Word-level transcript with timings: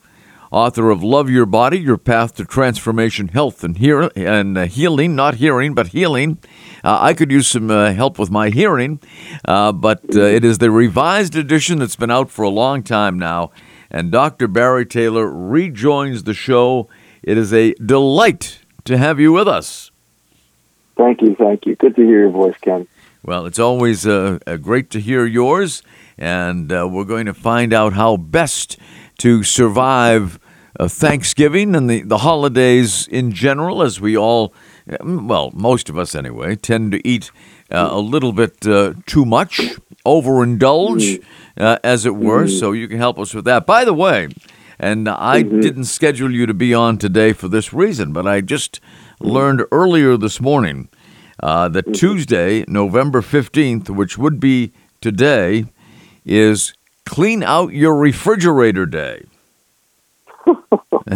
author 0.52 0.90
of 0.90 1.02
Love 1.02 1.30
Your 1.30 1.46
Body, 1.46 1.78
Your 1.78 1.96
Path 1.96 2.34
to 2.34 2.44
Transformation, 2.44 3.28
Health 3.28 3.64
and, 3.64 3.78
hear- 3.78 4.10
and 4.14 4.56
uh, 4.56 4.66
Healing, 4.66 5.16
not 5.16 5.36
hearing, 5.36 5.74
but 5.74 5.88
healing. 5.88 6.38
Uh, 6.84 6.98
I 7.00 7.14
could 7.14 7.32
use 7.32 7.48
some 7.48 7.70
uh, 7.70 7.92
help 7.92 8.18
with 8.18 8.30
my 8.30 8.50
hearing, 8.50 9.00
uh, 9.46 9.72
but 9.72 10.02
uh, 10.14 10.20
it 10.20 10.44
is 10.44 10.58
the 10.58 10.70
revised 10.70 11.34
edition 11.34 11.78
that's 11.78 11.96
been 11.96 12.10
out 12.10 12.30
for 12.30 12.42
a 12.42 12.50
long 12.50 12.82
time 12.82 13.18
now. 13.18 13.50
And 13.90 14.12
Dr. 14.12 14.46
Barry 14.46 14.84
Taylor 14.84 15.26
rejoins 15.26 16.24
the 16.24 16.34
show. 16.34 16.88
It 17.22 17.38
is 17.38 17.52
a 17.52 17.72
delight 17.74 18.60
to 18.84 18.98
have 18.98 19.18
you 19.18 19.32
with 19.32 19.48
us. 19.48 19.90
Thank 20.96 21.22
you, 21.22 21.34
thank 21.34 21.64
you. 21.64 21.76
Good 21.76 21.96
to 21.96 22.02
hear 22.02 22.20
your 22.20 22.30
voice, 22.30 22.56
Ken. 22.60 22.86
Well, 23.24 23.46
it's 23.46 23.58
always 23.58 24.06
uh, 24.06 24.38
great 24.60 24.90
to 24.90 25.00
hear 25.00 25.24
yours, 25.24 25.82
and 26.18 26.70
uh, 26.70 26.88
we're 26.90 27.04
going 27.04 27.26
to 27.26 27.34
find 27.34 27.72
out 27.72 27.92
how 27.94 28.16
best 28.16 28.76
to 29.18 29.44
survive 29.44 30.40
uh, 30.78 30.88
Thanksgiving 30.88 31.74
and 31.74 31.88
the, 31.88 32.02
the 32.02 32.18
holidays 32.18 33.06
in 33.08 33.32
general, 33.32 33.82
as 33.82 34.00
we 34.00 34.16
all, 34.16 34.54
well, 35.00 35.50
most 35.54 35.88
of 35.88 35.98
us 35.98 36.14
anyway, 36.14 36.56
tend 36.56 36.92
to 36.92 37.06
eat 37.06 37.30
uh, 37.70 37.88
a 37.90 38.00
little 38.00 38.32
bit 38.32 38.66
uh, 38.66 38.94
too 39.06 39.24
much, 39.24 39.60
overindulge, 40.06 41.24
uh, 41.56 41.78
as 41.84 42.06
it 42.06 42.16
were. 42.16 42.46
So 42.46 42.72
you 42.72 42.88
can 42.88 42.98
help 42.98 43.18
us 43.18 43.34
with 43.34 43.44
that. 43.44 43.66
By 43.66 43.84
the 43.84 43.94
way, 43.94 44.28
and 44.78 45.08
I 45.08 45.42
didn't 45.42 45.84
schedule 45.84 46.32
you 46.32 46.46
to 46.46 46.54
be 46.54 46.74
on 46.74 46.98
today 46.98 47.32
for 47.32 47.46
this 47.48 47.72
reason, 47.72 48.12
but 48.12 48.26
I 48.26 48.40
just 48.40 48.80
learned 49.20 49.62
earlier 49.70 50.16
this 50.16 50.40
morning 50.40 50.88
uh, 51.40 51.68
that 51.68 51.94
Tuesday, 51.94 52.64
November 52.66 53.22
15th, 53.22 53.90
which 53.90 54.18
would 54.18 54.40
be 54.40 54.72
today, 55.00 55.66
is 56.24 56.74
Clean 57.04 57.42
Out 57.42 57.72
Your 57.72 57.96
Refrigerator 57.96 58.86
Day. 58.86 59.24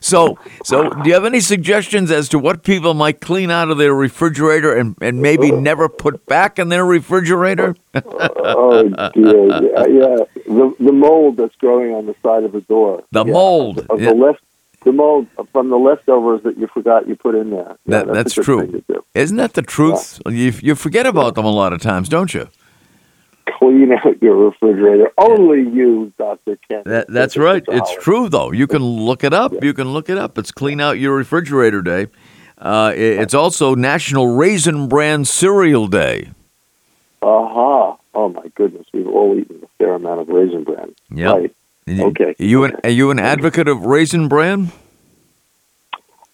so, 0.00 0.38
so 0.64 0.88
do 0.90 1.08
you 1.08 1.14
have 1.14 1.24
any 1.24 1.40
suggestions 1.40 2.10
as 2.10 2.28
to 2.30 2.38
what 2.38 2.62
people 2.62 2.94
might 2.94 3.20
clean 3.20 3.50
out 3.50 3.70
of 3.70 3.78
their 3.78 3.94
refrigerator 3.94 4.74
and, 4.74 4.96
and 5.00 5.20
maybe 5.22 5.50
never 5.50 5.88
put 5.88 6.26
back 6.26 6.58
in 6.58 6.68
their 6.68 6.84
refrigerator? 6.84 7.74
oh 7.94 8.88
dear, 9.14 9.46
yeah, 9.46 9.86
yeah. 9.86 10.16
The 10.46 10.74
the 10.80 10.92
mold 10.92 11.36
that's 11.36 11.54
growing 11.56 11.94
on 11.94 12.06
the 12.06 12.14
side 12.22 12.44
of 12.44 12.52
the 12.52 12.60
door. 12.62 13.04
The 13.12 13.24
Yeah, 13.24 13.32
mold. 13.32 13.86
of 13.90 14.00
Yeah. 14.00 14.10
the 14.10 14.14
left, 14.16 14.40
the 14.84 14.92
mold 14.92 15.26
from 15.52 15.70
the 15.70 15.76
leftovers 15.78 16.42
that 16.42 16.58
you 16.58 16.66
forgot 16.68 17.06
you 17.08 17.16
put 17.16 17.34
in 17.34 17.50
there. 17.50 17.76
Yeah, 17.86 18.04
That, 18.04 18.12
that's 18.12 18.34
good 18.34 18.44
true. 18.44 18.60
thing 18.62 18.72
to 18.72 18.84
do. 18.88 19.04
Isn't 19.14 19.36
that 19.36 19.54
the 19.54 19.62
truth? 19.62 20.20
You, 20.26 20.52
you 20.62 20.74
forget 20.74 21.06
about 21.06 21.34
them 21.34 21.44
a 21.44 21.50
lot 21.52 21.72
of 21.72 21.80
times, 21.80 22.08
don't 22.08 22.32
you? 22.34 22.48
Clean 23.46 23.92
out 23.92 24.22
your 24.22 24.36
refrigerator. 24.36 25.10
Only 25.18 25.62
you, 25.68 26.12
Doctor 26.18 26.58
Ken. 26.68 26.82
That, 26.84 27.06
that's 27.08 27.36
right. 27.36 27.62
It's 27.68 27.94
true, 28.02 28.28
though. 28.28 28.52
You 28.52 28.66
can 28.66 28.82
look 28.82 29.24
it 29.24 29.32
up. 29.32 29.52
You 29.62 29.74
can 29.74 29.92
look 29.92 30.08
it 30.08 30.18
up. 30.18 30.38
It's 30.38 30.52
Clean 30.52 30.80
Out 30.80 30.98
Your 30.98 31.16
Refrigerator 31.16 31.82
Day. 31.82 32.06
Uh, 32.60 32.90
i- 32.90 32.94
it's 32.94 33.34
also 33.34 33.74
National 33.74 34.36
Raisin 34.36 34.88
Bran 34.88 35.24
Cereal 35.24 35.86
Day. 35.88 36.30
Aha! 37.22 37.96
Oh 38.14 38.28
my 38.28 38.46
goodness, 38.54 38.86
we've 38.92 39.06
all 39.08 39.38
eaten 39.38 39.60
a 39.62 39.66
fair 39.78 39.94
amount 39.94 40.20
of 40.20 40.28
raisin 40.28 40.64
bran. 40.64 40.94
Yep. 41.10 41.34
Right. 41.34 41.54
Okay. 41.88 42.34
Are 42.38 42.44
you 42.44 42.64
an, 42.64 42.76
are 42.84 42.90
you 42.90 43.10
an 43.10 43.18
advocate 43.18 43.66
of 43.68 43.86
Raisin 43.86 44.28
Bran? 44.28 44.70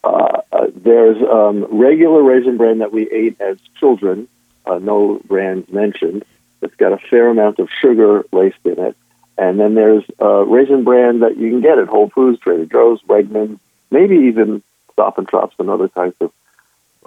Uh, 0.05 0.41
uh, 0.53 0.67
there's 0.75 1.17
um, 1.23 1.67
regular 1.71 2.23
raisin 2.23 2.57
bran 2.57 2.79
that 2.79 2.93
we 2.93 3.09
ate 3.11 3.41
as 3.41 3.59
children, 3.79 4.29
uh, 4.67 4.79
no 4.79 5.21
brand 5.27 5.71
mentioned. 5.73 6.25
It's 6.63 6.75
got 6.75 6.93
a 6.93 6.99
fair 6.99 7.29
amount 7.29 7.59
of 7.59 7.69
sugar 7.71 8.25
laced 8.33 8.65
in 8.65 8.79
it. 8.79 8.97
And 9.37 9.61
then 9.61 9.75
there's 9.75 10.05
uh, 10.21 10.45
raisin 10.45 10.83
bran 10.83 11.21
that 11.21 11.37
you 11.37 11.51
can 11.51 11.61
get 11.61 11.79
at 11.79 11.87
Whole 11.87 12.11
Foods, 12.11 12.41
Trader 12.41 12.67
Joe's, 12.67 13.01
Wegmans, 13.03 13.61
maybe 13.91 14.17
even 14.27 14.63
Stop 14.93 15.19
and 15.19 15.31
Shops 15.31 15.55
and 15.61 15.71
other 15.71 15.89
types 15.89 16.17
of 16.21 16.33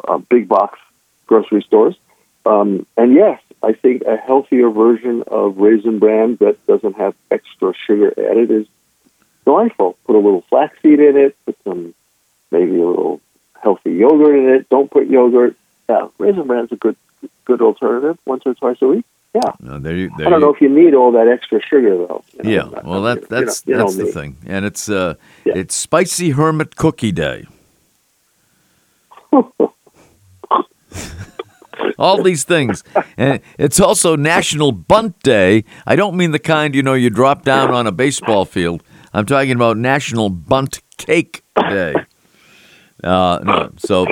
uh, 0.07 0.17
big 0.17 0.47
box 0.47 0.79
grocery 1.27 1.61
stores. 1.61 1.95
Um, 2.45 2.85
and 2.97 3.13
yes, 3.13 3.41
I 3.61 3.73
think 3.73 4.03
a 4.03 4.17
healthier 4.17 4.69
version 4.69 5.23
of 5.27 5.57
raisin 5.57 5.99
bran 5.99 6.37
that 6.37 6.65
doesn't 6.65 6.97
have 6.97 7.15
extra 7.29 7.73
sugar 7.73 8.13
added 8.17 8.49
is 8.49 8.67
delightful. 9.45 9.97
Put 10.05 10.15
a 10.15 10.19
little 10.19 10.43
flaxseed 10.49 10.99
in 10.99 11.17
it, 11.17 11.35
put 11.45 11.57
some 11.63 11.93
maybe 12.49 12.79
a 12.79 12.85
little 12.85 13.21
healthy 13.61 13.91
yogurt 13.91 14.35
in 14.35 14.49
it. 14.49 14.69
Don't 14.69 14.89
put 14.89 15.07
yogurt. 15.07 15.55
Yeah, 15.89 16.07
raisin 16.17 16.47
bran's 16.47 16.71
a 16.71 16.77
good 16.77 16.95
good 17.45 17.61
alternative 17.61 18.17
once 18.25 18.43
or 18.45 18.53
twice 18.53 18.81
a 18.81 18.87
week. 18.87 19.05
Yeah, 19.33 19.51
No, 19.61 19.79
there 19.79 19.95
you, 19.95 20.11
there 20.17 20.27
I 20.27 20.29
don't 20.29 20.39
you, 20.41 20.45
know 20.47 20.53
if 20.53 20.59
you 20.61 20.67
need 20.67 20.93
all 20.93 21.11
that 21.13 21.27
extra 21.29 21.61
sugar 21.61 21.95
though. 21.97 22.21
you 22.33 22.43
know, 22.43 22.49
Yeah, 22.49 22.63
not- 22.69 22.83
well, 22.83 23.01
that, 23.03 23.29
that's 23.29 23.63
you 23.65 23.73
know, 23.75 23.83
that's 23.85 23.95
the 23.95 24.05
thing, 24.07 24.35
and 24.45 24.65
it's 24.65 24.89
uh, 24.89 25.13
Yeah. 25.45 25.53
it's 25.55 25.73
Spicy 25.73 26.31
Hermit 26.31 26.75
Cookie 26.75 27.13
Day. 27.13 27.45
All 31.97 32.21
these 32.23 32.43
things, 32.43 32.83
and 33.17 33.39
it's 33.57 33.79
also 33.79 34.15
National 34.15 34.71
Bunt 34.71 35.19
Day. 35.23 35.63
I 35.85 35.95
don't 35.95 36.15
mean 36.17 36.31
the 36.31 36.39
kind 36.39 36.75
you 36.75 36.83
know 36.83 36.93
you 36.93 37.09
drop 37.09 37.43
down 37.43 37.71
on 37.71 37.87
a 37.87 37.91
baseball 37.91 38.43
field. 38.45 38.83
I'm 39.13 39.25
talking 39.25 39.51
about 39.51 39.77
National 39.77 40.29
Bundt 40.29 40.81
Cake 40.97 41.43
Day. 41.55 41.95
Uh, 43.03 43.39
no, 43.43 43.71
so 43.77 44.05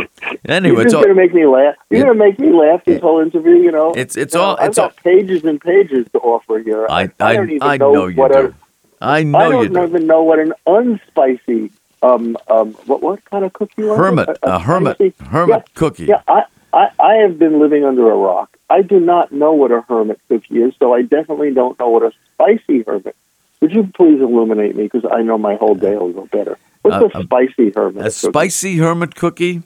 anyway, 0.47 0.71
You're 0.73 0.81
it's 0.81 0.83
just 0.91 0.95
all, 0.95 1.01
gonna 1.03 1.13
make 1.15 1.33
me 1.33 1.45
laugh. 1.45 1.75
You're 1.89 2.01
gonna 2.03 2.15
make 2.15 2.39
me 2.39 2.51
laugh 2.51 2.83
this 2.85 3.01
whole 3.01 3.19
interview. 3.21 3.55
You 3.57 3.71
know, 3.71 3.91
It's- 3.91 4.15
it's 4.17 4.33
You 4.33 4.39
know, 4.39 4.45
all- 4.47 4.57
I've 4.59 4.69
it's 4.69 4.77
got 4.77 4.91
all- 4.91 4.97
pages 5.03 5.43
and 5.43 5.61
pages 5.61 6.07
to 6.13 6.19
offer 6.19 6.59
here. 6.59 6.87
I 6.89 7.03
I 7.03 7.09
I, 7.19 7.35
don't 7.35 7.49
even 7.51 7.67
I 7.67 7.77
know, 7.77 7.93
know 7.93 8.07
you 8.07 8.15
what 8.17 8.31
do. 8.31 8.37
A, 8.39 8.53
I 9.01 9.19
I 9.19 9.23
know 9.23 9.61
you 9.61 9.69
don't 9.69 9.89
do. 9.91 9.95
even 9.97 10.07
know 10.07 10.23
what 10.23 10.39
an 10.39 10.53
unspicy 10.67 11.71
um 12.01 12.37
um 12.49 12.73
what 12.85 13.01
what 13.01 13.23
kind 13.25 13.45
of 13.45 13.53
cookie 13.53 13.83
was 13.83 13.97
it? 13.97 14.01
Hermit, 14.01 14.29
A- 14.29 14.37
a 14.51 14.55
a 14.55 14.59
hermit, 14.59 14.95
spicy- 14.97 15.13
hermit 15.29 15.49
Yeah, 15.57 15.61
cookie. 15.75 16.05
Yeah, 16.05 16.21
I, 16.27 16.43
I, 16.73 16.89
I 16.99 17.13
have 17.23 17.37
been 17.39 17.59
living 17.59 17.83
under 17.85 18.09
a 18.11 18.15
rock. 18.15 18.49
I 18.69 18.81
do 18.83 18.99
not 18.99 19.31
know 19.31 19.53
what 19.53 19.71
a 19.71 19.81
hermit 19.81 20.19
cookie 20.29 20.61
is, 20.61 20.73
so 20.79 20.93
I 20.93 21.01
definitely 21.01 21.51
don't 21.53 21.77
know 21.79 21.89
what 21.89 22.03
a 22.03 22.11
spicy 22.35 22.83
hermit. 22.83 23.15
Would 23.61 23.71
you 23.73 23.83
please 23.93 24.21
illuminate 24.21 24.75
me? 24.75 24.83
Because 24.83 25.05
I 25.11 25.21
know 25.21 25.37
my 25.37 25.55
whole 25.55 25.75
day 25.75 25.95
will 25.95 26.11
go 26.13 26.27
better. 26.31 26.57
What's 26.81 26.95
Uh, 26.95 27.09
a 27.13 27.17
um, 27.19 27.23
spicy 27.23 27.71
hermit? 27.75 27.97
A 28.01 28.03
cookie? 28.05 28.09
spicy 28.11 28.77
hermit 28.77 29.15
cookie? 29.15 29.63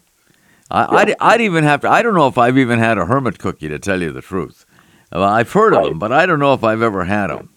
I, 0.72 0.86
I'd, 1.02 1.16
I'd 1.20 1.42
even 1.42 1.64
have 1.64 1.82
to. 1.82 1.90
I 1.90 2.02
don't 2.02 2.16
know 2.16 2.28
if 2.28 2.38
I've 2.38 2.58
even 2.58 2.80
had 2.80 2.98
a 2.98 3.06
hermit 3.06 3.38
cookie 3.38 3.70
to 3.70 3.78
tell 3.80 4.02
you 4.02 4.12
the 4.12 4.22
truth. 4.22 4.66
I've 5.12 5.52
heard 5.52 5.74
of 5.76 5.84
them, 5.84 6.00
but 6.00 6.12
I 6.12 6.26
don't 6.26 6.40
know 6.40 6.54
if 6.54 6.64
I've 6.64 6.82
ever 6.82 7.04
had 7.04 7.28
them. 7.28 7.50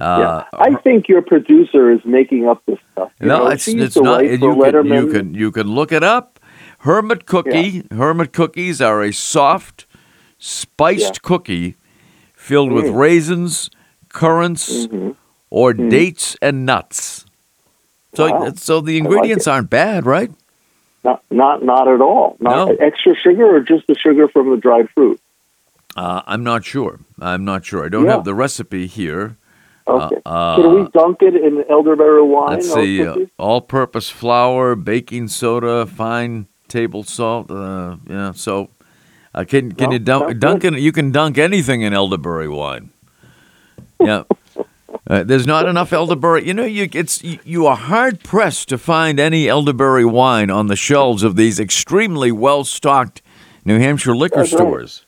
Uh, 0.00 0.44
yeah. 0.52 0.58
I 0.58 0.74
think 0.76 1.08
your 1.08 1.20
producer 1.20 1.90
is 1.90 2.00
making 2.06 2.48
up 2.48 2.62
this 2.64 2.78
stuff. 2.92 3.10
You 3.20 3.26
no, 3.26 3.38
know, 3.44 3.46
it's 3.48 3.68
it's 3.68 3.96
not. 3.96 4.24
You 4.24 4.38
can, 4.38 4.86
you 4.86 5.06
can 5.12 5.34
you 5.34 5.52
can 5.52 5.66
look 5.66 5.92
it 5.92 6.02
up. 6.02 6.40
Hermit 6.78 7.26
cookie. 7.26 7.84
Hermit 7.90 8.32
cookies 8.32 8.80
are 8.80 9.02
a 9.02 9.12
soft, 9.12 9.86
spiced 10.38 11.16
Yeah. 11.16 11.20
cookie 11.28 11.76
filled 12.34 12.72
with 12.72 12.86
Mm. 12.86 12.96
raisins, 12.96 13.68
currants, 14.08 14.86
Mhm. 14.86 15.16
or 15.50 15.74
Mm. 15.74 15.90
dates 15.90 16.36
and 16.40 16.64
nuts. 16.64 17.26
So, 18.14 18.30
Wow. 18.30 18.52
so 18.56 18.80
the 18.80 18.98
ingredients 18.98 19.46
it. 19.46 19.50
aren't 19.50 19.70
bad, 19.70 20.04
right? 20.06 20.30
Not, 21.04 21.22
not, 21.30 21.64
not 21.64 21.88
at 21.88 22.00
all. 22.00 22.36
Not 22.40 22.68
No. 22.68 22.74
extra 22.80 23.14
sugar 23.16 23.56
or 23.56 23.60
just 23.60 23.86
the 23.86 23.94
sugar 23.94 24.28
from 24.28 24.50
the 24.50 24.56
dried 24.56 24.90
fruit. 24.90 25.20
Uh, 25.96 26.22
I'm 26.26 26.44
not 26.44 26.64
sure. 26.64 27.00
I'm 27.20 27.44
not 27.44 27.64
sure. 27.64 27.84
I 27.84 27.88
don't 27.88 28.04
Yeah. 28.04 28.12
have 28.12 28.24
the 28.24 28.34
recipe 28.34 28.86
here. 28.86 29.36
Okay. 29.88 30.16
Uh, 30.24 30.56
Can 30.56 30.74
we 30.74 30.88
dunk 30.92 31.22
it 31.22 31.34
in 31.34 31.64
elderberry 31.68 32.22
wine? 32.22 32.50
Let's 32.50 32.72
see, 32.72 33.04
uh, 33.04 33.16
all-purpose 33.38 34.08
flour, 34.08 34.76
baking 34.76 35.28
soda, 35.28 35.84
fine 35.86 36.46
table 36.68 37.02
salt. 37.02 37.50
Uh, 37.50 37.96
yeah, 38.08 38.30
so 38.32 38.68
uh, 39.34 39.42
can 39.48 39.72
can 39.72 39.90
you 39.90 39.98
dunk 39.98 40.38
dunk 40.38 40.62
You 40.62 40.92
can 40.92 41.10
dunk 41.10 41.38
anything 41.38 41.80
in 41.80 41.92
elderberry 41.92 42.48
wine. 42.48 42.90
Yeah. 43.98 44.22
Uh, 45.10 45.24
there's 45.24 45.46
not 45.46 45.66
enough 45.66 45.92
elderberry. 45.92 46.46
You 46.46 46.54
know, 46.54 46.64
you 46.64 46.88
it's 46.92 47.24
you, 47.24 47.40
you 47.44 47.66
are 47.66 47.74
hard 47.74 48.22
pressed 48.22 48.68
to 48.68 48.78
find 48.78 49.18
any 49.18 49.48
elderberry 49.48 50.04
wine 50.04 50.50
on 50.50 50.68
the 50.68 50.76
shelves 50.76 51.24
of 51.24 51.34
these 51.34 51.58
extremely 51.58 52.30
well 52.30 52.62
stocked 52.62 53.20
New 53.64 53.80
Hampshire 53.80 54.14
liquor 54.14 54.36
That's 54.36 54.52
right. 54.52 54.58
stores. 54.58 55.04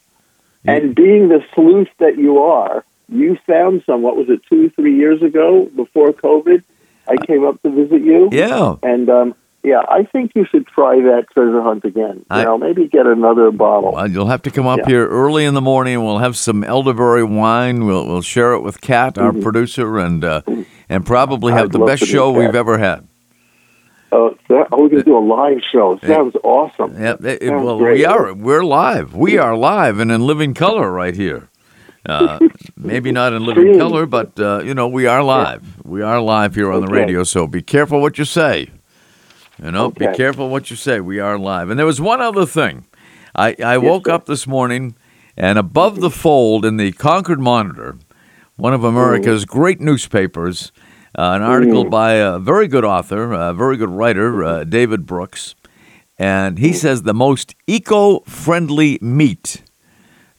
And 0.64 0.96
being 0.96 1.28
the 1.28 1.44
sleuth 1.54 1.88
that 1.98 2.18
you 2.18 2.38
are, 2.38 2.84
you 3.08 3.38
found 3.46 3.84
some. 3.86 4.02
What 4.02 4.16
was 4.16 4.28
it, 4.28 4.40
two, 4.48 4.70
three 4.70 4.96
years 4.96 5.22
ago, 5.22 5.70
before 5.76 6.12
COVID? 6.12 6.64
I 7.06 7.16
came 7.24 7.44
up 7.44 7.62
to 7.62 7.70
visit 7.70 8.02
you. 8.02 8.28
Yeah. 8.32 8.74
And 8.82 9.08
um, 9.08 9.34
yeah, 9.62 9.80
I 9.88 10.04
think 10.04 10.32
you 10.34 10.44
should 10.50 10.66
try 10.66 10.96
that 10.96 11.26
treasure 11.32 11.62
hunt 11.62 11.84
again. 11.84 12.16
You 12.18 12.24
I- 12.30 12.44
know, 12.44 12.58
maybe 12.58 12.88
get 12.88 13.06
another 13.06 13.50
bottle. 13.50 13.92
Well, 13.92 14.10
you'll 14.10 14.26
have 14.28 14.42
to 14.42 14.50
come 14.50 14.66
up 14.66 14.80
Yeah. 14.80 14.86
here 14.86 15.06
early 15.08 15.44
in 15.44 15.54
the 15.54 15.60
morning, 15.60 15.94
and 15.94 16.04
we'll 16.04 16.18
have 16.18 16.36
some 16.36 16.64
elderberry 16.64 17.24
wine. 17.24 17.86
We'll 17.86 18.06
we'll 18.06 18.22
share 18.22 18.52
it 18.54 18.60
with 18.62 18.80
Kat, 18.80 19.18
our 19.18 19.32
producer, 19.32 19.98
and 19.98 20.24
uh, 20.24 20.42
and 20.88 21.06
probably 21.06 21.52
have 21.52 21.66
I'd 21.66 21.72
the 21.72 21.78
best 21.80 22.04
show 22.04 22.32
we've 22.32 22.54
ever 22.54 22.78
had. 22.78 23.06
Oh, 24.14 24.36
so, 24.46 24.66
oh, 24.72 24.82
we 24.82 24.90
can 24.90 25.02
do 25.02 25.16
a 25.16 25.24
live 25.24 25.58
show. 25.72 25.98
Sounds 26.04 26.36
awesome. 26.44 26.92
Yeah, 27.00 27.14
it- 27.22 27.42
it- 27.42 27.48
Sounds 27.48 27.64
well, 27.64 27.78
great. 27.78 27.98
we 27.98 28.04
are 28.04 28.34
we're 28.34 28.62
live. 28.64 29.14
We 29.14 29.38
are 29.38 29.56
live 29.56 29.98
and 29.98 30.12
in 30.12 30.26
living 30.26 30.52
color 30.54 30.90
right 30.92 31.14
here. 31.14 31.48
Uh, 32.04 32.38
maybe 32.76 33.12
not 33.12 33.32
in 33.32 33.46
living 33.46 33.78
color, 33.78 34.04
but 34.06 34.38
uh, 34.38 34.60
you 34.64 34.74
know 34.74 34.88
we 34.88 35.06
are 35.06 35.22
live. 35.22 35.62
We 35.84 36.02
are 36.02 36.20
live 36.20 36.54
here 36.56 36.70
on 36.72 36.84
the 36.84 36.92
radio. 36.92 37.22
So 37.22 37.46
be 37.46 37.62
careful 37.62 38.00
what 38.02 38.18
you 38.18 38.24
say. 38.24 38.68
You 39.62 39.70
know, 39.70 39.90
be 39.90 40.08
careful 40.14 40.48
what 40.48 40.70
you 40.70 40.76
say. 40.76 40.98
We 40.98 41.20
are 41.20 41.38
live. 41.38 41.70
And 41.70 41.78
there 41.78 41.86
was 41.86 42.00
one 42.00 42.20
other 42.20 42.46
thing. 42.46 42.84
I, 43.34 43.54
I 43.64 43.78
woke 43.78 44.06
sir. 44.06 44.12
up 44.12 44.26
this 44.26 44.44
morning, 44.44 44.96
and 45.36 45.56
above 45.56 46.00
the 46.00 46.10
fold 46.10 46.64
in 46.64 46.78
the 46.78 46.90
Concord 46.90 47.38
Monitor, 47.38 47.96
one 48.56 48.74
of 48.74 48.82
America's 48.82 49.44
great 49.44 49.80
newspapers, 49.80 50.72
uh, 51.16 51.32
an 51.36 51.42
article 51.42 51.84
by 51.84 52.14
a 52.14 52.40
very 52.40 52.66
good 52.66 52.84
author, 52.84 53.32
a 53.32 53.54
very 53.54 53.76
good 53.76 53.90
writer, 53.90 54.44
uh, 54.44 54.64
David 54.64 55.06
Brooks, 55.06 55.54
and 56.18 56.58
he 56.58 56.72
says 56.72 57.02
the 57.02 57.14
most 57.14 57.54
eco-friendly 57.68 58.98
meat, 59.00 59.62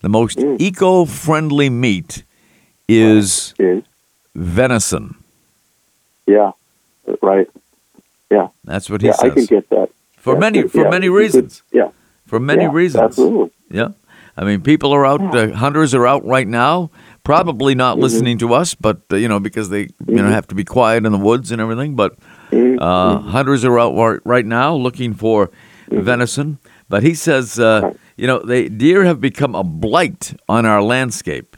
the 0.01 0.09
most 0.09 0.37
eco-friendly 0.59 1.69
meat 1.69 2.23
is 2.89 3.53
Is- 3.57 3.83
venison. 4.35 5.15
Yeah, 6.27 6.51
right. 7.21 7.49
Yeah, 8.35 8.47
That's 8.63 8.89
what 8.89 9.01
he 9.01 9.07
yeah, 9.07 9.15
I 9.27 9.29
can 9.29 9.45
get 9.45 9.69
that. 9.69 9.89
for 10.17 10.33
Yeah, 10.33 10.39
many 10.45 10.59
for 10.73 10.83
yeah, 10.83 10.89
many 10.95 11.05
you 11.07 11.11
could- 11.13 11.23
reasons. 11.23 11.63
Yeah, 11.79 11.89
For 12.31 12.39
many 12.39 12.67
reasons. 12.79 13.03
Absolutely. 13.03 13.51
Yeah. 13.79 13.89
I 14.35 14.43
mean, 14.47 14.61
people 14.61 14.91
are 14.97 15.05
out. 15.11 15.21
Uh, 15.21 15.51
hunters 15.63 15.93
are 15.93 16.07
out 16.13 16.23
right 16.35 16.47
now. 16.47 16.89
Probably 17.23 17.75
not 17.75 17.93
Mm-hmm. 17.93 18.03
listening 18.05 18.37
to 18.39 18.47
us, 18.61 18.73
but 18.87 18.97
uh, 19.11 19.15
you 19.23 19.27
know 19.31 19.39
because 19.39 19.67
they 19.69 19.83
you 20.07 20.21
know 20.21 20.29
have 20.37 20.47
to 20.47 20.55
be 20.55 20.63
quiet 20.65 21.05
in 21.05 21.11
the 21.11 21.23
woods 21.29 21.51
and 21.51 21.59
everything. 21.61 21.95
But 21.95 22.11
Mm-hmm. 22.51 22.77
uh, 22.81 23.17
hunters 23.35 23.63
are 23.65 23.77
out 23.83 23.93
right- 24.25 24.45
now 24.45 24.69
looking 24.85 25.13
for 25.15 25.49
venison. 25.91 26.57
But 26.89 27.01
he 27.03 27.13
says, 27.15 27.57
uh, 27.59 27.93
you 28.17 28.27
know, 28.27 28.39
they 28.39 28.69
deer 28.69 29.03
have 29.05 29.19
become 29.21 29.55
a 29.55 29.63
blight 29.63 30.33
on 30.47 30.65
our 30.65 30.81
landscape. 30.81 31.49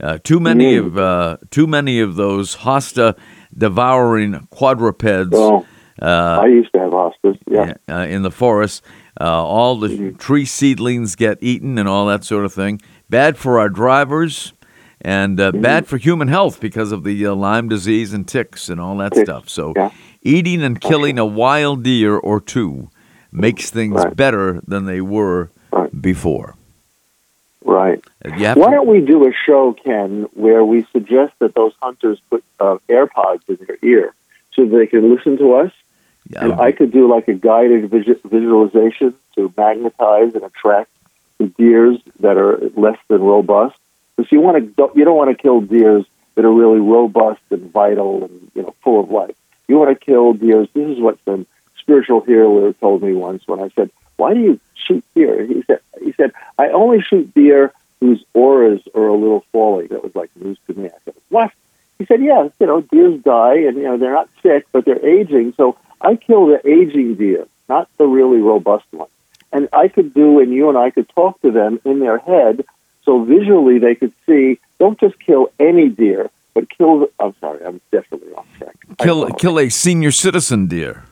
Uh, 0.00 0.16
too 0.22 0.40
many 0.40 0.76
Mm. 0.76 0.86
of 0.86 0.98
uh, 0.98 1.36
too 1.50 1.66
many 1.66 2.00
of 2.00 2.14
those 2.16 2.56
hosta 2.64 3.14
devouring 3.56 4.46
quadrupeds. 4.50 5.30
Well, 5.32 5.66
uh, 6.00 6.40
I 6.42 6.46
used 6.46 6.72
to 6.72 6.78
have 6.80 6.90
hostas. 6.92 7.38
Yeah. 7.46 7.74
uh, 7.88 8.06
in 8.08 8.22
the 8.22 8.30
forest. 8.30 8.82
Uh, 9.20 9.24
all 9.44 9.76
the 9.76 10.12
tree 10.12 10.44
seedlings 10.44 11.16
get 11.16 11.38
eaten 11.40 11.76
and 11.78 11.88
all 11.88 12.06
that 12.06 12.22
sort 12.24 12.44
of 12.44 12.52
thing. 12.52 12.80
Bad 13.10 13.36
for 13.36 13.58
our 13.58 13.68
drivers 13.68 14.52
and 15.00 15.40
uh, 15.40 15.50
bad 15.52 15.86
for 15.88 15.96
human 15.96 16.28
health 16.28 16.60
because 16.60 16.92
of 16.92 17.02
the 17.04 17.26
uh, 17.26 17.34
Lyme 17.34 17.68
disease 17.68 18.12
and 18.12 18.26
ticks 18.28 18.68
and 18.68 18.80
all 18.80 18.96
that 18.98 19.12
Ticks, 19.12 19.26
stuff. 19.28 19.48
So, 19.48 19.72
yeah. 19.76 19.90
eating 20.22 20.62
and 20.62 20.80
killing 20.80 21.18
a 21.18 21.26
wild 21.26 21.82
deer 21.82 22.16
or 22.16 22.40
two 22.40 22.90
makes 23.32 23.70
things 23.70 23.94
Right. 24.04 24.14
better 24.16 24.60
than 24.66 24.84
they 24.86 25.00
were 25.00 25.50
Right. 25.72 26.00
before. 26.00 26.54
Right. 27.64 28.02
Uh, 28.24 28.30
Why 28.54 28.54
to- 28.54 28.76
don't 28.76 28.86
we 28.88 29.00
do 29.00 29.26
a 29.28 29.32
show, 29.46 29.72
Ken, 29.84 30.26
where 30.34 30.64
we 30.64 30.86
suggest 30.92 31.32
that 31.40 31.54
those 31.54 31.72
hunters 31.82 32.20
put 32.30 32.44
uh, 32.60 32.78
AirPods 32.88 33.42
in 33.48 33.58
their 33.66 33.78
ear 33.82 34.14
so 34.54 34.64
they 34.64 34.86
can 34.86 35.12
listen 35.14 35.36
to 35.38 35.54
us? 35.54 35.72
Yeah, 36.28 36.44
And 36.44 36.52
I 36.54 36.72
could 36.72 36.92
do 36.92 37.10
like 37.10 37.28
a 37.28 37.34
guided 37.34 37.90
visu- 37.90 38.20
visualization 38.24 39.14
to 39.34 39.52
magnetize 39.56 40.34
and 40.34 40.44
attract 40.44 40.90
the 41.38 41.46
deers 41.46 41.98
that 42.20 42.36
are 42.36 42.58
less 42.76 42.98
than 43.08 43.22
robust. 43.22 43.76
Because 44.16 44.30
you 44.30 44.40
want 44.40 44.76
to, 44.76 44.90
you 44.94 45.04
don't 45.04 45.16
want 45.16 45.36
to 45.36 45.40
kill 45.40 45.60
deers 45.60 46.04
that 46.34 46.44
are 46.44 46.52
really 46.52 46.80
robust 46.80 47.40
and 47.50 47.72
vital 47.72 48.24
and 48.24 48.50
you 48.54 48.62
know 48.62 48.74
full 48.82 49.00
of 49.00 49.10
life. 49.10 49.34
You 49.68 49.78
want 49.78 49.98
to 49.98 50.04
kill 50.04 50.34
deers. 50.34 50.68
This 50.74 50.88
is 50.88 51.00
what 51.00 51.18
some 51.24 51.46
spiritual 51.78 52.20
healer 52.20 52.72
told 52.74 53.02
me 53.02 53.12
once 53.14 53.46
when 53.46 53.60
I 53.60 53.70
said, 53.70 53.90
"Why 54.16 54.34
do 54.34 54.40
you 54.40 54.60
shoot 54.74 55.04
deer?" 55.14 55.44
He 55.44 55.62
said, 55.66 55.80
"He 56.02 56.12
said 56.12 56.32
I 56.58 56.68
only 56.68 57.00
shoot 57.00 57.32
deer 57.34 57.72
whose 58.00 58.22
auras 58.34 58.82
are 58.94 59.06
a 59.06 59.16
little 59.16 59.44
falling." 59.52 59.88
That 59.88 60.02
was 60.02 60.14
like 60.14 60.30
news 60.36 60.58
to 60.66 60.74
me. 60.74 60.86
I 60.86 60.98
said, 61.04 61.14
"What?" 61.28 61.52
He 61.98 62.04
said, 62.06 62.22
"Yeah, 62.22 62.48
you 62.60 62.66
know, 62.66 62.82
deers 62.82 63.22
die, 63.22 63.60
and 63.66 63.76
you 63.76 63.84
know 63.84 63.96
they're 63.96 64.12
not 64.12 64.28
sick, 64.42 64.66
but 64.72 64.84
they're 64.84 65.04
aging. 65.04 65.54
So 65.56 65.76
I 66.00 66.16
kill 66.16 66.46
the 66.46 66.60
aging 66.68 67.14
deer, 67.16 67.46
not 67.68 67.88
the 67.98 68.06
really 68.06 68.38
robust 68.40 68.84
one. 68.90 69.08
And 69.52 69.68
I 69.72 69.88
could 69.88 70.12
do, 70.14 70.40
and 70.40 70.52
you 70.52 70.68
and 70.68 70.76
I 70.76 70.90
could 70.90 71.08
talk 71.14 71.40
to 71.42 71.50
them 71.50 71.80
in 71.84 72.00
their 72.00 72.18
head, 72.18 72.64
so 73.04 73.24
visually 73.24 73.78
they 73.78 73.94
could 73.94 74.12
see. 74.26 74.58
Don't 74.78 75.00
just 75.00 75.18
kill 75.18 75.50
any 75.58 75.88
deer, 75.88 76.30
but 76.54 76.68
kill. 76.68 77.00
The, 77.00 77.10
I'm 77.18 77.34
sorry, 77.40 77.64
I'm 77.64 77.80
definitely 77.90 78.32
off 78.34 78.46
track. 78.58 78.76
Kill 78.98 79.26
kill 79.32 79.58
a 79.58 79.70
senior 79.70 80.10
citizen 80.12 80.66
deer, 80.66 81.04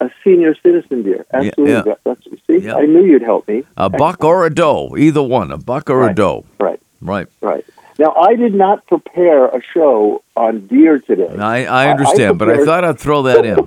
a 0.00 0.10
senior 0.22 0.54
citizen 0.62 1.02
deer. 1.02 1.26
Absolutely, 1.32 1.72
yeah. 1.74 1.82
That- 1.82 2.00
that's 2.04 2.26
see. 2.46 2.58
Yeah. 2.58 2.76
I 2.76 2.86
knew 2.86 3.04
you'd 3.04 3.22
help 3.22 3.48
me. 3.48 3.64
a 3.76 3.90
buck 3.90 4.22
or 4.22 4.46
a 4.46 4.54
doe, 4.54 4.94
either 4.96 5.22
one, 5.22 5.50
a 5.50 5.58
buck 5.58 5.90
or 5.90 6.08
a 6.08 6.14
doe. 6.14 6.44
Right, 6.60 6.80
Right. 7.00 7.26
right. 7.40 7.64
Now 7.98 8.12
I 8.14 8.36
did 8.36 8.54
not 8.54 8.86
prepare 8.86 9.46
a 9.46 9.60
show 9.74 10.22
on 10.36 10.66
deer 10.66 10.98
today. 11.00 11.34
I, 11.36 11.64
I 11.64 11.90
understand, 11.90 12.38
but 12.38 12.48
I 12.50 12.64
thought 12.64 12.84
I'd 12.84 12.98
throw 13.00 13.22
that 13.22 13.44
in 13.44 13.66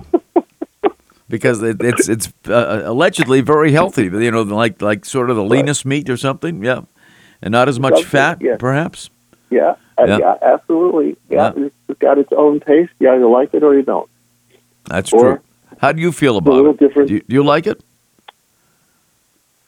because 1.30 1.62
it, 1.62 1.76
it's 1.80 2.08
it's 2.08 2.32
uh, 2.48 2.82
allegedly 2.84 3.40
very 3.40 3.72
healthy. 3.72 4.04
You 4.04 4.30
know, 4.30 4.42
like 4.42 4.82
like 4.82 5.04
sort 5.06 5.30
of 5.30 5.36
the 5.36 5.44
leanest 5.44 5.86
meat 5.86 6.10
or 6.10 6.16
something. 6.18 6.62
Yeah, 6.62 6.82
and 7.40 7.52
not 7.52 7.68
as 7.68 7.78
much 7.80 7.94
Something, 7.94 8.10
fat, 8.10 8.42
yeah. 8.42 8.56
perhaps. 8.58 9.08
Yeah, 9.48 9.74
uh, 9.96 10.04
Yeah. 10.06 10.18
yeah. 10.18 10.34
absolutely. 10.42 11.16
Yeah, 11.30 11.52
Yeah. 11.56 11.68
it's 11.88 11.98
got 12.00 12.18
its 12.18 12.32
own 12.36 12.60
taste. 12.60 12.92
You 13.00 13.10
either 13.10 13.26
like 13.26 13.54
it 13.54 13.62
or 13.62 13.74
you 13.74 13.82
don't. 13.82 14.08
That's 14.86 15.12
Or- 15.12 15.20
true. 15.20 15.38
How 15.80 15.92
do 15.92 16.02
you 16.02 16.12
feel 16.12 16.36
about 16.36 16.66
it? 16.66 16.78
different- 16.78 17.08
Do 17.08 17.14
you, 17.14 17.20
do 17.26 17.34
you 17.34 17.42
like 17.42 17.66
it? 17.66 17.80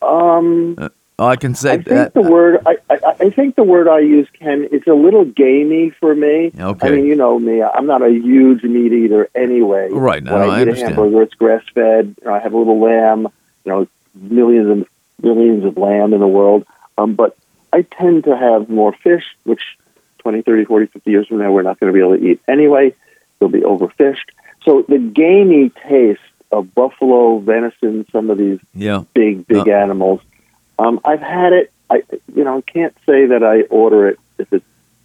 Um, 0.02 0.76
Oh, 1.22 1.26
I 1.26 1.36
can 1.36 1.54
say 1.54 1.74
I 1.74 1.76
think 1.76 1.86
that. 1.86 2.14
the 2.14 2.22
word 2.22 2.60
I, 2.66 2.78
I, 2.90 2.98
I 3.20 3.30
think 3.30 3.54
the 3.54 3.62
word 3.62 3.86
I 3.86 4.00
use 4.00 4.26
Ken 4.32 4.66
it's 4.72 4.88
a 4.88 4.94
little 4.94 5.24
gamey 5.24 5.90
for 5.90 6.16
me. 6.16 6.50
Okay. 6.58 6.88
I 6.88 6.90
mean, 6.90 7.06
you 7.06 7.14
know 7.14 7.38
me. 7.38 7.62
I'm 7.62 7.86
not 7.86 8.02
a 8.02 8.10
huge 8.10 8.64
meat 8.64 8.92
eater 8.92 9.30
anyway. 9.32 9.88
Right, 9.92 10.20
no, 10.20 10.32
when 10.32 10.42
I 10.42 10.46
I 10.46 10.58
eat 10.58 10.60
understand. 10.62 10.92
a 10.92 10.94
hamburger, 10.96 11.22
it's 11.22 11.34
grass 11.34 11.62
fed. 11.72 12.16
You 12.20 12.26
know, 12.26 12.34
I 12.34 12.40
have 12.40 12.52
a 12.52 12.58
little 12.58 12.80
lamb. 12.80 13.28
You 13.64 13.72
know, 13.72 13.88
millions 14.14 14.68
and 14.68 14.86
millions 15.22 15.64
of 15.64 15.76
lamb 15.76 16.12
in 16.12 16.18
the 16.18 16.26
world. 16.26 16.66
Um, 16.98 17.14
but 17.14 17.36
I 17.72 17.82
tend 17.82 18.24
to 18.24 18.36
have 18.36 18.68
more 18.68 18.92
fish, 18.92 19.24
which 19.44 19.62
20, 20.18 20.42
30, 20.42 20.64
40, 20.64 20.86
50 20.86 21.08
years 21.08 21.28
from 21.28 21.38
now 21.38 21.52
we're 21.52 21.62
not 21.62 21.78
going 21.78 21.92
to 21.92 21.96
be 21.96 22.00
able 22.04 22.18
to 22.18 22.24
eat 22.24 22.40
anyway. 22.48 22.96
They'll 23.38 23.48
be 23.48 23.60
overfished. 23.60 24.30
So 24.64 24.84
the 24.88 24.98
gamey 24.98 25.70
taste 25.70 26.20
of 26.50 26.74
buffalo, 26.74 27.38
venison, 27.38 28.06
some 28.10 28.28
of 28.28 28.38
these 28.38 28.58
yeah. 28.74 29.04
big, 29.14 29.46
big 29.46 29.68
animals. 29.68 30.20
Um, 30.82 31.00
I've 31.04 31.20
had 31.20 31.52
it. 31.52 31.72
I, 31.90 32.02
you 32.34 32.44
know, 32.44 32.58
I 32.58 32.60
can't 32.62 32.94
say 33.06 33.26
that 33.26 33.42
I 33.42 33.62
order 33.82 34.08
it 34.08 34.18
if 34.38 34.52
it 34.52 34.62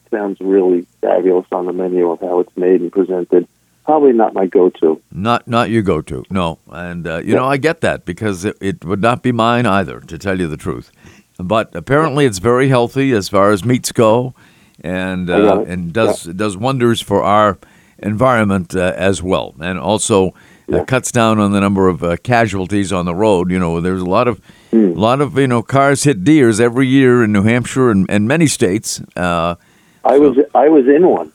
sounds 0.10 0.40
really 0.40 0.86
fabulous 1.02 1.46
on 1.52 1.66
the 1.66 1.74
menu 1.74 2.10
of 2.10 2.20
how 2.22 2.40
it's 2.40 2.56
made 2.58 2.82
and 2.82 2.92
presented. 2.92 3.48
Probably 3.86 4.14
not 4.14 4.34
my 4.34 4.46
go-to. 4.48 5.02
Not 5.12 5.48
not 5.48 5.70
your 5.70 5.82
go-to, 5.82 6.24
no. 6.30 6.60
And 6.72 7.06
uh, 7.08 7.18
you 7.18 7.34
Yeah. 7.34 7.40
know, 7.40 7.46
I 7.46 7.58
get 7.58 7.82
that 7.82 8.06
because 8.06 8.44
it, 8.46 8.58
it 8.60 8.84
would 8.86 9.02
not 9.02 9.22
be 9.22 9.32
mine 9.32 9.66
either, 9.66 10.00
to 10.02 10.18
tell 10.18 10.40
you 10.40 10.48
the 10.48 10.58
truth. 10.58 10.92
But 11.40 11.76
apparently, 11.76 12.26
it's 12.26 12.40
very 12.40 12.68
healthy 12.70 13.12
as 13.14 13.30
far 13.30 13.52
as 13.52 13.64
meats 13.64 13.92
go, 13.92 14.34
and 14.82 15.30
uh, 15.30 15.64
and 15.68 15.94
does 15.94 16.24
does 16.24 16.58
wonders 16.58 17.00
for 17.02 17.22
our 17.24 17.58
environment 18.00 18.76
uh, 18.76 18.94
as 19.10 19.22
well, 19.22 19.54
and 19.60 19.78
also. 19.80 20.34
Yeah. 20.68 20.84
cuts 20.84 21.12
down 21.14 21.40
on 21.40 21.52
the 21.54 21.62
number 21.62 21.88
of 21.88 22.04
uh, 22.04 22.18
casualties 22.18 22.92
on 22.92 23.06
the 23.06 23.16
road. 23.16 23.52
You 23.52 23.58
know, 23.60 23.80
there's 23.80 24.02
a 24.02 24.06
lot 24.10 24.28
of, 24.28 24.42
Hmm. 24.72 24.92
lot 24.94 25.22
of 25.22 25.38
you 25.38 25.48
know 25.48 25.64
cars 25.64 26.04
hit 26.04 26.26
deers 26.26 26.60
every 26.60 26.88
year 26.88 27.24
in 27.24 27.32
New 27.32 27.44
Hampshire 27.44 27.90
and, 27.90 28.06
and 28.10 28.28
many 28.28 28.48
states. 28.48 29.02
Uh, 29.16 29.56
I 30.04 30.16
So- 30.18 30.20
was 30.20 30.38
I 30.54 30.68
was 30.70 30.86
in 30.88 31.08
one. 31.08 31.32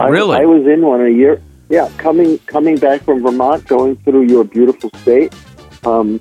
I, 0.00 0.08
Really? 0.08 0.36
I 0.36 0.44
was 0.46 0.66
in 0.66 0.82
one 0.84 1.00
a 1.00 1.08
year. 1.10 1.40
Yeah, 1.68 1.88
coming 1.96 2.38
coming 2.46 2.76
back 2.76 3.04
from 3.04 3.22
Vermont, 3.22 3.66
going 3.68 3.96
through 4.04 4.22
your 4.22 4.42
beautiful 4.44 4.90
state. 5.02 5.32
Um, 5.86 6.20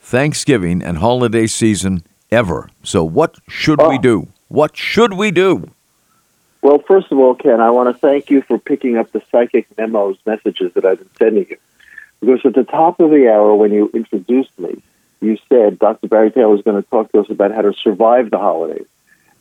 Thanksgiving 0.00 0.82
and 0.82 0.98
holiday 0.98 1.46
season 1.46 2.02
ever. 2.30 2.68
So, 2.82 3.04
what 3.04 3.36
should 3.48 3.78
we 3.80 3.96
Oh. 3.98 4.00
do? 4.00 4.28
What 4.48 4.76
should 4.76 5.14
we 5.14 5.30
do? 5.30 5.70
Well, 6.62 6.78
first 6.80 7.10
of 7.12 7.18
all, 7.18 7.34
Ken, 7.34 7.60
I 7.60 7.70
want 7.70 7.88
to 7.94 7.98
thank 7.98 8.30
you 8.30 8.42
for 8.42 8.58
picking 8.58 8.96
up 8.96 9.12
the 9.12 9.22
psychic 9.30 9.66
memos 9.78 10.16
messages 10.26 10.72
that 10.74 10.84
I've 10.84 10.98
been 10.98 11.08
sending 11.18 11.46
you. 11.48 11.56
Because 12.20 12.44
at 12.44 12.54
the 12.54 12.64
top 12.64 13.00
of 13.00 13.10
the 13.10 13.28
hour, 13.32 13.54
when 13.54 13.72
you 13.72 13.90
introduced 13.94 14.58
me, 14.58 14.82
you 15.22 15.38
said 15.48 15.78
Dr. 15.78 16.08
Barry 16.08 16.30
Taylor 16.30 16.48
was 16.50 16.62
going 16.62 16.82
to 16.82 16.88
talk 16.90 17.12
to 17.12 17.20
us 17.20 17.30
about 17.30 17.52
how 17.52 17.62
to 17.62 17.72
survive 17.72 18.30
the 18.30 18.38
holidays. 18.38 18.86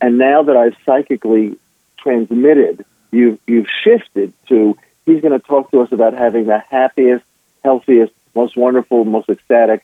And 0.02 0.18
now 0.18 0.44
that 0.44 0.56
I've 0.56 0.76
psychically 0.86 1.58
transmitted, 1.98 2.86
you've, 3.12 3.38
you've 3.48 3.68
shifted 3.84 4.32
to 4.48 4.78
he's 5.06 5.22
going 5.22 5.38
to 5.40 5.46
talk 5.46 5.72
to 5.72 5.82
us 5.82 5.92
about 5.92 6.14
having 6.14 6.46
the 6.46 6.60
happiest, 6.60 7.24
healthiest, 7.64 8.14
most 8.36 8.56
wonderful, 8.58 9.06
most 9.06 9.30
ecstatic 9.30 9.84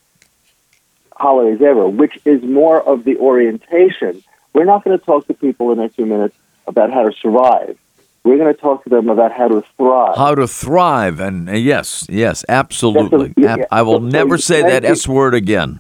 holidays 1.16 1.62
ever, 1.62 1.88
which 1.88 2.18
is 2.26 2.42
more 2.44 2.82
of 2.82 3.04
the 3.04 3.18
orientation. 3.18 4.24
We're 4.54 4.66
not 4.66 4.84
going 4.84 4.98
to 4.98 5.04
talk 5.06 5.28
to 5.28 5.34
people 5.34 5.72
in 5.72 5.78
the 5.78 5.84
next 5.84 5.96
few 5.96 6.06
minutes 6.06 6.36
about 6.68 6.92
how 6.92 7.04
to 7.10 7.16
survive. 7.22 7.78
We're 8.24 8.38
going 8.38 8.54
to 8.54 8.60
talk 8.60 8.84
to 8.86 8.90
them 8.90 9.10
about 9.10 9.32
how 9.32 9.48
to 9.50 9.62
thrive. 9.78 10.16
How 10.18 10.34
to 10.36 10.48
thrive. 10.48 11.20
And 11.20 11.48
uh, 11.48 11.54
yes, 11.54 12.06
yes, 12.10 12.44
absolutely. 12.50 13.34
yeah, 13.38 13.54
Ab- 13.54 13.60
yeah. 13.60 13.66
I 13.72 13.82
will 13.84 14.00
So- 14.00 14.06
never 14.08 14.38
say 14.38 14.62
that 14.64 14.84
you. 14.84 14.90
S 14.90 15.08
word 15.08 15.34
again. 15.36 15.80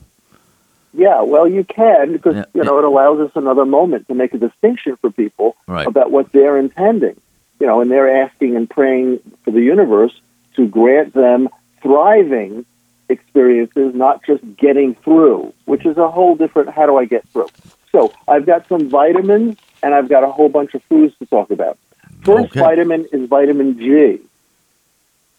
Yeah, 0.93 1.23
well, 1.23 1.45
you 1.47 1.65
can 1.65 2.13
because 2.13 2.35
Yeah, 2.35 2.45
you 2.53 2.63
know 2.63 2.77
it 2.77 2.85
allows 2.85 3.19
us 3.19 3.31
another 3.35 3.65
moment 3.65 4.07
to 4.07 4.13
make 4.13 4.33
a 4.33 4.37
distinction 4.37 4.95
for 5.01 5.09
people 5.11 5.57
Right. 5.67 5.85
about 5.85 6.09
what 6.11 6.31
they're 6.31 6.57
intending. 6.57 7.19
You 7.59 7.67
know, 7.67 7.81
and 7.81 7.89
they're 7.89 8.23
asking 8.23 8.55
and 8.55 8.69
praying 8.69 9.19
for 9.43 9.51
the 9.51 9.61
universe 9.61 10.13
to 10.55 10.67
grant 10.67 11.13
them 11.13 11.49
thriving 11.81 12.65
experiences, 13.09 13.93
not 13.95 14.25
just 14.25 14.43
getting 14.57 14.95
through, 14.95 15.53
which 15.65 15.85
is 15.85 15.97
a 15.97 16.09
whole 16.09 16.35
different. 16.35 16.69
How 16.69 16.85
do 16.85 16.97
I 16.97 17.05
get 17.05 17.23
through? 17.31 17.49
So 17.91 18.13
I've 18.27 18.45
got 18.45 18.67
some 18.67 18.89
vitamins 18.89 19.57
and 19.83 19.93
I've 19.93 20.09
got 20.09 20.23
a 20.23 20.31
whole 20.31 20.49
bunch 20.49 20.73
of 20.73 20.83
foods 20.83 21.13
to 21.19 21.25
talk 21.27 21.49
about. 21.51 21.77
First 22.23 22.47
Okay. 22.47 22.59
vitamin 22.59 23.05
is 23.13 23.29
vitamin 23.29 23.77
G. 23.77 24.19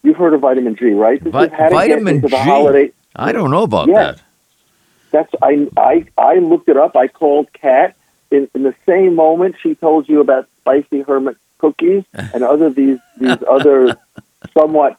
You've 0.02 0.16
heard 0.16 0.34
of 0.34 0.40
vitamin 0.40 0.76
G, 0.76 0.92
right? 0.92 1.22
This 1.22 1.32
Vi- 1.32 1.44
is 1.46 1.50
how 1.52 1.68
to 1.68 1.74
vitamin 1.74 2.04
get 2.20 2.24
into 2.24 2.28
the 2.28 2.42
G? 2.42 2.50
holiday. 2.50 2.92
I 3.16 3.32
don't 3.32 3.50
know 3.50 3.64
about 3.64 3.88
Yeah. 3.88 4.12
that. 4.12 4.20
That's 5.10 5.32
I 5.42 5.68
I 5.76 6.04
I 6.16 6.34
looked 6.38 6.68
it 6.68 6.76
up. 6.76 6.96
I 6.96 7.08
called 7.08 7.48
Kat 7.52 7.96
in, 8.30 8.48
in 8.54 8.62
the 8.62 8.74
same 8.86 9.14
moment 9.16 9.56
she 9.62 9.74
told 9.74 10.08
you 10.08 10.20
about 10.20 10.48
spicy 10.60 11.02
hermit 11.02 11.36
cookies 11.58 12.04
and 12.12 12.42
other 12.44 12.70
these 12.70 12.98
these 13.18 13.36
other 13.50 13.96
somewhat 14.54 14.98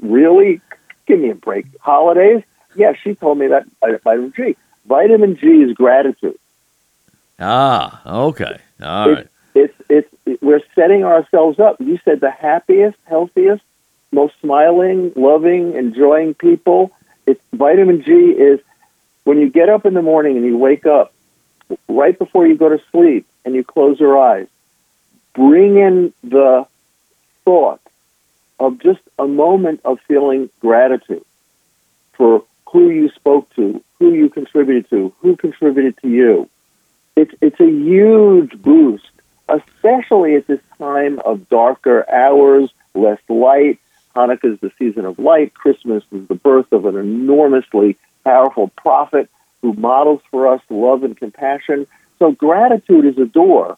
really 0.00 0.60
give 1.06 1.20
me 1.20 1.30
a 1.30 1.34
break 1.34 1.66
holidays. 1.80 2.42
Yeah, 2.76 2.92
she 3.02 3.14
told 3.14 3.38
me 3.38 3.46
that 3.48 3.64
uh, 3.82 3.98
vitamin 4.02 4.32
G. 4.36 4.56
Vitamin 4.86 5.36
G 5.36 5.46
is 5.62 5.72
gratitude. 5.74 6.38
Ah, 7.38 8.00
okay. 8.28 8.58
All 8.82 9.08
It's- 9.10 9.16
right. 9.16 9.28
It's 9.56 9.74
it's 9.88 10.08
it, 10.26 10.42
we're 10.42 10.62
setting 10.74 11.04
ourselves 11.04 11.60
up. 11.60 11.76
You 11.80 12.00
said 12.04 12.18
the 12.20 12.30
happiest, 12.30 12.98
healthiest, 13.04 13.62
most 14.10 14.34
smiling, 14.40 15.12
loving, 15.14 15.74
enjoying 15.76 16.34
people. 16.34 16.90
It's 17.24 17.40
vitamin 17.52 18.02
G 18.02 18.10
is 18.10 18.58
when 19.22 19.38
you 19.38 19.48
get 19.48 19.68
up 19.68 19.86
in 19.86 19.94
the 19.94 20.02
morning 20.02 20.36
and 20.36 20.44
you 20.44 20.58
wake 20.58 20.86
up 20.86 21.14
right 21.88 22.18
before 22.18 22.48
you 22.48 22.56
go 22.56 22.68
to 22.68 22.80
sleep 22.90 23.28
and 23.44 23.54
you 23.54 23.62
close 23.62 24.00
your 24.00 24.18
eyes. 24.18 24.48
Bring 25.34 25.76
in 25.76 26.12
the 26.22 26.66
thought 27.44 27.80
of 28.58 28.78
just 28.78 29.00
a 29.18 29.26
moment 29.26 29.80
of 29.84 29.98
feeling 30.06 30.48
gratitude 30.60 31.24
for 32.12 32.44
who 32.70 32.90
you 32.90 33.10
spoke 33.10 33.52
to, 33.54 33.82
who 33.98 34.12
you 34.12 34.28
contributed 34.28 34.88
to, 34.90 35.12
who 35.20 35.36
contributed 35.36 35.96
to 36.02 36.08
you. 36.08 36.48
It's 37.16 37.34
it's 37.40 37.60
a 37.60 37.70
huge 37.70 38.60
boost, 38.60 39.10
especially 39.48 40.36
at 40.36 40.46
this 40.46 40.60
time 40.78 41.18
of 41.20 41.48
darker 41.48 42.08
hours, 42.10 42.70
less 42.94 43.20
light. 43.28 43.78
Hanukkah 44.16 44.54
is 44.54 44.60
the 44.60 44.72
season 44.78 45.04
of 45.04 45.18
light. 45.18 45.54
Christmas 45.54 46.04
is 46.12 46.26
the 46.28 46.34
birth 46.34 46.72
of 46.72 46.86
an 46.86 46.96
enormously 46.96 47.96
powerful 48.24 48.68
prophet 48.68 49.28
who 49.62 49.72
models 49.72 50.20
for 50.30 50.46
us 50.46 50.60
love 50.70 51.02
and 51.02 51.16
compassion. 51.16 51.86
So 52.18 52.32
gratitude 52.32 53.04
is 53.04 53.18
a 53.18 53.26
door 53.26 53.76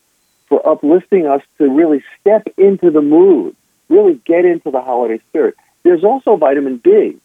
for 0.49 0.67
uplifting 0.67 1.27
us 1.27 1.43
to 1.59 1.69
really 1.69 2.03
step 2.21 2.47
into 2.57 2.91
the 2.91 3.03
mood, 3.03 3.57
really 3.89 4.21
get 4.25 4.45
into 4.45 4.71
the 4.71 4.81
holiday 4.81 5.21
spirit. 5.29 5.55
There's 5.83 6.05
also 6.05 6.37
vitamin 6.37 6.79
B. 6.79 7.17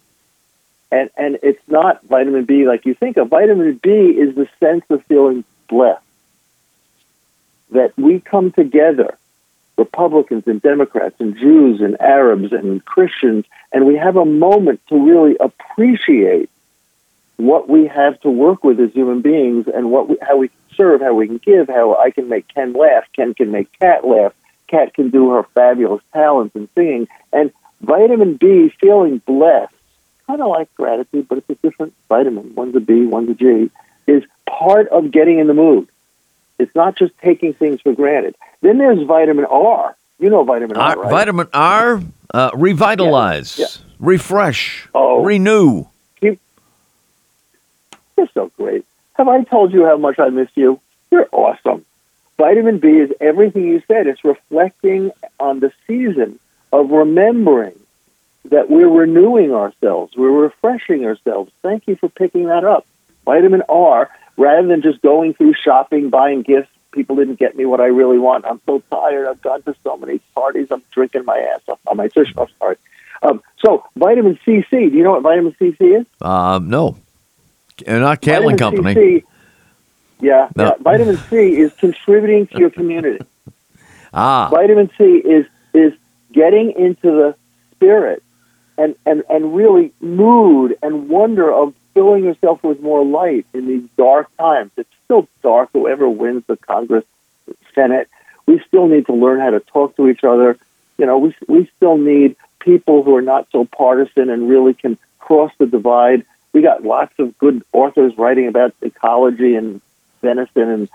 And 0.92 1.10
and 1.16 1.40
it's 1.42 1.62
not 1.68 2.04
vitamin 2.04 2.46
B 2.46 2.68
like 2.68 2.86
you 2.86 2.94
think 2.94 3.18
of. 3.18 3.30
Vitamin 3.30 3.80
B 3.82 3.90
is 3.90 4.36
the 4.36 4.48
sense 4.60 4.84
of 4.90 5.04
feeling 5.06 5.46
blessed. 5.70 6.04
That 7.72 7.98
we 7.98 8.20
come 8.20 8.52
together, 8.52 9.18
Republicans 9.78 10.44
and 10.48 10.62
Democrats 10.62 11.16
and 11.20 11.38
Jews 11.38 11.80
and 11.80 12.00
Arabs 12.02 12.52
and 12.52 12.84
Christians, 12.84 13.46
and 13.72 13.88
we 13.88 13.96
have 13.96 14.18
a 14.18 14.26
moment 14.26 14.82
to 14.90 14.98
really 14.98 15.38
appreciate 15.40 16.50
what 17.38 17.70
we 17.70 17.88
have 17.88 18.20
to 18.22 18.30
work 18.30 18.64
with 18.64 18.80
as 18.80 18.92
human 18.92 19.22
beings 19.22 19.68
and 19.74 19.90
what 19.90 20.10
we, 20.10 20.18
how 20.22 20.38
we 20.38 20.52
serve, 20.76 21.02
how 21.02 21.14
we 21.14 21.28
can 21.28 21.38
give, 21.38 21.68
how 21.68 21.96
I 21.98 22.12
can 22.12 22.30
make 22.30 22.48
Ken 22.48 22.74
laugh, 22.74 23.06
Ken 23.16 23.34
can 23.34 23.52
make 23.52 23.72
Kat 23.80 24.06
laugh, 24.06 24.34
Kat 24.68 24.94
can 24.94 25.10
do 25.10 25.32
her 25.32 25.44
fabulous 25.54 26.02
talents 26.14 26.56
in 26.56 26.68
singing, 26.76 27.08
and 27.34 27.52
vitamin 27.82 28.36
B, 28.38 28.70
feeling 28.80 29.18
blessed, 29.20 29.74
kind 30.28 30.42
of 30.42 30.48
like 30.50 30.74
gratitude, 30.76 31.28
but 31.28 31.40
it's 31.40 31.50
a 31.50 31.56
different 31.56 31.94
vitamin. 32.10 32.54
One's 32.56 32.76
a 32.76 32.80
B, 32.80 33.06
one's 33.06 33.30
a 33.30 33.34
G, 33.34 33.70
is 34.08 34.24
part 34.48 34.88
of 34.90 35.12
getting 35.12 35.40
in 35.40 35.48
the 35.48 35.54
mood. 35.54 35.88
It's 36.60 36.76
not 36.76 36.96
just 36.96 37.18
taking 37.20 37.54
things 37.54 37.82
for 37.82 37.94
granted. 37.94 38.36
Then 38.62 38.78
there's 38.78 39.02
vitamin 39.08 39.46
R. 39.46 39.96
You 40.20 40.30
know 40.30 40.44
vitamin 40.44 40.78
R, 40.78 40.90
R- 40.90 41.00
right? 41.02 41.10
Vitamin 41.10 41.48
R, 41.54 42.02
uh, 42.34 42.52
revitalize, 42.54 43.58
Yeah. 43.58 43.66
refresh, 44.00 44.88
Oh. 44.94 45.24
renew. 45.24 45.86
Yeah, 46.22 46.34
You're 48.18 48.28
so 48.34 48.52
great. 48.58 48.86
Have 49.22 49.28
I 49.28 49.44
told 49.44 49.72
you 49.72 49.86
how 49.86 49.98
much 49.98 50.18
I 50.18 50.30
miss 50.30 50.50
you? 50.56 50.80
You're 51.12 51.30
awesome. 51.32 51.86
Vitamin 52.40 52.80
B 52.80 52.88
is 52.88 53.12
everything 53.22 53.68
you 53.68 53.84
said. 53.88 54.08
It's 54.08 54.26
reflecting 54.26 55.12
on 55.40 55.60
the 55.60 55.72
season 55.86 56.40
of 56.74 56.90
remembering 56.90 57.80
that 58.46 58.72
we're 58.72 58.90
renewing 58.90 59.54
ourselves, 59.54 60.16
we're 60.18 60.32
refreshing 60.32 61.06
ourselves. 61.06 61.52
Thank 61.62 61.86
you 61.86 61.98
for 61.98 62.10
picking 62.10 62.48
that 62.48 62.64
up. 62.64 62.88
Vitamin 63.24 63.62
R, 63.70 64.10
rather 64.38 64.68
than 64.68 64.82
just 64.82 65.04
going 65.04 65.36
through 65.36 65.54
shopping, 65.54 66.10
buying 66.10 66.42
gifts, 66.42 66.72
people 66.92 67.16
didn't 67.16 67.38
get 67.38 67.56
me 67.56 67.66
what 67.66 67.80
I 67.80 67.86
really 67.86 68.18
want. 68.18 68.46
I'm 68.46 68.60
so 68.66 68.82
tired. 68.90 69.28
I've 69.28 69.44
gone 69.44 69.62
to 69.62 69.76
so 69.84 69.98
many 69.98 70.18
parties. 70.34 70.70
I'm 70.72 70.82
drinking 70.90 71.26
my 71.26 71.38
ass 71.38 71.62
off 71.68 71.80
on 71.86 71.98
my 71.98 72.08
tush. 72.08 72.34
I'm 72.40 72.48
sorry. 72.58 72.78
Um, 73.22 73.44
so 73.64 73.86
vitamin 73.96 74.40
CC. 74.44 74.72
Do 74.72 74.98
you 74.98 75.04
know 75.04 75.12
what 75.12 75.22
vitamin 75.22 75.56
CC 75.62 76.00
is? 76.02 76.08
Um, 76.22 76.72
no, 76.72 76.98
Uh, 77.88 78.00
not 78.00 78.22
Catlin 78.22 78.58
vitamin 78.58 78.58
Company. 78.58 78.96
CC, 78.96 79.24
yeah, 80.20 80.50
No. 80.56 80.66
yeah, 80.66 80.72
vitamin 80.82 81.22
C 81.30 81.36
is 81.36 81.72
contributing 81.80 82.48
to 82.48 82.60
your 82.60 82.70
community. 82.70 83.26
Ah, 84.14 84.50
vitamin 84.52 84.92
C 84.98 85.06
is 85.06 85.46
is 85.74 85.94
getting 86.34 86.74
into 86.74 87.12
the 87.12 87.36
spirit 87.72 88.22
and, 88.78 88.96
and, 89.06 89.24
and 89.30 89.56
really 89.56 89.94
mood 90.02 90.78
and 90.82 91.10
wonder 91.10 91.52
of 91.52 91.74
filling 91.94 92.24
yourself 92.24 92.64
with 92.64 92.82
more 92.82 93.06
light 93.06 93.46
in 93.54 93.68
these 93.68 93.88
dark 93.98 94.36
times. 94.38 94.72
It's 94.78 94.90
still 95.06 95.28
dark, 95.44 95.70
whoever 95.74 96.10
wins 96.10 96.44
the 96.48 96.58
Congress, 96.58 97.06
Senate. 97.76 98.10
We 98.46 98.62
still 98.68 98.88
need 98.88 99.06
to 99.08 99.14
learn 99.14 99.40
how 99.40 99.52
to 99.52 99.60
talk 99.60 99.96
to 99.98 100.08
each 100.08 100.24
other. 100.24 100.58
You 100.98 101.06
know, 101.06 101.18
we, 101.18 101.36
we 101.48 101.70
still 101.78 101.98
need 101.98 102.36
people 102.60 103.04
who 103.04 103.16
are 103.16 103.22
not 103.22 103.48
so 103.52 103.66
partisan 103.66 104.30
and 104.30 104.50
really 104.50 104.74
can 104.74 104.98
cross 105.20 105.52
the 105.58 105.66
divide. 105.66 106.26
We 106.54 106.62
got 106.62 106.84
lots 106.84 107.14
of 107.20 107.38
good 107.38 107.64
authors 107.72 108.18
writing 108.18 108.48
about 108.48 108.74
ecology 108.82 109.56
and 109.56 109.82
venison 110.22 110.70
and 110.70 110.90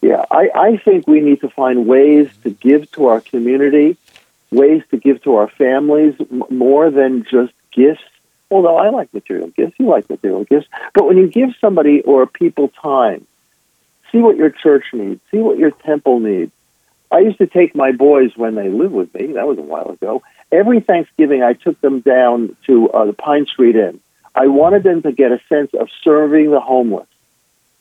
yeah, 0.00 0.24
I, 0.30 0.48
I 0.54 0.76
think 0.76 1.08
we 1.08 1.20
need 1.20 1.40
to 1.40 1.48
find 1.48 1.86
ways 1.86 2.28
to 2.44 2.50
give 2.50 2.90
to 2.92 3.06
our 3.06 3.20
community, 3.20 3.96
ways 4.50 4.82
to 4.90 4.96
give 4.96 5.22
to 5.24 5.36
our 5.36 5.48
families 5.48 6.14
m- 6.20 6.44
more 6.50 6.90
than 6.90 7.24
just 7.24 7.52
gifts. 7.72 8.04
Although 8.50 8.76
I 8.76 8.90
like 8.90 9.12
material 9.12 9.48
gifts, 9.48 9.74
you 9.78 9.86
like 9.86 10.08
material 10.08 10.44
gifts. 10.44 10.68
But 10.94 11.06
when 11.06 11.16
you 11.16 11.26
give 11.26 11.50
somebody 11.60 12.00
or 12.02 12.26
people 12.26 12.68
time, 12.68 13.26
see 14.12 14.18
what 14.18 14.36
your 14.36 14.50
church 14.50 14.84
needs, 14.92 15.20
see 15.30 15.38
what 15.38 15.58
your 15.58 15.72
temple 15.72 16.20
needs. 16.20 16.52
I 17.10 17.20
used 17.20 17.38
to 17.38 17.46
take 17.46 17.74
my 17.74 17.92
boys 17.92 18.36
when 18.36 18.54
they 18.54 18.68
lived 18.68 18.92
with 18.92 19.12
me, 19.14 19.32
that 19.32 19.48
was 19.48 19.58
a 19.58 19.62
while 19.62 19.90
ago. 19.90 20.22
Every 20.52 20.80
Thanksgiving, 20.80 21.42
I 21.42 21.54
took 21.54 21.80
them 21.80 22.00
down 22.00 22.56
to 22.66 22.88
uh, 22.90 23.06
the 23.06 23.12
Pine 23.12 23.46
Street 23.46 23.76
Inn. 23.76 24.00
I 24.34 24.46
wanted 24.46 24.82
them 24.82 25.02
to 25.02 25.12
get 25.12 25.32
a 25.32 25.40
sense 25.48 25.72
of 25.74 25.88
serving 26.02 26.50
the 26.50 26.60
homeless. 26.60 27.08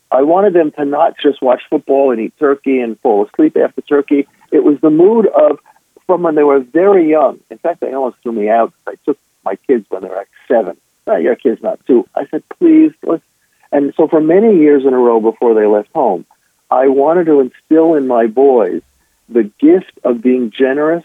I 0.10 0.22
wanted 0.22 0.54
them 0.54 0.72
to 0.72 0.86
not 0.86 1.18
just 1.18 1.42
watch 1.42 1.62
football 1.70 2.12
and 2.12 2.22
eat 2.22 2.34
turkey 2.40 2.80
and 2.80 3.00
fall 3.00 3.26
asleep 3.26 3.58
after 3.58 3.82
turkey. 3.82 4.28
It 4.52 4.64
was 4.64 4.80
the 4.80 4.90
mood 4.90 5.28
of 5.28 5.60
from 6.06 6.24
when 6.24 6.36
they 6.36 6.44
were 6.44 6.60
very 6.60 7.10
young. 7.10 7.40
In 7.52 7.58
fact, 7.58 7.82
they 7.82 7.94
almost 7.94 8.18
threw 8.24 8.32
me 8.32 8.50
out. 8.50 8.74
I 8.88 8.96
took 9.06 9.20
my 9.44 9.56
kids 9.56 9.86
when 9.90 10.02
they 10.02 10.10
were 10.10 10.16
like 10.16 10.30
seven. 10.48 10.78
Oh, 11.06 11.18
your 11.18 11.36
kid's 11.36 11.62
not 11.62 11.86
two. 11.86 12.08
I 12.16 12.26
said, 12.28 12.44
please, 12.58 12.94
let's. 13.04 13.24
And 13.72 13.94
so 13.96 14.08
for 14.08 14.22
many 14.22 14.58
years 14.58 14.86
in 14.86 14.94
a 14.94 14.98
row 14.98 15.20
before 15.20 15.54
they 15.54 15.66
left 15.66 15.90
home, 15.94 16.26
I 16.72 16.88
wanted 16.88 17.26
to 17.26 17.42
instill 17.42 17.96
in 17.96 18.08
my 18.08 18.28
boys 18.28 18.82
the 19.28 19.44
gift 19.44 20.00
of 20.06 20.22
being 20.22 20.52
generous 20.52 21.04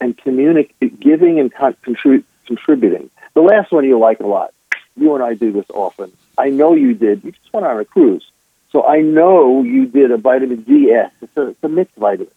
and 0.00 0.16
communic- 0.18 0.72
giving 0.98 1.38
and 1.38 1.52
con- 1.52 1.76
contrib- 1.84 2.24
contributing. 2.46 3.08
The 3.34 3.40
last 3.40 3.70
one 3.70 3.84
you 3.84 3.98
like 3.98 4.18
a 4.18 4.26
lot. 4.26 4.52
You 4.96 5.14
and 5.14 5.22
I 5.24 5.34
do 5.34 5.52
this 5.52 5.66
often. 5.70 6.12
I 6.38 6.50
know 6.50 6.74
you 6.74 6.94
did. 6.94 7.24
You 7.24 7.32
just 7.32 7.52
went 7.52 7.66
on 7.66 7.78
a 7.80 7.84
cruise. 7.84 8.26
So 8.70 8.84
I 8.86 9.00
know 9.00 9.62
you 9.62 9.86
did 9.86 10.10
a 10.10 10.16
vitamin 10.16 10.62
DS. 10.62 11.10
It's 11.20 11.36
a, 11.36 11.48
it's 11.48 11.62
a 11.64 11.68
mixed 11.68 11.96
vitamin. 11.96 12.28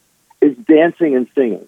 It's 0.42 0.58
dancing 0.60 1.14
and 1.16 1.26
singing. 1.34 1.66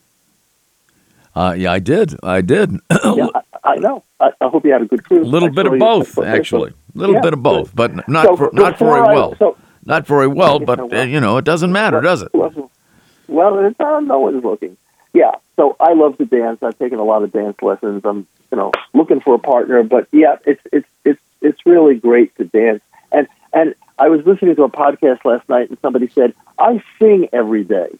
uh, 1.34 1.54
yeah, 1.56 1.72
I 1.72 1.78
did. 1.78 2.14
I 2.22 2.40
did. 2.40 2.72
Yeah, 3.16 3.28
I, 3.34 3.40
I 3.64 3.76
know. 3.76 4.04
I, 4.20 4.30
I 4.40 4.48
hope 4.48 4.64
you 4.64 4.72
had 4.72 4.82
a 4.82 4.86
good 4.86 5.04
cruise. 5.04 5.26
A 5.26 5.30
little 5.30 5.50
bit 5.50 5.66
of 5.66 5.78
both, 5.78 6.18
actually. 6.18 6.70
A 6.94 6.98
little 6.98 7.14
Yeah, 7.16 7.20
bit 7.22 7.32
of 7.32 7.42
both, 7.42 7.74
but 7.74 8.08
not 8.08 8.26
So 8.26 8.36
for, 8.36 8.50
not 8.52 8.78
very 8.78 9.00
I- 9.00 9.14
well. 9.14 9.36
so- 9.38 9.56
not 9.84 10.06
very 10.06 10.26
well, 10.28 10.58
but 10.58 10.92
uh, 10.92 11.00
you 11.02 11.18
know, 11.18 11.38
it 11.38 11.46
doesn't 11.46 11.72
matter, 11.72 12.02
does 12.02 12.20
it? 12.20 12.28
Well, 12.34 13.58
it's, 13.64 13.78
no 13.80 14.18
one's 14.18 14.44
looking. 14.44 14.76
Yeah, 15.14 15.32
so 15.56 15.76
I 15.80 15.94
love 15.94 16.18
to 16.18 16.26
dance. 16.26 16.62
I've 16.62 16.78
taken 16.78 16.98
a 16.98 17.04
lot 17.04 17.22
of 17.22 17.32
dance 17.32 17.56
lessons. 17.62 18.02
I'm, 18.04 18.26
you 18.50 18.56
know, 18.56 18.72
looking 18.94 19.20
for 19.20 19.34
a 19.34 19.38
partner. 19.38 19.82
But 19.82 20.08
yeah, 20.12 20.36
it's 20.46 20.62
it's 20.72 20.88
it's 21.04 21.20
it's 21.40 21.66
really 21.66 21.96
great 21.96 22.36
to 22.36 22.44
dance. 22.44 22.82
And 23.12 23.28
and 23.52 23.74
I 23.98 24.08
was 24.08 24.24
listening 24.26 24.56
to 24.56 24.64
a 24.64 24.70
podcast 24.70 25.24
last 25.24 25.48
night, 25.48 25.68
and 25.68 25.78
somebody 25.80 26.08
said 26.08 26.34
I 26.58 26.82
sing 26.98 27.28
every 27.32 27.64
day. 27.64 27.90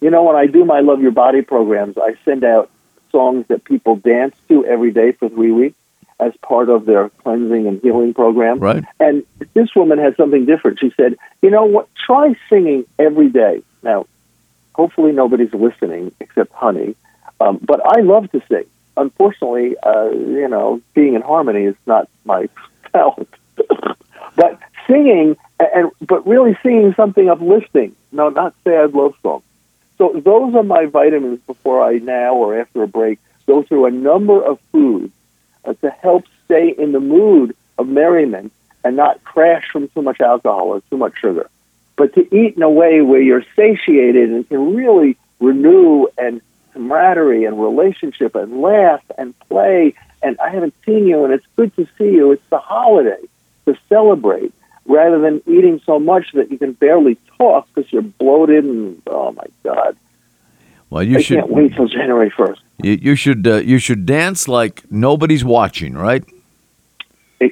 You 0.00 0.10
know, 0.10 0.24
when 0.24 0.36
I 0.36 0.46
do 0.46 0.64
my 0.64 0.80
Love 0.80 1.00
Your 1.00 1.12
Body 1.12 1.42
programs, 1.42 1.96
I 1.96 2.16
send 2.24 2.44
out 2.44 2.70
songs 3.10 3.46
that 3.48 3.64
people 3.64 3.96
dance 3.96 4.34
to 4.48 4.64
every 4.66 4.90
day 4.90 5.12
for 5.12 5.28
three 5.28 5.52
weeks 5.52 5.76
as 6.18 6.32
part 6.38 6.68
of 6.68 6.86
their 6.86 7.08
cleansing 7.08 7.66
and 7.66 7.80
healing 7.80 8.14
program. 8.14 8.58
Right. 8.58 8.84
And 9.00 9.24
this 9.54 9.74
woman 9.74 9.98
had 9.98 10.16
something 10.16 10.46
different. 10.46 10.78
She 10.80 10.92
said, 10.96 11.16
"You 11.40 11.50
know 11.50 11.64
what? 11.64 11.88
Try 11.94 12.34
singing 12.48 12.84
every 12.98 13.28
day." 13.28 13.62
Now, 13.82 14.06
hopefully 14.74 15.12
nobody's 15.12 15.52
listening 15.52 16.12
except 16.20 16.52
Honey, 16.52 16.94
um, 17.40 17.58
but 17.62 17.80
I 17.84 18.00
love 18.00 18.30
to 18.32 18.42
sing. 18.48 18.64
Unfortunately, 18.96 19.76
uh, 19.82 20.10
you 20.10 20.48
know, 20.48 20.80
being 20.94 21.14
in 21.14 21.22
harmony 21.22 21.64
is 21.64 21.76
not 21.86 22.08
my 22.24 22.48
talent. 22.92 23.28
but 24.36 24.58
singing, 24.86 25.36
and 25.58 25.90
but 26.00 26.26
really 26.26 26.56
singing 26.62 26.94
something 26.94 27.28
uplifting, 27.28 27.94
no, 28.10 28.28
not 28.28 28.54
sad 28.64 28.94
love 28.94 29.14
songs. 29.22 29.44
So 29.98 30.20
those 30.24 30.54
are 30.54 30.62
my 30.62 30.86
vitamins 30.86 31.40
before 31.46 31.82
I 31.82 31.98
now 31.98 32.34
or 32.34 32.58
after 32.58 32.82
a 32.82 32.88
break 32.88 33.18
go 33.46 33.62
through 33.62 33.86
a 33.86 33.90
number 33.90 34.42
of 34.42 34.58
foods 34.72 35.12
uh, 35.64 35.74
to 35.74 35.90
help 35.90 36.24
stay 36.44 36.74
in 36.76 36.92
the 36.92 37.00
mood 37.00 37.54
of 37.78 37.88
merriment 37.88 38.52
and 38.84 38.96
not 38.96 39.22
crash 39.24 39.68
from 39.70 39.88
too 39.88 40.02
much 40.02 40.20
alcohol 40.20 40.68
or 40.68 40.80
too 40.90 40.96
much 40.96 41.18
sugar. 41.18 41.48
But 41.96 42.14
to 42.14 42.22
eat 42.34 42.56
in 42.56 42.62
a 42.62 42.70
way 42.70 43.00
where 43.00 43.20
you're 43.20 43.44
satiated 43.54 44.30
and 44.30 44.48
can 44.48 44.74
really 44.74 45.16
renew 45.40 46.06
and 46.18 46.40
camaraderie 46.72 47.44
and 47.44 47.60
relationship 47.60 48.34
and 48.34 48.60
laugh 48.60 49.02
and 49.18 49.38
play. 49.48 49.94
And 50.22 50.38
I 50.40 50.50
haven't 50.50 50.74
seen 50.86 51.06
you 51.06 51.24
and 51.24 51.32
it's 51.32 51.46
good 51.56 51.74
to 51.76 51.86
see 51.98 52.10
you. 52.10 52.32
It's 52.32 52.46
the 52.50 52.58
holiday 52.58 53.18
to 53.66 53.76
celebrate 53.88 54.52
rather 54.86 55.18
than 55.20 55.42
eating 55.46 55.80
so 55.86 55.98
much 55.98 56.32
that 56.34 56.50
you 56.50 56.58
can 56.58 56.72
barely 56.72 57.16
talk 57.38 57.68
because 57.74 57.92
you're 57.92 58.02
bloated 58.02 58.64
and 58.64 59.00
oh 59.06 59.32
my 59.32 59.44
god. 59.62 59.96
Well, 60.90 61.02
you 61.02 61.18
I 61.18 61.22
should 61.22 61.38
can't 61.38 61.50
wait 61.50 61.74
till 61.74 61.86
January 61.88 62.30
first. 62.30 62.60
you, 62.82 62.98
you 63.00 63.14
should 63.16 63.46
uh, 63.46 63.56
you 63.56 63.78
should 63.78 64.04
dance 64.06 64.46
like 64.48 64.82
nobody's 64.90 65.44
watching, 65.44 65.94
right? 65.94 66.24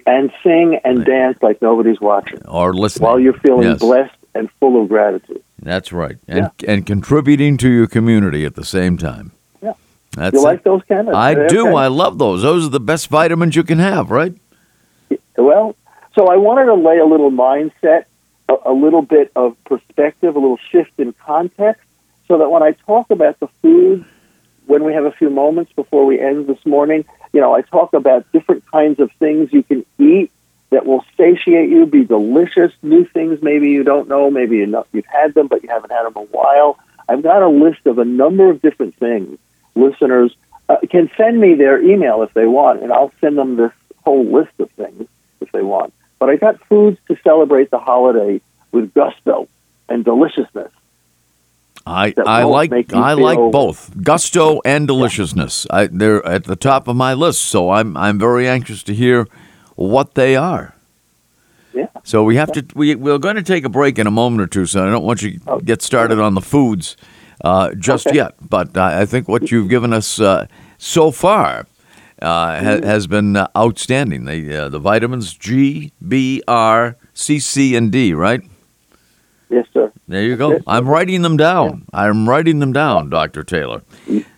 And 0.06 0.30
sing 0.44 0.78
and 0.84 1.04
dance 1.04 1.38
like 1.42 1.60
nobody's 1.60 2.00
watching 2.00 2.40
Or 2.46 2.72
listening 2.72 3.08
while 3.08 3.18
you're 3.18 3.32
feeling 3.32 3.64
Yes. 3.68 3.80
blessed 3.80 4.14
and 4.36 4.48
full 4.60 4.80
of 4.80 4.88
gratitude. 4.88 5.42
That's 5.62 5.92
right, 5.92 6.16
and 6.26 6.50
and 6.66 6.86
contributing 6.86 7.58
to 7.58 7.68
your 7.68 7.86
community 7.86 8.46
at 8.46 8.54
the 8.54 8.64
same 8.64 8.96
time. 8.96 9.32
Yeah. 9.62 9.74
That's 10.12 10.34
you 10.34 10.40
it. 10.40 10.44
like 10.44 10.64
those 10.64 10.80
kind 10.88 11.08
of? 11.08 11.14
I 11.14 11.46
do. 11.48 11.76
I 11.76 11.88
love 11.88 12.18
those. 12.18 12.42
Those 12.42 12.66
are 12.66 12.70
the 12.70 12.80
best 12.80 13.08
vitamins 13.08 13.56
you 13.56 13.62
can 13.62 13.78
have, 13.78 14.10
right? 14.10 14.34
Well, 15.36 15.76
so 16.14 16.28
I 16.28 16.36
wanted 16.36 16.66
to 16.66 16.74
lay 16.74 16.98
a 16.98 17.04
little 17.04 17.30
mindset, 17.30 18.04
a, 18.48 18.54
a 18.66 18.72
little 18.72 19.02
bit 19.02 19.32
of 19.36 19.56
perspective, 19.64 20.34
a 20.34 20.38
little 20.38 20.58
shift 20.70 20.92
in 20.98 21.12
context, 21.24 21.82
so 22.26 22.38
that 22.38 22.50
when 22.50 22.62
I 22.62 22.72
talk 22.72 23.10
about 23.10 23.38
the 23.40 23.48
foods, 23.60 24.06
when 24.66 24.84
we 24.84 24.94
have 24.94 25.04
a 25.04 25.12
few 25.12 25.28
moments 25.28 25.72
before 25.74 26.06
we 26.06 26.18
end 26.18 26.46
this 26.46 26.64
morning, 26.64 27.04
you 27.32 27.40
know, 27.40 27.54
I 27.54 27.62
talk 27.62 27.92
about 27.92 28.30
different 28.32 28.64
kinds 28.70 28.98
of 28.98 29.10
things 29.18 29.52
you 29.52 29.62
can 29.62 29.84
eat 29.98 30.30
that 30.70 30.86
will 30.86 31.04
satiate 31.16 31.68
you, 31.68 31.84
be 31.86 32.04
delicious, 32.04 32.72
new 32.82 33.04
things 33.04 33.40
maybe 33.42 33.70
you 33.70 33.82
don't 33.82 34.08
know, 34.08 34.30
maybe 34.30 34.56
you've 34.58 35.06
had 35.06 35.34
them, 35.34 35.48
but 35.48 35.62
you 35.62 35.68
haven't 35.68 35.90
had 35.90 36.04
them 36.04 36.12
in 36.16 36.22
a 36.22 36.26
while. 36.26 36.78
I've 37.08 37.22
got 37.22 37.42
a 37.42 37.48
list 37.48 37.86
of 37.86 37.98
a 37.98 38.04
number 38.04 38.48
of 38.48 38.62
different 38.62 38.96
things. 38.96 39.38
Listeners 39.74 40.34
uh, 40.68 40.76
can 40.88 41.10
send 41.16 41.40
me 41.40 41.54
their 41.54 41.82
email 41.82 42.22
if 42.22 42.32
they 42.34 42.46
want, 42.46 42.82
and 42.82 42.92
I'll 42.92 43.12
send 43.20 43.36
them 43.36 43.56
this 43.56 43.72
whole 44.04 44.24
list 44.24 44.52
of 44.60 44.70
things 44.72 45.08
if 45.40 45.50
they 45.50 45.62
want. 45.62 45.92
But 46.20 46.30
I 46.30 46.36
got 46.36 46.62
foods 46.68 46.98
to 47.08 47.16
celebrate 47.24 47.70
the 47.70 47.78
holiday 47.78 48.40
with 48.70 48.94
gusto 48.94 49.48
and 49.88 50.04
deliciousness. 50.04 50.70
I 51.86 52.14
I 52.24 52.44
like 52.44 52.92
I 52.92 53.14
like 53.14 53.38
both 53.38 53.90
gusto 54.02 54.60
and 54.64 54.86
deliciousness. 54.86 55.66
I, 55.70 55.86
they're 55.86 56.24
at 56.26 56.44
the 56.44 56.56
top 56.56 56.88
of 56.88 56.94
my 56.94 57.14
list, 57.14 57.42
so 57.44 57.70
I'm 57.70 57.96
I'm 57.96 58.18
very 58.18 58.46
anxious 58.46 58.82
to 58.84 58.94
hear 58.94 59.26
what 59.88 60.14
they 60.14 60.36
are. 60.36 60.74
Yeah. 61.72 61.86
So 62.04 62.22
we 62.24 62.36
have 62.36 62.52
to 62.52 62.64
we 62.74 62.94
we're 62.94 63.18
going 63.18 63.36
to 63.36 63.42
take 63.42 63.64
a 63.64 63.68
break 63.68 63.98
in 63.98 64.06
a 64.06 64.10
moment 64.10 64.42
or 64.42 64.46
two. 64.46 64.66
So 64.66 64.86
I 64.86 64.90
don't 64.90 65.04
want 65.04 65.22
you 65.22 65.38
to 65.38 65.60
get 65.64 65.82
started 65.82 66.18
on 66.18 66.34
the 66.34 66.40
foods 66.40 66.96
uh, 67.44 67.72
just 67.74 68.06
Okay. 68.06 68.16
yet. 68.16 68.34
But 68.40 68.76
I, 68.76 69.02
I 69.02 69.06
think 69.06 69.28
what 69.28 69.50
you've 69.50 69.68
given 69.70 69.92
us 69.92 70.20
uh, 70.20 70.46
so 70.78 71.10
far 71.10 71.66
uh, 72.20 72.60
ha, 72.60 72.80
has 72.82 73.06
been 73.06 73.36
uh, 73.36 73.46
outstanding. 73.56 74.24
The 74.26 74.64
uh, 74.64 74.68
the 74.68 74.78
vitamins 74.80 75.32
G, 75.32 75.92
B, 76.06 76.42
R, 76.48 76.96
C, 77.14 77.38
C, 77.38 77.74
and 77.76 77.90
D, 77.92 78.12
right? 78.14 78.42
Yes, 79.48 79.66
sir. 79.72 79.92
There 80.08 80.22
you 80.22 80.36
go. 80.36 80.52
Yes. 80.52 80.62
I'm 80.66 80.88
writing 80.88 81.22
them 81.22 81.36
down. 81.36 81.86
I'm 81.92 82.28
writing 82.28 82.58
them 82.58 82.72
down, 82.72 83.10
Dr. 83.10 83.42
Taylor. 83.44 83.82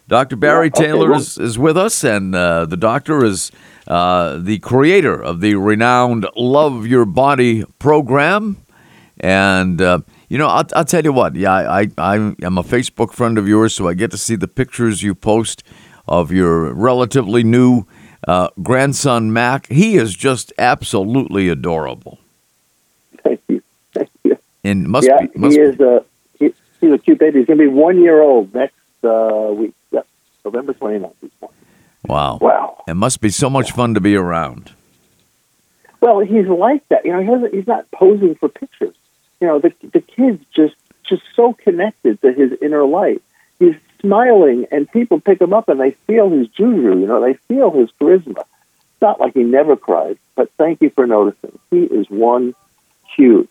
Dr. 0.09 0.37
Barry 0.37 0.67
Yeah, 0.67 0.73
okay, 0.77 0.85
Taylor 0.87 1.11
well- 1.11 1.19
is, 1.21 1.39
is 1.39 1.59
with 1.59 1.77
us, 1.79 2.05
and 2.05 2.35
uh, 2.35 2.67
the 2.67 2.77
doctor 2.77 3.25
is 3.25 3.51
uh, 3.87 4.39
the 4.39 4.59
creator 4.59 5.21
of 5.21 5.41
the 5.41 5.55
renowned 5.57 6.27
Love 6.37 6.87
Your 6.87 7.05
Body 7.05 7.65
program. 7.79 8.65
And, 9.21 9.81
uh, 9.81 10.01
you 10.29 10.39
know, 10.39 10.49
I'll, 10.49 10.67
I'll 10.75 10.85
tell 10.85 11.05
you 11.05 11.13
what, 11.13 11.37
yeah, 11.37 11.53
I, 11.53 11.89
I 11.99 12.15
am 12.17 12.59
a 12.59 12.63
Facebook 12.63 13.13
friend 13.13 13.39
of 13.39 13.47
yours, 13.47 13.75
so 13.75 13.89
I 13.89 13.95
get 13.95 14.11
to 14.13 14.19
see 14.19 14.37
the 14.37 14.49
pictures 14.49 15.03
you 15.03 15.15
post 15.15 15.63
of 16.09 16.33
your 16.33 16.73
relatively 16.73 17.43
new 17.45 17.85
uh, 18.27 18.49
grandson, 18.63 19.33
Mac. 19.33 19.67
He 19.67 19.97
is 19.97 20.15
just 20.15 20.53
absolutely 20.59 21.49
adorable. 21.49 22.19
Thank 23.23 23.41
you. 23.49 23.63
Thank 23.93 24.11
you. 24.25 24.39
And 24.65 24.89
must 24.89 25.09
yeah, 25.09 25.27
be, 25.27 25.39
must 25.39 25.57
he 25.57 25.61
is 25.61 25.81
a 25.81 26.05
he, 26.39 26.55
he's 26.81 26.93
a 26.93 26.99
cute 26.99 27.19
baby. 27.19 27.41
He's 27.41 27.47
going 27.47 27.59
to 27.59 27.65
be 27.65 27.69
one 27.69 28.01
year 28.01 28.21
old 28.23 28.55
next 28.55 28.75
uh, 29.05 29.53
week. 29.53 29.75
Yep, 29.91 30.07
November 30.45 30.73
29th. 30.75 31.13
Wow. 32.07 32.39
Wow. 32.41 32.85
It 32.89 32.95
must 32.95 33.21
be 33.21 33.31
so 33.31 33.49
much 33.49 33.73
fun 33.73 33.95
to 33.95 34.01
be 34.01 34.17
around. 34.17 34.73
Well, 36.01 36.19
he's 36.21 36.49
like 36.49 36.87
that. 36.89 37.05
You 37.05 37.13
know, 37.13 37.21
he 37.21 37.27
doesn't, 37.27 37.55
he's 37.55 37.67
not 37.67 37.91
posing 37.93 38.35
for 38.35 38.49
pictures. 38.49 38.95
You 39.41 39.47
know, 39.47 39.59
the 39.61 39.73
the 39.93 40.01
kid's 40.01 40.45
just 40.55 40.75
just 41.05 41.23
so 41.35 41.53
connected 41.53 42.21
to 42.23 42.33
his 42.33 42.53
inner 42.61 42.85
light. 42.85 43.23
He's 43.59 43.77
smiling, 44.01 44.67
and 44.73 44.91
people 44.91 45.21
pick 45.21 45.41
him 45.41 45.53
up, 45.53 45.69
and 45.69 45.81
they 45.81 45.93
feel 45.93 46.29
his 46.31 46.49
juju. 46.49 46.99
You 46.99 47.07
know, 47.07 47.21
they 47.21 47.35
feel 47.35 47.71
his 47.71 47.91
charisma. 48.01 48.41
It's 48.41 49.01
not 49.01 49.21
like 49.21 49.35
he 49.35 49.43
never 49.45 49.77
cries, 49.77 50.17
but 50.35 50.51
thank 50.59 50.81
you 50.81 50.91
for 50.91 51.07
noticing. 51.07 51.59
He 51.71 51.85
is 51.85 52.11
one 52.11 52.55
cute 53.15 53.49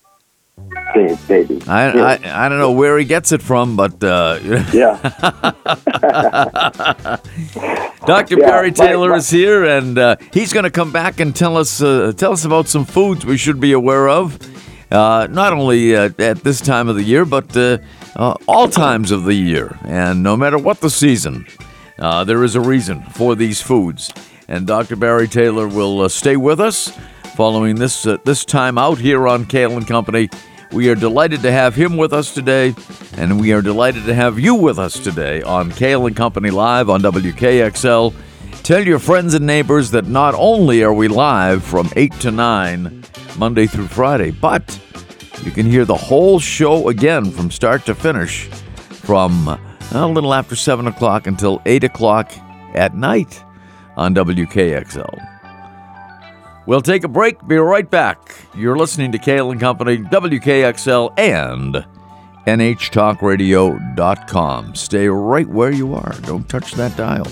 big 0.94 1.28
baby. 1.28 1.62
I, 1.68 1.94
Yeah. 1.94 2.04
I, 2.04 2.46
I 2.46 2.50
don't 2.50 2.60
know 2.60 2.72
where 2.72 2.98
he 2.98 3.06
gets 3.06 3.32
it 3.32 3.42
from, 3.42 3.76
but 3.76 4.04
uh, 4.04 4.40
yeah. 4.74 4.98
Dr. 8.06 8.38
Yeah, 8.38 8.46
Barry 8.46 8.72
Taylor 8.72 9.12
right. 9.12 9.18
is 9.18 9.30
here, 9.30 9.66
and 9.66 9.98
uh, 9.98 10.16
he's 10.34 10.54
going 10.54 10.64
to 10.64 10.72
come 10.72 10.92
back 10.92 11.20
and 11.20 11.36
tell 11.36 11.58
us 11.58 11.82
uh, 11.82 12.14
tell 12.16 12.32
us 12.32 12.46
about 12.46 12.68
some 12.68 12.86
foods 12.86 13.26
we 13.26 13.38
should 13.38 13.60
be 13.60 13.74
aware 13.74 14.10
of, 14.10 14.40
uh, 14.92 15.28
not 15.30 15.54
only 15.54 15.96
uh, 15.96 16.10
at 16.18 16.44
this 16.44 16.62
time 16.62 16.88
of 16.88 16.96
the 16.96 17.04
year, 17.04 17.26
but 17.26 17.56
uh, 17.56 17.78
uh, 18.16 18.34
all 18.48 18.68
times 18.68 19.12
of 19.12 19.26
the 19.26 19.36
year, 19.36 19.78
and 19.84 20.24
no 20.24 20.36
matter 20.36 20.58
what 20.58 20.82
the 20.82 20.90
season, 20.90 21.46
uh, 22.00 22.24
there 22.24 22.44
is 22.44 22.56
a 22.56 22.62
reason 22.62 23.04
for 23.04 23.36
these 23.36 23.62
foods. 23.62 24.12
And 24.48 24.68
Dr. 24.68 24.98
Barry 24.98 25.30
Taylor 25.30 25.66
will 25.66 26.02
uh, 26.02 26.10
stay 26.10 26.36
with 26.36 26.60
us 26.60 26.92
following 27.36 27.76
this 27.76 28.06
uh, 28.06 28.18
this 28.26 28.46
time 28.46 28.78
out 28.78 28.98
here 28.98 29.28
on 29.28 29.46
Kale 29.46 29.78
and 29.78 29.88
Company. 29.88 30.30
We 30.72 30.90
are 30.90 30.96
delighted 30.96 31.42
to 31.42 31.52
have 31.52 31.76
him 31.76 31.98
with 31.98 32.14
us 32.14 32.34
today, 32.34 32.74
and 33.18 33.40
we 33.40 33.52
are 33.52 33.62
delighted 33.62 34.06
to 34.06 34.14
have 34.14 34.40
you 34.40 34.56
with 34.56 34.80
us 34.80 35.00
today 35.00 35.42
on 35.42 35.72
Kale 35.72 36.06
and 36.08 36.16
Company 36.16 36.50
Live 36.50 36.90
on 36.90 37.02
WKXL. 37.02 38.14
Tell 38.64 38.86
your 38.86 39.00
friends 39.00 39.34
and 39.34 39.46
neighbors 39.46 39.92
that 39.92 40.08
not 40.08 40.34
only 40.36 40.84
are 40.84 40.94
we 40.94 41.08
live 41.08 41.64
from 41.64 41.90
8 41.96 42.14
to 42.22 42.32
9, 42.32 43.04
Monday 43.38 43.68
through 43.68 43.88
Friday, 43.88 44.32
but 44.32 44.80
you 45.44 45.52
can 45.52 45.66
hear 45.66 45.84
the 45.84 45.96
whole 45.96 46.40
show 46.40 46.90
again 46.90 47.32
from 47.32 47.52
start 47.52 47.86
to 47.88 47.96
finish 47.96 48.48
from 48.48 49.48
a 49.92 50.08
little 50.08 50.34
after 50.34 50.56
7 50.56 50.88
o'clock 50.88 51.28
until 51.28 51.62
8 51.66 51.84
o'clock 51.84 52.32
at 52.74 52.96
night 52.96 53.44
on 53.98 54.16
WKXL. 54.16 55.31
We'll 56.68 56.82
take 56.82 57.04
a 57.04 57.08
break, 57.08 57.48
be 57.48 57.58
right 57.58 57.90
back. 57.90 58.36
You're 58.56 58.78
listening 58.78 59.12
to 59.14 59.18
Kale 59.18 59.50
and 59.52 59.60
Company, 59.60 59.98
WKXL, 59.98 61.18
and 61.18 61.84
NHTalkRadio.com. 62.46 64.76
Stay 64.76 65.08
right 65.08 65.48
where 65.48 65.72
you 65.72 65.96
are. 65.96 66.14
Don't 66.22 66.48
touch 66.48 66.74
that 66.74 66.96
dial. 66.96 67.26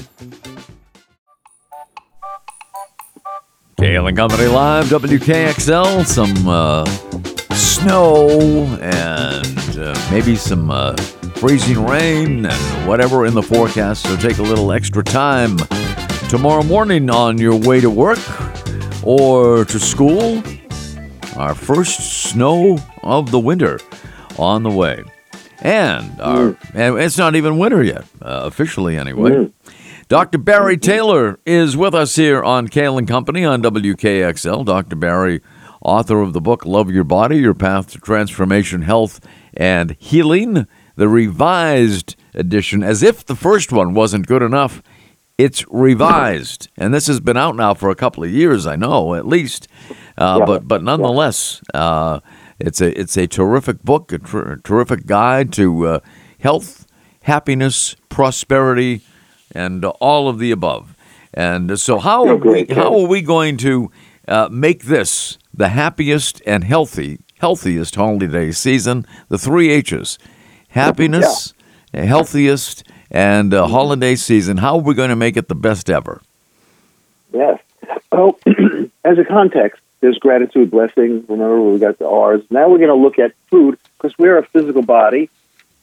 Kale 3.79 4.07
and 4.07 4.17
Company 4.17 4.47
Live, 4.47 4.87
WKXL. 4.87 6.05
Some 6.05 6.47
uh, 6.47 6.85
snow 7.53 8.29
and 8.81 9.77
uh, 9.77 9.93
maybe 10.11 10.35
some 10.35 10.71
uh, 10.71 10.95
freezing 11.35 11.85
rain 11.85 12.47
and 12.47 12.87
whatever 12.87 13.27
in 13.27 13.35
the 13.35 13.43
forecast. 13.43 14.01
So 14.03 14.17
take 14.17 14.39
a 14.39 14.43
little 14.43 14.71
extra 14.71 15.03
time 15.03 15.57
tomorrow 16.29 16.63
morning 16.63 17.09
on 17.09 17.37
your 17.37 17.55
way 17.55 17.79
to 17.79 17.89
work 17.89 18.19
or 19.03 19.65
to 19.65 19.79
school. 19.79 20.43
Our 21.35 21.55
first 21.55 22.23
snow 22.23 22.77
of 23.03 23.31
the 23.31 23.39
winter 23.39 23.79
on 24.37 24.63
the 24.63 24.69
way. 24.69 25.03
And, 25.61 26.19
our, 26.21 26.57
and 26.73 26.97
it's 26.99 27.17
not 27.17 27.35
even 27.35 27.57
winter 27.57 27.83
yet, 27.83 28.03
uh, 28.21 28.41
officially 28.45 28.97
anyway. 28.97 29.51
Dr. 30.07 30.37
Barry 30.37 30.77
Taylor 30.77 31.39
is 31.45 31.77
with 31.77 31.93
us 31.93 32.15
here 32.15 32.41
on 32.41 32.67
Kale 32.67 32.97
and 32.97 33.07
Company 33.07 33.45
on 33.45 33.61
WKXL. 33.61 34.65
Dr. 34.65 34.95
Barry, 34.95 35.41
author 35.81 36.21
of 36.21 36.33
the 36.33 36.41
book 36.41 36.65
Love 36.65 36.89
Your 36.89 37.03
Body, 37.03 37.37
Your 37.37 37.53
Path 37.53 37.91
to 37.91 37.99
Transformation, 37.99 38.81
Health, 38.81 39.19
and 39.53 39.95
Healing, 39.99 40.65
the 40.95 41.07
revised 41.07 42.15
edition. 42.33 42.81
As 42.81 43.03
if 43.03 43.25
the 43.25 43.35
first 43.35 43.71
one 43.71 43.93
wasn't 43.93 44.27
good 44.27 44.41
enough, 44.41 44.81
it's 45.39 45.63
revised. 45.69 46.67
And 46.77 46.93
this 46.93 47.07
has 47.07 47.19
been 47.19 47.37
out 47.37 47.55
now 47.55 47.73
for 47.73 47.89
a 47.89 47.95
couple 47.95 48.23
of 48.23 48.29
years, 48.29 48.67
I 48.67 48.75
know, 48.75 49.15
at 49.15 49.25
least. 49.25 49.67
Uh, 50.17 50.37
Yeah. 50.39 50.45
But 50.45 50.67
but 50.67 50.83
nonetheless, 50.83 51.61
uh, 51.73 52.19
it's 52.59 52.81
a 52.81 52.89
it's 52.99 53.17
a 53.17 53.25
terrific 53.27 53.81
book, 53.83 54.11
a 54.11 54.19
ter- 54.19 54.57
terrific 54.57 55.05
guide 55.05 55.51
to 55.53 55.65
uh, 55.87 55.99
health, 56.39 56.85
happiness, 57.23 57.95
prosperity, 58.09 59.01
and 59.55 59.85
all 59.85 60.27
of 60.27 60.39
the 60.39 60.51
above. 60.51 60.93
And 61.33 61.79
so, 61.79 61.99
how 61.99 62.25
Yeah, 62.25 62.31
are 62.31 62.35
we, 62.37 62.65
how 62.75 62.93
are 62.99 63.07
we 63.07 63.21
going 63.21 63.57
to 63.57 63.89
uh, 64.27 64.49
make 64.51 64.83
this 64.85 65.37
the 65.53 65.69
happiest 65.69 66.41
and 66.45 66.63
healthy 66.63 67.19
healthiest 67.39 67.95
holiday 67.95 68.51
season? 68.51 69.05
The 69.29 69.37
three 69.37 69.69
H's: 69.71 70.17
happiness, 70.69 71.53
healthiest, 71.93 72.83
and 73.11 73.53
uh, 73.53 73.67
holiday 73.67 74.15
season. 74.15 74.57
How 74.57 74.75
are 74.75 74.81
we 74.81 74.93
going 74.93 75.09
to 75.09 75.15
make 75.15 75.37
it 75.37 75.47
the 75.47 75.55
best 75.55 75.89
ever? 75.89 76.21
Yes. 77.33 77.59
Well, 78.11 78.39
as 79.03 79.17
a 79.17 79.25
context, 79.25 79.81
there's 80.01 80.17
gratitude, 80.17 80.71
blessing. 80.71 81.25
Remember, 81.27 81.61
we 81.61 81.79
got 81.79 81.99
the 81.99 82.07
R's. 82.07 82.41
Now 82.49 82.69
we're 82.69 82.77
going 82.77 82.89
to 82.89 82.95
look 82.95 83.19
at 83.19 83.33
food 83.49 83.77
because 83.97 84.17
we're 84.17 84.37
a 84.37 84.45
physical 84.45 84.81
body, 84.81 85.29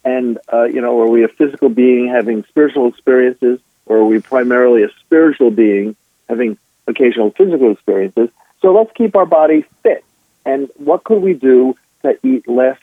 and 0.04 0.38
uh, 0.52 0.64
you 0.64 0.80
know, 0.80 1.00
are 1.00 1.08
we 1.08 1.24
a 1.24 1.28
physical 1.28 1.68
being 1.68 2.08
having 2.08 2.44
spiritual 2.44 2.88
experiences, 2.88 3.60
or 3.84 3.98
are 3.98 4.04
we 4.04 4.20
primarily 4.20 4.82
a 4.82 4.88
spiritual 5.00 5.50
being 5.50 5.96
having 6.28 6.58
occasional 6.86 7.30
physical 7.30 7.72
experiences? 7.72 8.30
So 8.62 8.72
let's 8.72 8.90
keep 8.94 9.16
our 9.16 9.26
body 9.26 9.64
fit. 9.82 10.04
And 10.44 10.70
what 10.76 11.04
could 11.04 11.20
we 11.20 11.34
do 11.34 11.76
to 12.02 12.18
eat 12.26 12.48
less 12.48 12.78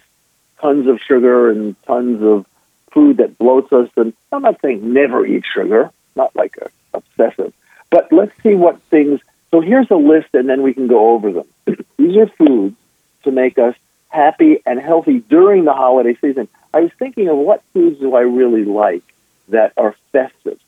tons 0.62 0.88
of 0.88 1.00
sugar 1.02 1.50
and 1.50 1.76
tons 1.84 2.22
of 2.22 2.46
food 2.94 3.18
that 3.18 3.38
bloats 3.38 3.72
us? 3.74 3.90
And 3.96 4.14
I'm 4.32 4.42
not 4.42 4.62
saying 4.62 4.94
never 4.94 5.26
eat 5.26 5.44
sugar, 5.54 5.92
not 6.16 6.36
like 6.36 6.58
a 6.58 6.70
obsessive, 6.94 7.54
but 7.90 8.12
let's 8.12 8.34
see 8.44 8.56
what 8.56 8.82
things. 8.84 9.20
So 9.52 9.62
here's 9.62 9.90
a 9.92 9.96
list, 9.96 10.28
and 10.34 10.48
then 10.50 10.62
we 10.64 10.74
can 10.74 10.88
go 10.88 11.12
over 11.12 11.32
them. 11.32 11.48
These 11.98 12.18
are 12.18 12.28
foods 12.28 12.76
to 13.24 13.32
make 13.32 13.58
us 13.58 13.76
happy 14.10 14.62
and 14.66 14.80
healthy 14.80 15.20
during 15.20 15.66
the 15.66 15.74
holiday 15.74 16.16
season. 16.22 16.48
I 16.74 16.82
was 16.82 16.92
thinking 16.98 17.30
of 17.30 17.38
what 17.38 17.64
foods 17.74 18.00
do 18.00 18.16
I 18.16 18.22
really 18.22 18.66
like 18.66 19.04
that 19.50 19.74
are 19.78 19.96
festive. 20.12 20.60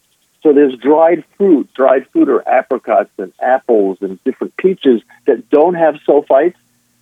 So 0.41 0.53
there's 0.53 0.75
dried 0.77 1.23
fruit. 1.37 1.73
Dried 1.73 2.07
fruit 2.09 2.29
are 2.29 2.47
apricots 2.47 3.11
and 3.17 3.33
apples 3.41 3.97
and 4.01 4.23
different 4.23 4.55
peaches 4.57 5.01
that 5.25 5.49
don't 5.49 5.73
have 5.73 5.95
sulfites. 6.07 6.55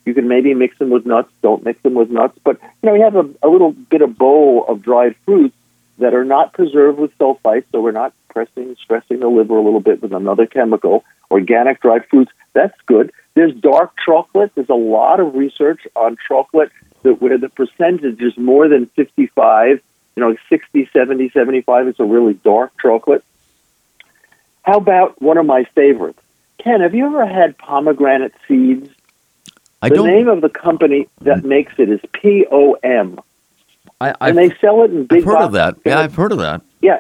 You 0.06 0.14
can 0.14 0.28
maybe 0.28 0.54
mix 0.54 0.78
them 0.78 0.90
with 0.90 1.06
nuts. 1.06 1.32
Don't 1.42 1.64
mix 1.64 1.82
them 1.82 1.94
with 1.94 2.10
nuts. 2.10 2.38
But 2.44 2.60
you 2.62 2.88
know, 2.88 2.94
we 2.94 3.02
have 3.02 3.16
a, 3.16 3.30
a 3.42 3.48
little 3.48 3.72
bit 3.72 4.02
of 4.02 4.18
bowl 4.18 4.66
of 4.68 4.82
dried 4.82 5.16
fruits 5.26 5.56
that 6.00 6.14
are 6.14 6.26
not 6.26 6.54
preserved 6.54 7.00
with 7.00 7.18
sulfites, 7.18 7.66
so 7.72 7.82
we're 7.82 7.92
not 7.92 8.14
pressing, 8.30 8.76
stressing 8.82 9.20
the 9.20 9.28
liver 9.28 9.58
a 9.58 9.62
little 9.62 9.80
bit 9.80 10.02
with 10.02 10.14
another 10.14 10.46
chemical. 10.46 11.04
Organic 11.32 11.82
dried 11.82 12.06
fruits, 12.10 12.32
that's 12.54 12.80
good. 12.86 13.12
There's 13.36 13.54
dark 13.54 13.94
chocolate. 14.06 14.52
There's 14.56 14.70
a 14.70 14.76
lot 14.76 15.20
of 15.20 15.36
research 15.36 15.88
on 15.96 16.18
chocolate 16.28 16.72
that 17.04 17.22
where 17.22 17.38
the 17.38 17.50
percentage 17.50 18.22
is 18.22 18.38
more 18.38 18.68
than 18.68 18.88
55, 18.88 19.82
you 20.16 20.22
know, 20.22 20.36
60, 20.50 20.90
70, 20.92 21.30
75. 21.30 21.88
It's 21.88 22.00
a 22.00 22.06
really 22.06 22.34
dark 22.34 22.72
chocolate. 22.82 23.24
How 24.64 24.78
about 24.78 25.22
one 25.22 25.38
of 25.38 25.46
my 25.46 25.66
favorites? 25.76 26.20
Ken, 26.58 26.82
have 26.82 26.96
you 26.96 27.06
ever 27.08 27.26
had 27.26 27.58
pomegranate 27.58 28.34
seeds? 28.48 28.90
I 29.84 29.90
the 29.90 29.96
don't. 29.96 30.08
name 30.08 30.28
of 30.30 30.42
the 30.42 30.50
company 30.50 31.08
that 31.22 31.44
makes 31.44 31.74
it 31.78 31.90
is 31.90 32.00
POM. 32.14 33.20
I, 34.02 34.16
I've, 34.20 34.36
they 34.36 34.50
sell 34.62 34.84
it 34.84 34.92
in 34.92 35.06
big 35.06 35.20
I've 35.20 35.26
heard 35.26 35.42
of 35.42 35.52
that. 35.54 35.76
Yeah, 35.86 36.00
I've 36.00 36.16
heard 36.16 36.32
of 36.32 36.40
that. 36.40 36.62
Yeah, 36.82 37.00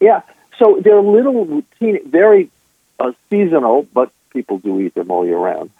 yeah. 0.00 0.20
So 0.58 0.80
they're 0.82 1.00
little 1.00 1.44
routine, 1.44 2.08
very 2.10 2.50
uh, 2.98 3.12
seasonal, 3.30 3.86
but 3.92 4.10
people 4.30 4.58
do 4.58 4.80
eat 4.80 4.94
them 4.94 5.10
all 5.10 5.24
year 5.24 5.38
round. 5.38 5.70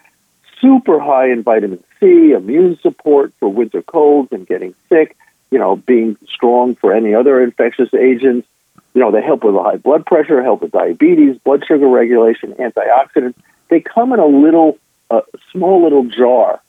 super 0.61 0.99
high 0.99 1.29
in 1.29 1.43
vitamin 1.43 1.83
C, 1.99 2.31
immune 2.31 2.77
support 2.81 3.33
for 3.39 3.49
winter 3.49 3.81
colds 3.81 4.31
and 4.31 4.47
getting 4.47 4.73
sick, 4.89 5.15
you 5.51 5.59
know, 5.59 5.75
being 5.75 6.17
strong 6.27 6.75
for 6.75 6.93
any 6.93 7.13
other 7.13 7.41
infectious 7.43 7.93
agents. 7.93 8.47
You 8.93 9.01
know, 9.01 9.11
they 9.11 9.21
help 9.21 9.43
with 9.43 9.55
high 9.55 9.77
blood 9.77 10.05
pressure, 10.05 10.41
help 10.41 10.61
with 10.61 10.71
diabetes, 10.71 11.37
blood 11.43 11.63
sugar 11.67 11.87
regulation, 11.87 12.53
antioxidants. 12.53 13.35
They 13.69 13.79
come 13.79 14.13
in 14.13 14.19
a 14.19 14.25
little, 14.25 14.77
uh, 15.09 15.21
small 15.51 15.83
little 15.83 16.05
jar, 16.05 16.61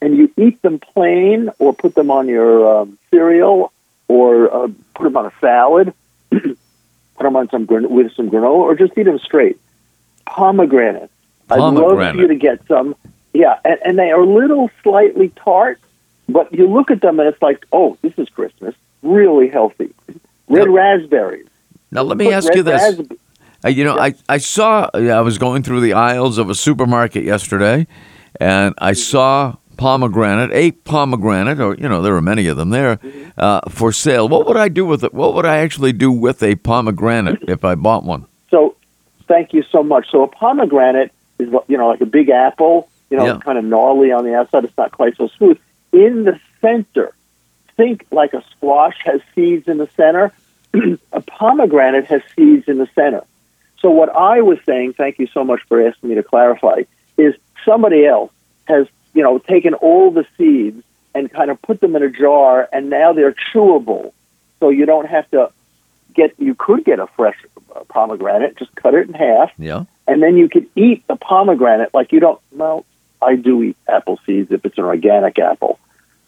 and 0.00 0.16
you 0.16 0.30
eat 0.36 0.60
them 0.62 0.78
plain 0.78 1.50
or 1.58 1.72
put 1.72 1.94
them 1.94 2.10
on 2.10 2.28
your 2.28 2.80
um, 2.80 2.98
cereal 3.10 3.72
or 4.08 4.52
uh, 4.54 4.68
put 4.94 5.04
them 5.04 5.16
on 5.16 5.26
a 5.26 5.32
salad, 5.40 5.92
put 6.30 6.58
them 7.18 7.36
on 7.36 7.48
some 7.50 7.66
with 7.66 8.12
some 8.14 8.30
granola, 8.30 8.58
or 8.58 8.74
just 8.74 8.96
eat 8.96 9.04
them 9.04 9.18
straight. 9.18 9.58
Pomegranate. 10.26 11.10
I'd 11.50 11.58
love 11.58 11.74
for 11.74 12.14
you 12.14 12.28
to 12.28 12.34
get 12.34 12.66
some. 12.66 12.96
Yeah, 13.32 13.58
and, 13.64 13.78
and 13.84 13.98
they 13.98 14.10
are 14.10 14.20
a 14.20 14.26
little 14.26 14.70
slightly 14.82 15.28
tart, 15.30 15.78
but 16.28 16.52
you 16.52 16.66
look 16.66 16.90
at 16.90 17.00
them 17.00 17.20
and 17.20 17.28
it's 17.28 17.42
like, 17.42 17.64
oh, 17.72 17.96
this 18.02 18.14
is 18.16 18.28
Christmas. 18.30 18.74
Really 19.02 19.48
healthy. 19.48 19.92
Red 20.48 20.68
raspberries. 20.68 21.46
Now 21.90 22.02
let 22.02 22.16
me 22.16 22.32
ask 22.32 22.52
you 22.54 22.62
this. 22.62 23.00
Uh, 23.64 23.68
you 23.68 23.84
know, 23.84 23.98
I, 23.98 24.14
I 24.28 24.38
saw 24.38 24.90
I 24.94 25.20
was 25.20 25.38
going 25.38 25.62
through 25.62 25.80
the 25.80 25.94
aisles 25.94 26.38
of 26.38 26.50
a 26.50 26.54
supermarket 26.54 27.24
yesterday, 27.24 27.86
and 28.40 28.74
I 28.78 28.92
saw 28.92 29.56
pomegranate, 29.76 30.50
a 30.52 30.72
pomegranate, 30.72 31.60
or 31.60 31.74
you 31.74 31.88
know, 31.88 32.02
there 32.02 32.14
are 32.14 32.22
many 32.22 32.46
of 32.46 32.56
them 32.56 32.70
there 32.70 32.96
mm-hmm. 32.96 33.30
uh, 33.36 33.60
for 33.68 33.92
sale. 33.92 34.28
What 34.28 34.46
would 34.46 34.56
I 34.56 34.68
do 34.68 34.84
with 34.84 35.04
it? 35.04 35.14
What 35.14 35.34
would 35.34 35.46
I 35.46 35.58
actually 35.58 35.92
do 35.92 36.10
with 36.10 36.42
a 36.42 36.56
pomegranate 36.56 37.42
if 37.48 37.64
I 37.64 37.74
bought 37.74 38.04
one? 38.04 38.26
So, 38.50 38.76
thank 39.28 39.52
you 39.52 39.62
so 39.62 39.82
much. 39.82 40.10
So, 40.10 40.22
a 40.22 40.28
pomegranate 40.28 41.12
is 41.38 41.48
you 41.68 41.76
know 41.76 41.88
like 41.88 42.00
a 42.00 42.06
big 42.06 42.30
apple, 42.30 42.88
you 43.10 43.16
know, 43.16 43.26
yeah. 43.26 43.38
kind 43.38 43.58
of 43.58 43.64
gnarly 43.64 44.12
on 44.12 44.24
the 44.24 44.34
outside. 44.34 44.64
It's 44.64 44.76
not 44.76 44.92
quite 44.92 45.16
so 45.16 45.28
smooth. 45.28 45.58
In 45.92 46.24
the 46.24 46.40
center, 46.60 47.14
think 47.76 48.06
like 48.10 48.32
a 48.34 48.42
squash 48.50 48.96
has 49.04 49.20
seeds 49.34 49.68
in 49.68 49.78
the 49.78 49.88
center. 49.96 50.32
a 51.12 51.20
pomegranate 51.20 52.06
has 52.06 52.22
seeds 52.34 52.68
in 52.68 52.78
the 52.78 52.88
center. 52.94 53.22
So 53.86 53.92
what 53.92 54.08
I 54.08 54.40
was 54.40 54.58
saying, 54.66 54.94
thank 54.94 55.20
you 55.20 55.28
so 55.28 55.44
much 55.44 55.60
for 55.68 55.80
asking 55.86 56.08
me 56.08 56.16
to 56.16 56.24
clarify, 56.24 56.82
is 57.16 57.36
somebody 57.64 58.04
else 58.04 58.32
has 58.64 58.88
you 59.14 59.22
know, 59.22 59.38
taken 59.38 59.74
all 59.74 60.10
the 60.10 60.26
seeds 60.36 60.82
and 61.14 61.32
kind 61.32 61.52
of 61.52 61.62
put 61.62 61.80
them 61.80 61.94
in 61.94 62.02
a 62.02 62.10
jar, 62.10 62.68
and 62.72 62.90
now 62.90 63.12
they're 63.12 63.32
chewable. 63.32 64.12
So 64.58 64.70
you 64.70 64.86
don't 64.86 65.06
have 65.06 65.30
to 65.30 65.52
get. 66.14 66.34
You 66.38 66.56
could 66.56 66.84
get 66.84 66.98
a 66.98 67.06
fresh 67.06 67.36
uh, 67.76 67.84
pomegranate, 67.84 68.56
just 68.56 68.74
cut 68.74 68.94
it 68.94 69.06
in 69.06 69.14
half, 69.14 69.52
yeah, 69.56 69.84
and 70.08 70.20
then 70.20 70.36
you 70.36 70.48
could 70.48 70.68
eat 70.74 71.06
the 71.06 71.14
pomegranate 71.14 71.94
like 71.94 72.10
you 72.10 72.18
don't. 72.18 72.40
Well, 72.50 72.84
I 73.22 73.36
do 73.36 73.62
eat 73.62 73.76
apple 73.88 74.18
seeds 74.26 74.50
if 74.50 74.66
it's 74.66 74.78
an 74.78 74.84
organic 74.84 75.38
apple. 75.38 75.78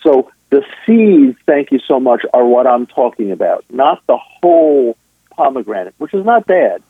So 0.02 0.30
the 0.50 0.64
seeds, 0.86 1.36
thank 1.44 1.72
you 1.72 1.80
so 1.80 1.98
much, 1.98 2.24
are 2.32 2.46
what 2.46 2.68
I'm 2.68 2.86
talking 2.86 3.32
about, 3.32 3.64
not 3.68 4.06
the 4.06 4.16
whole 4.16 4.96
pomegranate, 5.32 5.94
which 5.98 6.14
is 6.14 6.24
not 6.24 6.46
bad 6.46 6.82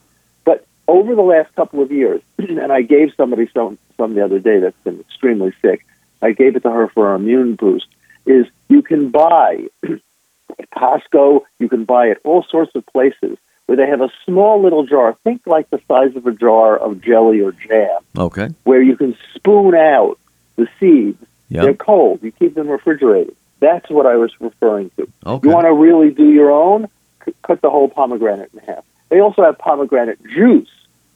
over 0.89 1.15
the 1.15 1.23
last 1.23 1.55
couple 1.55 1.83
of 1.83 1.93
years, 1.93 2.23
and 2.39 2.73
I 2.73 2.83
gave 2.83 3.13
somebody 3.17 3.49
some 3.55 3.79
some 3.97 4.15
the 4.15 4.25
other 4.25 4.39
day 4.39 4.59
that's 4.59 4.81
been 4.83 5.01
extremely 5.01 5.53
sick. 5.63 5.87
I 6.21 6.33
gave 6.33 6.57
it 6.57 6.63
to 6.65 6.71
her 6.71 6.89
for 6.89 7.15
an 7.15 7.21
immune 7.21 7.55
boost. 7.55 7.87
Is 8.27 8.47
you 8.69 8.83
can 8.83 9.11
buy 9.11 9.69
at 9.85 10.71
Costco, 10.77 11.43
you 11.59 11.69
can 11.69 11.85
buy 11.85 12.11
at 12.11 12.19
all 12.25 12.43
sorts 12.43 12.75
of 12.75 12.85
places 12.87 13.39
where 13.67 13.77
they 13.77 13.87
have 13.87 14.01
a 14.01 14.11
small 14.25 14.63
little 14.63 14.87
jar. 14.87 15.15
Think 15.25 15.43
like 15.47 15.71
the 15.71 15.81
size 15.87 16.17
of 16.17 16.27
a 16.27 16.33
jar 16.33 16.77
of 16.77 17.01
jelly 17.03 17.41
or 17.41 17.53
jam. 17.53 18.01
Okay. 18.17 18.49
Where 18.65 18.83
you 18.83 18.97
can 18.97 19.17
spoon 19.35 19.75
out 19.75 20.19
the 20.57 20.67
seeds. 20.81 21.23
Yep. 21.51 21.63
They're 21.63 21.75
cold. 21.75 22.23
You 22.23 22.33
keep 22.33 22.55
them 22.55 22.69
refrigerated. 22.69 23.37
That's 23.61 23.89
what 23.91 24.07
I 24.07 24.17
was 24.17 24.33
referring 24.41 24.91
to. 24.97 25.09
Okay. 25.25 25.49
You 25.49 25.55
want 25.55 25.67
to 25.67 25.73
really 25.73 26.11
do 26.11 26.31
your 26.31 26.51
own? 26.51 26.89
C- 27.25 27.35
cut 27.43 27.61
the 27.61 27.71
whole 27.71 27.89
pomegranate 27.89 28.51
in 28.53 28.61
half. 28.61 28.85
They 29.09 29.21
also 29.21 29.43
have 29.43 29.59
pomegranate 29.59 30.23
juice 30.25 30.69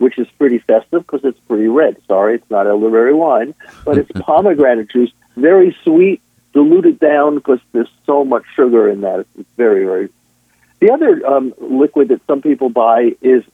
which 0.02 0.18
is 0.18 0.26
pretty 0.36 0.58
festive 0.58 1.06
because 1.06 1.20
it's 1.22 1.38
pretty 1.46 1.68
red. 1.68 1.96
Sorry, 2.08 2.34
it's 2.34 2.50
not 2.50 2.66
elderberry 2.66 3.14
wine, 3.14 3.54
but 3.84 3.98
it's 3.98 4.10
pomegranate 4.20 4.90
juice, 4.90 5.12
very 5.36 5.76
sweet, 5.84 6.20
diluted 6.52 6.98
down 6.98 7.36
because 7.36 7.60
there's 7.70 7.88
so 8.04 8.24
much 8.24 8.42
sugar 8.56 8.88
in 8.88 9.02
that. 9.02 9.24
It's 9.38 9.48
very, 9.56 9.84
very. 9.84 10.08
The 10.80 10.90
other 10.90 11.24
um, 11.24 11.54
liquid 11.60 12.08
that 12.08 12.20
some 12.26 12.42
people 12.42 12.68
buy 12.68 13.12
is 13.22 13.44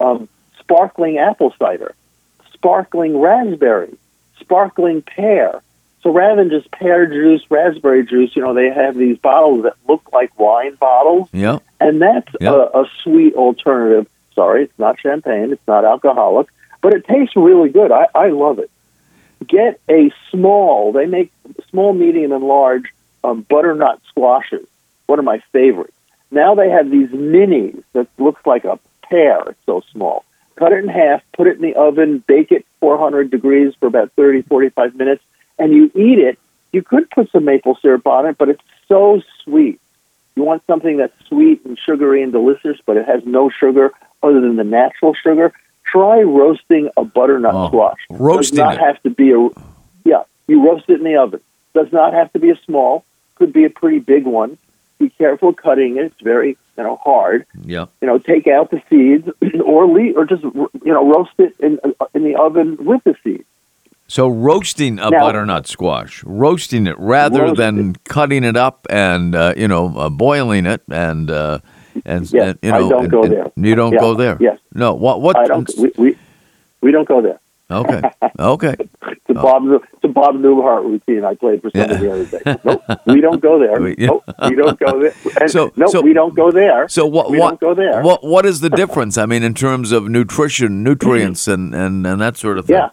um, 0.00 0.30
sparkling 0.58 1.18
apple 1.18 1.54
cider, 1.58 1.94
sparkling 2.54 3.20
raspberry, 3.20 3.94
sparkling 4.40 5.02
pear. 5.02 5.60
So 6.02 6.10
rather 6.10 6.42
than 6.42 6.48
just 6.48 6.70
pear 6.70 7.06
juice, 7.06 7.42
raspberry 7.50 8.06
juice, 8.06 8.34
you 8.34 8.40
know, 8.40 8.54
they 8.54 8.70
have 8.70 8.96
these 8.96 9.18
bottles 9.18 9.64
that 9.64 9.74
look 9.86 10.10
like 10.10 10.40
wine 10.40 10.74
bottles. 10.76 11.28
Yeah. 11.34 11.58
And 11.78 12.00
that's 12.00 12.34
a, 12.40 12.50
a 12.50 12.86
sweet 13.02 13.34
alternative 13.34 14.08
Sorry, 14.34 14.64
it's 14.64 14.78
not 14.78 15.00
champagne. 15.00 15.52
It's 15.52 15.66
not 15.66 15.84
alcoholic, 15.84 16.48
but 16.80 16.94
it 16.94 17.06
tastes 17.06 17.36
really 17.36 17.70
good. 17.70 17.92
I, 17.92 18.06
I 18.14 18.28
love 18.28 18.58
it. 18.58 18.70
Get 19.46 19.80
a 19.88 20.10
small. 20.30 20.92
They 20.92 21.06
make 21.06 21.32
small, 21.70 21.92
medium, 21.92 22.32
and 22.32 22.44
large 22.44 22.92
um, 23.24 23.42
butternut 23.42 24.00
squashes. 24.08 24.66
One 25.06 25.18
of 25.18 25.24
my 25.24 25.42
favorites. 25.52 25.94
Now 26.30 26.54
they 26.54 26.70
have 26.70 26.90
these 26.90 27.10
minis 27.10 27.82
that 27.92 28.08
looks 28.18 28.44
like 28.46 28.64
a 28.64 28.78
pear. 29.02 29.40
It's 29.50 29.66
so 29.66 29.82
small. 29.92 30.24
Cut 30.56 30.72
it 30.72 30.84
in 30.84 30.88
half, 30.88 31.22
put 31.32 31.46
it 31.46 31.56
in 31.56 31.62
the 31.62 31.74
oven, 31.74 32.22
bake 32.26 32.52
it 32.52 32.64
400 32.80 33.30
degrees 33.30 33.74
for 33.78 33.86
about 33.86 34.12
30, 34.12 34.42
45 34.42 34.94
minutes, 34.94 35.22
and 35.58 35.72
you 35.72 35.90
eat 35.94 36.18
it. 36.18 36.38
You 36.72 36.82
could 36.82 37.10
put 37.10 37.30
some 37.30 37.44
maple 37.44 37.76
syrup 37.82 38.06
on 38.06 38.26
it, 38.26 38.38
but 38.38 38.48
it's 38.48 38.62
so 38.88 39.22
sweet. 39.44 39.80
You 40.34 40.42
want 40.42 40.62
something 40.66 40.96
that's 40.96 41.12
sweet 41.26 41.64
and 41.64 41.78
sugary 41.78 42.22
and 42.22 42.32
delicious, 42.32 42.78
but 42.86 42.96
it 42.96 43.06
has 43.06 43.24
no 43.26 43.50
sugar 43.50 43.92
other 44.22 44.40
than 44.40 44.56
the 44.56 44.64
natural 44.64 45.14
sugar, 45.14 45.52
try 45.84 46.20
roasting 46.22 46.90
a 46.96 47.04
butternut 47.04 47.54
oh, 47.54 47.68
squash. 47.68 47.98
Roasting 48.10 48.58
Does 48.58 48.64
not 48.64 48.74
it. 48.74 48.80
have 48.80 49.02
to 49.02 49.10
be 49.10 49.32
a 49.32 49.48
yeah. 50.04 50.22
You 50.46 50.66
roast 50.68 50.88
it 50.88 50.98
in 50.98 51.04
the 51.04 51.16
oven. 51.16 51.40
Does 51.74 51.92
not 51.92 52.12
have 52.12 52.32
to 52.32 52.38
be 52.38 52.50
a 52.50 52.56
small. 52.64 53.04
Could 53.36 53.52
be 53.52 53.64
a 53.64 53.70
pretty 53.70 54.00
big 54.00 54.24
one. 54.24 54.58
Be 54.98 55.10
careful 55.10 55.52
cutting 55.52 55.96
it. 55.96 56.06
It's 56.06 56.20
very 56.20 56.56
you 56.76 56.84
know 56.84 56.96
hard. 56.96 57.46
Yeah. 57.64 57.86
You 58.00 58.08
know, 58.08 58.18
take 58.18 58.46
out 58.46 58.70
the 58.70 58.82
seeds, 58.88 59.28
or 59.64 59.86
leave, 59.86 60.16
or 60.16 60.24
just 60.24 60.42
you 60.42 60.70
know 60.84 61.08
roast 61.08 61.32
it 61.38 61.54
in 61.60 61.80
in 62.14 62.24
the 62.24 62.36
oven 62.36 62.76
with 62.84 63.02
the 63.04 63.16
seeds. 63.22 63.44
So 64.08 64.28
roasting 64.28 64.98
a 64.98 65.08
now, 65.08 65.20
butternut 65.20 65.66
squash, 65.66 66.22
roasting 66.24 66.86
it 66.86 66.98
rather 66.98 67.54
than 67.54 67.94
cutting 68.04 68.44
it 68.44 68.56
up 68.56 68.86
and 68.90 69.34
uh, 69.34 69.54
you 69.56 69.68
know 69.68 69.96
uh, 69.96 70.10
boiling 70.10 70.66
it 70.66 70.82
and 70.90 71.30
uh, 71.30 71.60
and, 72.04 72.32
yes, 72.32 72.34
and 72.34 72.58
you 72.62 72.70
know, 72.70 72.76
I 72.76 72.88
don't 72.88 73.02
and, 73.04 73.10
go 73.10 73.26
there. 73.26 73.52
You 73.56 73.74
don't 73.74 73.92
yeah, 73.92 74.00
go 74.00 74.14
there. 74.14 74.36
Yes. 74.40 74.58
No. 74.74 74.94
What? 74.94 75.20
What? 75.20 75.36
I 75.36 75.46
don't. 75.46 75.70
We, 75.78 75.92
we, 75.96 76.18
we 76.80 76.90
don't 76.92 77.08
go 77.08 77.22
there. 77.22 77.38
Okay. 77.72 78.02
Okay. 78.38 78.74
it's 78.78 79.28
a 79.28 79.38
oh. 79.38 79.42
Bob. 79.42 79.82
It's 79.92 80.04
a 80.04 80.08
Bob 80.08 80.34
Newhart 80.34 80.84
routine 80.84 81.24
I 81.24 81.34
played 81.34 81.62
for 81.62 81.70
somebody 81.70 81.94
yeah. 81.94 82.00
the 82.00 82.12
other 82.12 82.24
day. 82.24 82.60
Nope, 82.64 82.82
we 83.06 83.20
don't 83.20 83.40
go 83.40 83.58
there. 83.58 83.80
We, 83.80 83.94
yeah. 83.96 84.06
Nope, 84.06 84.24
we 84.48 84.56
don't 84.56 84.78
go 84.78 85.00
there. 85.00 85.14
And 85.40 85.50
so, 85.50 85.72
nope, 85.76 85.90
so, 85.90 86.00
we 86.00 86.12
don't 86.12 86.34
go 86.34 86.50
there. 86.50 86.88
So 86.88 87.06
what? 87.06 87.30
We 87.30 87.38
what? 87.38 87.60
Don't 87.60 87.60
go 87.60 87.74
there. 87.74 88.02
What? 88.02 88.24
What 88.24 88.46
is 88.46 88.60
the 88.60 88.70
difference? 88.70 89.16
I 89.16 89.26
mean, 89.26 89.42
in 89.42 89.54
terms 89.54 89.92
of 89.92 90.08
nutrition, 90.08 90.82
nutrients, 90.82 91.46
and 91.46 91.74
and 91.74 92.04
and 92.06 92.20
that 92.20 92.36
sort 92.36 92.58
of 92.58 92.66
thing. 92.66 92.76
Yeah. 92.76 92.90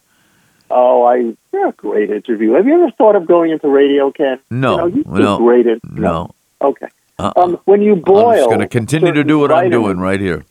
Oh, 0.69 1.05
I. 1.05 1.35
Yeah, 1.51 1.71
great 1.75 2.12
interview. 2.12 2.53
Have 2.53 2.67
you 2.67 2.75
ever 2.75 2.91
thought 2.91 3.15
of 3.15 3.25
going 3.25 3.51
into 3.51 3.69
radio, 3.69 4.12
Ken? 4.12 4.39
No. 4.51 4.85
You 4.85 5.03
know, 5.05 5.17
no. 5.17 5.38
Great. 5.38 5.65
In, 5.65 5.79
no. 5.83 6.01
no. 6.01 6.35
Okay. 6.62 6.88
Uh, 7.19 7.34
um, 7.36 7.60
when 7.65 7.82
you 7.82 7.97
boil, 7.97 8.29
I'm 8.29 8.38
just 8.38 8.47
going 8.47 8.60
to 8.62 8.67
continue 8.67 9.12
to 9.12 9.25
do 9.25 9.39
what 9.39 9.49
vitamins, 9.49 9.75
I'm 9.75 9.82
doing 9.82 9.97
right 9.99 10.21
here. 10.21 10.45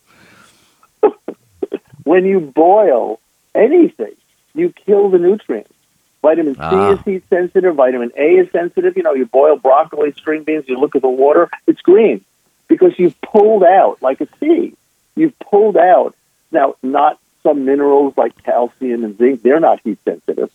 when 2.03 2.25
you 2.25 2.39
boil 2.39 3.19
anything, 3.55 4.13
you 4.53 4.71
kill 4.85 5.09
the 5.09 5.17
nutrients. 5.17 5.73
Vitamin 6.21 6.53
C 6.53 6.61
ah. 6.61 6.91
is 6.91 7.01
heat 7.01 7.23
sensitive. 7.27 7.73
Vitamin 7.75 8.11
A 8.15 8.37
is 8.37 8.51
sensitive. 8.51 8.95
You 8.97 9.01
know, 9.01 9.15
you 9.15 9.25
boil 9.25 9.55
broccoli, 9.55 10.11
string 10.11 10.43
beans. 10.43 10.65
You 10.67 10.77
look 10.77 10.95
at 10.95 11.01
the 11.01 11.09
water; 11.09 11.49
it's 11.65 11.81
green 11.81 12.23
because 12.67 12.93
you've 12.99 13.19
pulled 13.21 13.63
out 13.63 13.99
like 14.03 14.21
a 14.21 14.27
sea. 14.39 14.75
You've 15.15 15.37
pulled 15.39 15.75
out 15.75 16.15
now 16.51 16.75
not 16.83 17.19
some 17.41 17.65
minerals 17.65 18.15
like 18.15 18.43
calcium 18.43 19.03
and 19.05 19.17
zinc. 19.17 19.41
They're 19.41 19.59
not 19.59 19.79
heat 19.83 19.97
sensitive, 20.05 20.51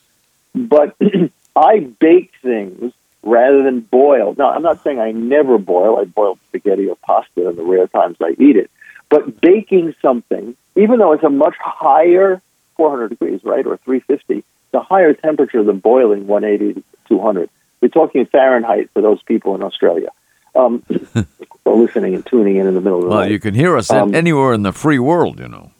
but 0.53 0.95
I 1.57 1.79
bake 1.79 2.31
things 2.41 2.93
rather 3.25 3.63
than 3.63 3.81
boil. 3.81 4.35
Now, 4.37 4.51
I'm 4.51 4.61
not 4.61 4.83
saying 4.83 4.99
I 4.99 5.11
never 5.11 5.57
boil. 5.57 5.99
I 5.99 6.05
boil 6.05 6.39
spaghetti 6.47 6.87
or 6.87 6.95
pasta 6.95 7.49
in 7.49 7.55
the 7.57 7.63
rare 7.63 7.87
times 7.87 8.17
I 8.21 8.35
eat 8.39 8.55
it. 8.55 8.71
But 9.09 9.41
baking 9.41 9.95
something, 10.01 10.55
even 10.75 10.99
though 10.99 11.11
it's 11.11 11.23
a 11.23 11.29
much 11.29 11.55
higher 11.59 12.41
400 12.77 13.09
degrees, 13.09 13.41
right, 13.43 13.65
or 13.65 13.77
350, 13.77 14.43
the 14.71 14.79
higher 14.79 15.13
temperature 15.13 15.63
than 15.63 15.79
boiling 15.79 16.27
180 16.27 16.75
to 16.75 16.83
200. 17.07 17.49
We're 17.81 17.87
talking 17.89 18.25
Fahrenheit 18.25 18.89
for 18.93 19.01
those 19.01 19.21
people 19.23 19.55
in 19.55 19.63
Australia. 19.63 20.09
Um, 20.55 20.83
or 21.65 21.75
listening 21.75 22.15
and 22.15 22.25
tuning 22.25 22.55
in 22.55 22.67
in 22.67 22.75
the 22.75 22.81
middle 22.81 22.99
of 22.99 23.03
the 23.03 23.09
well, 23.09 23.19
night. 23.19 23.23
Well, 23.25 23.31
you 23.31 23.39
can 23.39 23.53
hear 23.55 23.75
us 23.75 23.91
um, 23.91 24.15
anywhere 24.15 24.53
in 24.53 24.63
the 24.63 24.71
free 24.71 24.99
world, 24.99 25.39
you 25.39 25.49
know. 25.49 25.71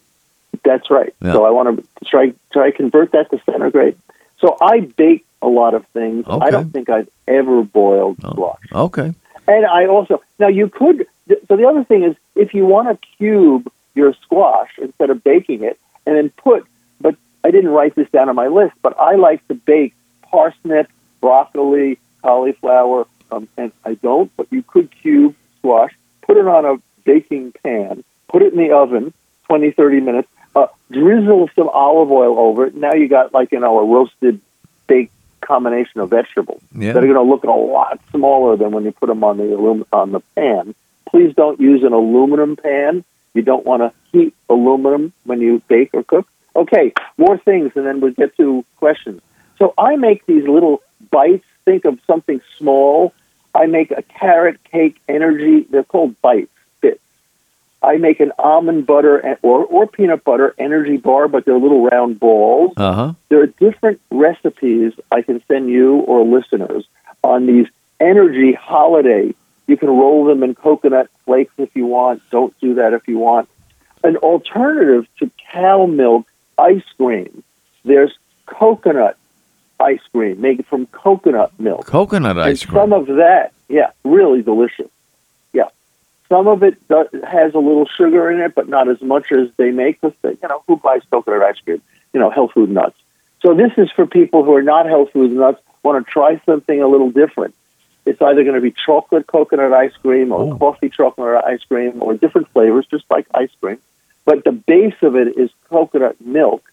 That's 0.65 0.89
right. 0.89 1.13
Yeah. 1.21 1.33
So 1.33 1.45
I 1.45 1.51
want 1.51 1.77
to 1.77 2.05
try 2.05 2.33
try 2.51 2.71
convert 2.71 3.11
that 3.11 3.29
to 3.31 3.39
centigrade. 3.45 3.97
So 4.39 4.57
I 4.59 4.81
bake 4.81 5.25
a 5.41 5.47
lot 5.47 5.73
of 5.73 5.85
things. 5.87 6.25
Okay. 6.27 6.45
I 6.45 6.49
don't 6.51 6.71
think 6.71 6.89
I've 6.89 7.09
ever 7.27 7.63
boiled 7.63 8.17
Oh. 8.23 8.31
squash. 8.31 8.59
Okay. 8.73 9.13
And 9.47 9.65
I 9.65 9.85
also 9.87 10.21
now 10.39 10.47
you 10.47 10.69
could. 10.69 11.05
So 11.47 11.55
the 11.55 11.65
other 11.67 11.83
thing 11.83 12.03
is, 12.03 12.15
if 12.35 12.53
you 12.53 12.65
want 12.65 12.87
to 12.89 13.07
cube 13.17 13.71
your 13.93 14.13
squash 14.23 14.71
instead 14.79 15.09
of 15.09 15.23
baking 15.23 15.63
it, 15.63 15.79
and 16.05 16.15
then 16.15 16.29
put. 16.31 16.65
But 16.99 17.15
I 17.43 17.51
didn't 17.51 17.69
write 17.71 17.95
this 17.95 18.09
down 18.09 18.29
on 18.29 18.35
my 18.35 18.47
list. 18.47 18.73
But 18.81 18.99
I 18.99 19.15
like 19.15 19.47
to 19.47 19.53
bake 19.53 19.93
parsnip, 20.23 20.87
broccoli, 21.21 21.97
cauliflower, 22.23 23.05
um, 23.31 23.47
and 23.57 23.71
I 23.83 23.95
don't. 23.95 24.31
But 24.37 24.47
you 24.51 24.63
could 24.63 24.89
cube 25.01 25.35
squash, 25.59 25.91
put 26.21 26.37
it 26.37 26.47
on 26.47 26.65
a 26.65 26.77
baking 27.03 27.53
pan, 27.63 28.03
put 28.27 28.41
it 28.41 28.53
in 28.53 28.59
the 28.59 28.71
oven, 28.71 29.13
20, 29.47 29.71
30 29.71 29.99
minutes. 30.01 30.27
Uh, 30.55 30.67
drizzle 30.91 31.49
some 31.55 31.67
olive 31.69 32.11
oil 32.11 32.39
over 32.39 32.65
it. 32.67 32.75
Now 32.75 32.93
you 32.93 33.07
got 33.09 33.33
like 33.33 33.51
you 33.51 33.59
know 33.59 33.77
a 33.79 33.85
roasted 33.85 34.39
baked 34.87 35.11
combination 35.45 36.01
of 36.01 36.09
vegetables 36.09 36.61
Yeah. 36.73 36.93
that 36.93 37.03
are 37.03 37.07
going 37.07 37.15
to 37.15 37.21
look 37.21 37.43
a 37.43 37.51
lot 37.51 37.99
smaller 38.11 38.55
than 38.57 38.71
when 38.71 38.83
you 38.85 38.91
put 38.91 39.07
them 39.07 39.23
on 39.23 39.37
the 39.37 39.55
alum- 39.55 39.85
on 39.93 40.11
the 40.11 40.19
pan. 40.35 40.73
Please 41.09 41.33
don't 41.35 41.59
use 41.59 41.83
an 41.83 41.93
aluminum 41.93 42.55
pan. 42.55 43.03
You 43.33 43.41
don't 43.41 43.65
want 43.65 43.81
to 43.83 43.91
heat 44.11 44.33
aluminum 44.49 45.13
when 45.25 45.41
you 45.41 45.61
bake 45.67 45.91
or 45.93 46.03
cook. 46.03 46.27
Okay, 46.55 46.93
more 47.17 47.37
things, 47.37 47.71
and 47.75 47.85
then 47.85 47.99
we'll 47.99 48.11
get 48.13 48.35
to 48.37 48.63
questions. 48.77 49.21
So 49.59 49.73
I 49.77 49.95
make 49.97 50.25
these 50.25 50.47
little 50.47 50.81
bites. 51.11 51.45
Think 51.65 51.85
of 51.85 51.99
something 52.07 52.39
small. 52.57 53.13
I 53.53 53.65
make 53.65 53.91
a 53.91 54.01
carrot 54.03 54.63
cake 54.63 54.97
energy. 55.09 55.65
They're 55.69 55.83
called 55.83 56.19
bites. 56.21 56.51
I 57.85 57.97
make 57.97 58.19
an 58.19 58.31
almond 58.39 58.85
butter 58.87 59.37
or, 59.43 59.63
or 59.65 59.85
peanut 59.87 60.23
butter 60.23 60.55
energy 60.57 60.97
bar, 60.97 61.27
but 61.27 61.45
they're 61.45 61.57
little 61.57 61.83
round 61.85 62.19
balls 62.19 62.73
Uh 62.77 62.93
huh. 62.93 63.13
there 63.29 63.41
are 63.41 63.47
different 63.47 64.01
recipes 64.09 64.93
I 65.11 65.21
can 65.21 65.41
send 65.47 65.69
you 65.69 65.97
or 65.97 66.25
listeners 66.25 66.83
on 67.23 67.45
these 67.45 67.67
energy 67.99 68.53
holiday. 68.53 69.33
You 69.67 69.77
can 69.77 69.89
roll 69.89 70.25
them 70.25 70.43
in 70.43 70.55
coconut 70.55 71.09
flakes 71.25 71.53
if 71.57 71.75
you 71.75 71.85
want. 71.85 72.21
Don't 72.31 72.53
do 72.59 72.75
that 72.75 72.93
if 72.93 73.07
you 73.07 73.17
want. 73.19 73.47
An 74.03 74.17
alternative 74.17 75.07
to 75.19 75.31
cow 75.51 75.85
milk 75.85 76.27
ice 76.57 76.83
cream. 76.97 77.43
There's 77.83 78.13
coconut 78.45 79.17
ice 79.79 80.01
cream 80.11 80.39
made 80.41 80.65
from 80.67 80.85
coconut 80.87 81.51
milk. 81.59 81.85
Coconut 81.85 82.37
ice 82.37 82.61
and 82.61 82.69
cream. 82.69 82.81
some 82.83 82.93
of 82.93 83.07
that, 83.17 83.53
yeah, 83.67 83.91
really 84.03 84.41
delicious. 84.41 84.89
Some 86.29 86.47
of 86.47 86.63
it 86.63 86.87
does, 86.87 87.07
has 87.23 87.53
a 87.53 87.59
little 87.59 87.85
sugar 87.85 88.31
in 88.31 88.39
it, 88.41 88.55
but 88.55 88.67
not 88.67 88.89
as 88.89 89.01
much 89.01 89.31
as 89.31 89.49
they 89.57 89.71
make. 89.71 90.01
Because 90.01 90.15
you 90.23 90.47
know, 90.47 90.63
who 90.67 90.77
buys 90.77 91.01
coconut 91.11 91.41
ice 91.43 91.59
cream? 91.63 91.81
You 92.13 92.19
know, 92.19 92.29
health 92.29 92.51
food 92.53 92.69
nuts. 92.69 92.97
So 93.41 93.53
this 93.53 93.71
is 93.77 93.91
for 93.91 94.07
people 94.07 94.43
who 94.43 94.55
are 94.55 94.63
not 94.63 94.87
health 94.87 95.11
food 95.11 95.31
nuts, 95.31 95.61
want 95.83 96.03
to 96.03 96.11
try 96.11 96.41
something 96.45 96.81
a 96.81 96.87
little 96.87 97.11
different. 97.11 97.53
It's 98.05 98.21
either 98.21 98.43
going 98.43 98.55
to 98.55 98.61
be 98.61 98.71
chocolate 98.71 99.27
coconut 99.27 99.73
ice 99.73 99.95
cream 100.01 100.31
or 100.31 100.53
Oh. 100.53 100.57
coffee 100.57 100.89
chocolate 100.89 101.43
ice 101.45 101.63
cream 101.63 102.01
or 102.01 102.15
different 102.15 102.49
flavors, 102.49 102.85
just 102.87 103.05
like 103.09 103.27
ice 103.33 103.51
cream. 103.61 103.77
But 104.25 104.43
the 104.43 104.51
base 104.51 104.95
of 105.03 105.15
it 105.15 105.37
is 105.37 105.51
coconut 105.69 106.19
milk. 106.21 106.63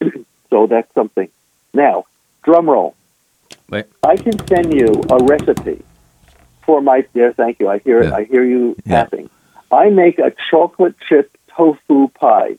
so 0.50 0.66
that's 0.66 0.92
something. 0.94 1.28
Now, 1.72 2.06
drum 2.44 2.68
roll. 2.70 2.94
Wait. 3.68 3.86
I 4.04 4.16
can 4.16 4.46
send 4.46 4.72
you 4.74 5.02
a 5.10 5.18
recipe 5.24 5.82
for 6.66 6.80
my. 6.80 7.04
Yeah, 7.14 7.32
thank 7.36 7.60
you. 7.60 7.68
I 7.68 7.78
hear. 7.78 8.04
Yeah. 8.04 8.14
I 8.14 8.24
hear 8.24 8.44
you 8.44 8.76
Yeah. 8.84 9.02
tapping. 9.04 9.30
I 9.70 9.90
make 9.90 10.18
a 10.18 10.32
chocolate 10.50 10.94
chip 11.08 11.30
tofu 11.56 12.08
pie. 12.08 12.56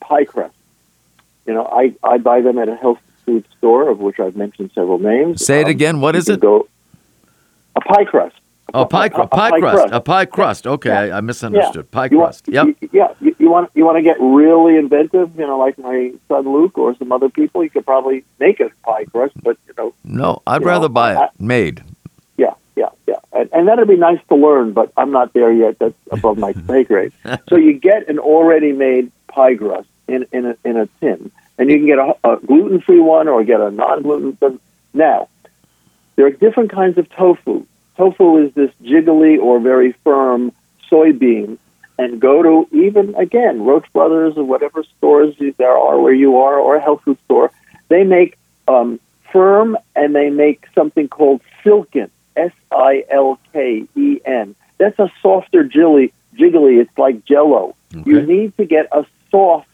pie 0.00 0.24
crust. 0.24 0.54
You 1.46 1.52
know, 1.54 1.66
I, 1.66 1.94
I 2.02 2.16
buy 2.18 2.40
them 2.40 2.58
at 2.58 2.68
a 2.68 2.76
health 2.76 3.00
food 3.26 3.44
store, 3.58 3.88
of 3.90 3.98
which 3.98 4.18
I've 4.20 4.36
mentioned 4.36 4.70
several 4.74 4.98
names. 4.98 5.44
Say 5.44 5.60
it 5.60 5.64
Um, 5.64 5.70
again. 5.70 6.00
What 6.00 6.16
is 6.16 6.28
it? 6.28 6.40
Go, 6.40 6.68
a 7.74 7.80
pie 7.80 8.04
crust. 8.04 8.36
Oh, 8.74 8.84
pie, 8.84 9.08
cru- 9.08 9.22
a- 9.22 9.26
a 9.26 9.28
pie, 9.28 9.50
pie 9.50 9.58
crust. 9.60 9.76
crust. 9.76 9.94
A 9.94 10.00
pie 10.00 10.24
crust. 10.24 10.66
Okay, 10.66 10.88
Yeah. 10.90 11.14
I, 11.14 11.18
I 11.18 11.20
misunderstood. 11.20 11.90
Pie 11.90 12.08
You 12.10 12.18
crust. 12.18 12.48
Want, 12.48 12.76
Yep. 12.80 12.90
yeah, 12.92 13.08
you, 13.20 13.36
you 13.38 13.48
want 13.50 13.70
you 13.74 13.84
want 13.84 13.96
to 13.96 14.02
get 14.02 14.16
really 14.20 14.76
inventive, 14.76 15.30
you 15.38 15.46
know, 15.46 15.58
like 15.58 15.78
my 15.78 16.12
son 16.28 16.44
Luke 16.52 16.76
or 16.78 16.96
some 16.96 17.12
other 17.12 17.28
people. 17.28 17.62
You 17.62 17.70
could 17.70 17.86
probably 17.86 18.24
make 18.40 18.58
a 18.60 18.70
pie 18.84 19.04
crust, 19.04 19.34
but 19.42 19.56
you 19.68 19.74
know, 19.78 19.94
No, 20.04 20.42
I'd 20.46 20.64
rather 20.64 20.88
know, 20.88 21.00
buy 21.00 21.12
it 21.14 21.18
I- 21.18 21.28
made. 21.38 21.82
yeah, 22.36 22.54
yeah, 22.74 22.88
yeah, 23.06 23.20
and, 23.32 23.48
and 23.52 23.68
that'd 23.68 23.86
be 23.88 23.96
nice 23.96 24.20
to 24.30 24.34
learn, 24.34 24.72
but 24.72 24.92
I'm 24.96 25.12
not 25.12 25.32
there 25.32 25.52
yet. 25.52 25.78
That's 25.78 25.94
above 26.10 26.36
my 26.38 26.52
pay 26.68 26.82
grade. 26.84 27.12
so 27.48 27.56
you 27.56 27.72
get 27.74 28.08
an 28.08 28.18
already 28.18 28.72
made 28.72 29.12
pie 29.28 29.54
crust 29.56 29.88
in 30.08 30.26
in 30.32 30.44
a, 30.46 30.56
in 30.64 30.76
a 30.76 30.86
tin, 31.00 31.30
and 31.58 31.70
you 31.70 31.78
can 31.78 31.86
get 31.86 31.98
a, 31.98 32.16
a 32.24 32.36
gluten 32.38 32.80
free 32.80 33.00
one 33.00 33.28
or 33.28 33.44
get 33.44 33.60
a 33.60 33.70
non 33.70 34.02
gluten. 34.02 34.60
Now, 34.92 35.28
there 36.16 36.26
are 36.26 36.30
different 36.30 36.70
kinds 36.70 36.98
of 36.98 37.08
tofu. 37.10 37.66
Tofu 37.96 38.46
is 38.46 38.52
this 38.54 38.70
jiggly 38.82 39.38
or 39.38 39.60
very 39.60 39.92
firm 40.04 40.52
soybean, 40.90 41.58
and 41.98 42.20
go 42.20 42.42
to 42.42 42.68
even 42.76 43.14
again 43.14 43.64
Roche 43.64 43.88
Brothers 43.92 44.34
or 44.36 44.44
whatever 44.44 44.84
stores 44.98 45.34
there 45.38 45.76
are 45.76 45.98
where 45.98 46.14
you 46.14 46.38
are, 46.38 46.58
or 46.58 46.76
a 46.76 46.82
health 46.82 47.02
food 47.04 47.18
store. 47.24 47.50
They 47.88 48.04
make 48.04 48.36
um, 48.68 49.00
firm 49.32 49.76
and 49.94 50.14
they 50.14 50.30
make 50.30 50.66
something 50.74 51.08
called 51.08 51.40
silken. 51.62 52.10
S 52.36 52.52
I 52.70 53.04
L 53.08 53.38
K 53.52 53.86
E 53.96 54.20
N. 54.24 54.54
That's 54.78 54.98
a 54.98 55.10
softer 55.22 55.64
jilly, 55.64 56.12
jiggly. 56.38 56.80
It's 56.80 56.98
like 56.98 57.24
Jello. 57.24 57.74
You 58.04 58.22
need 58.22 58.56
to 58.58 58.66
get 58.66 58.88
a 58.92 59.06
soft. 59.30 59.68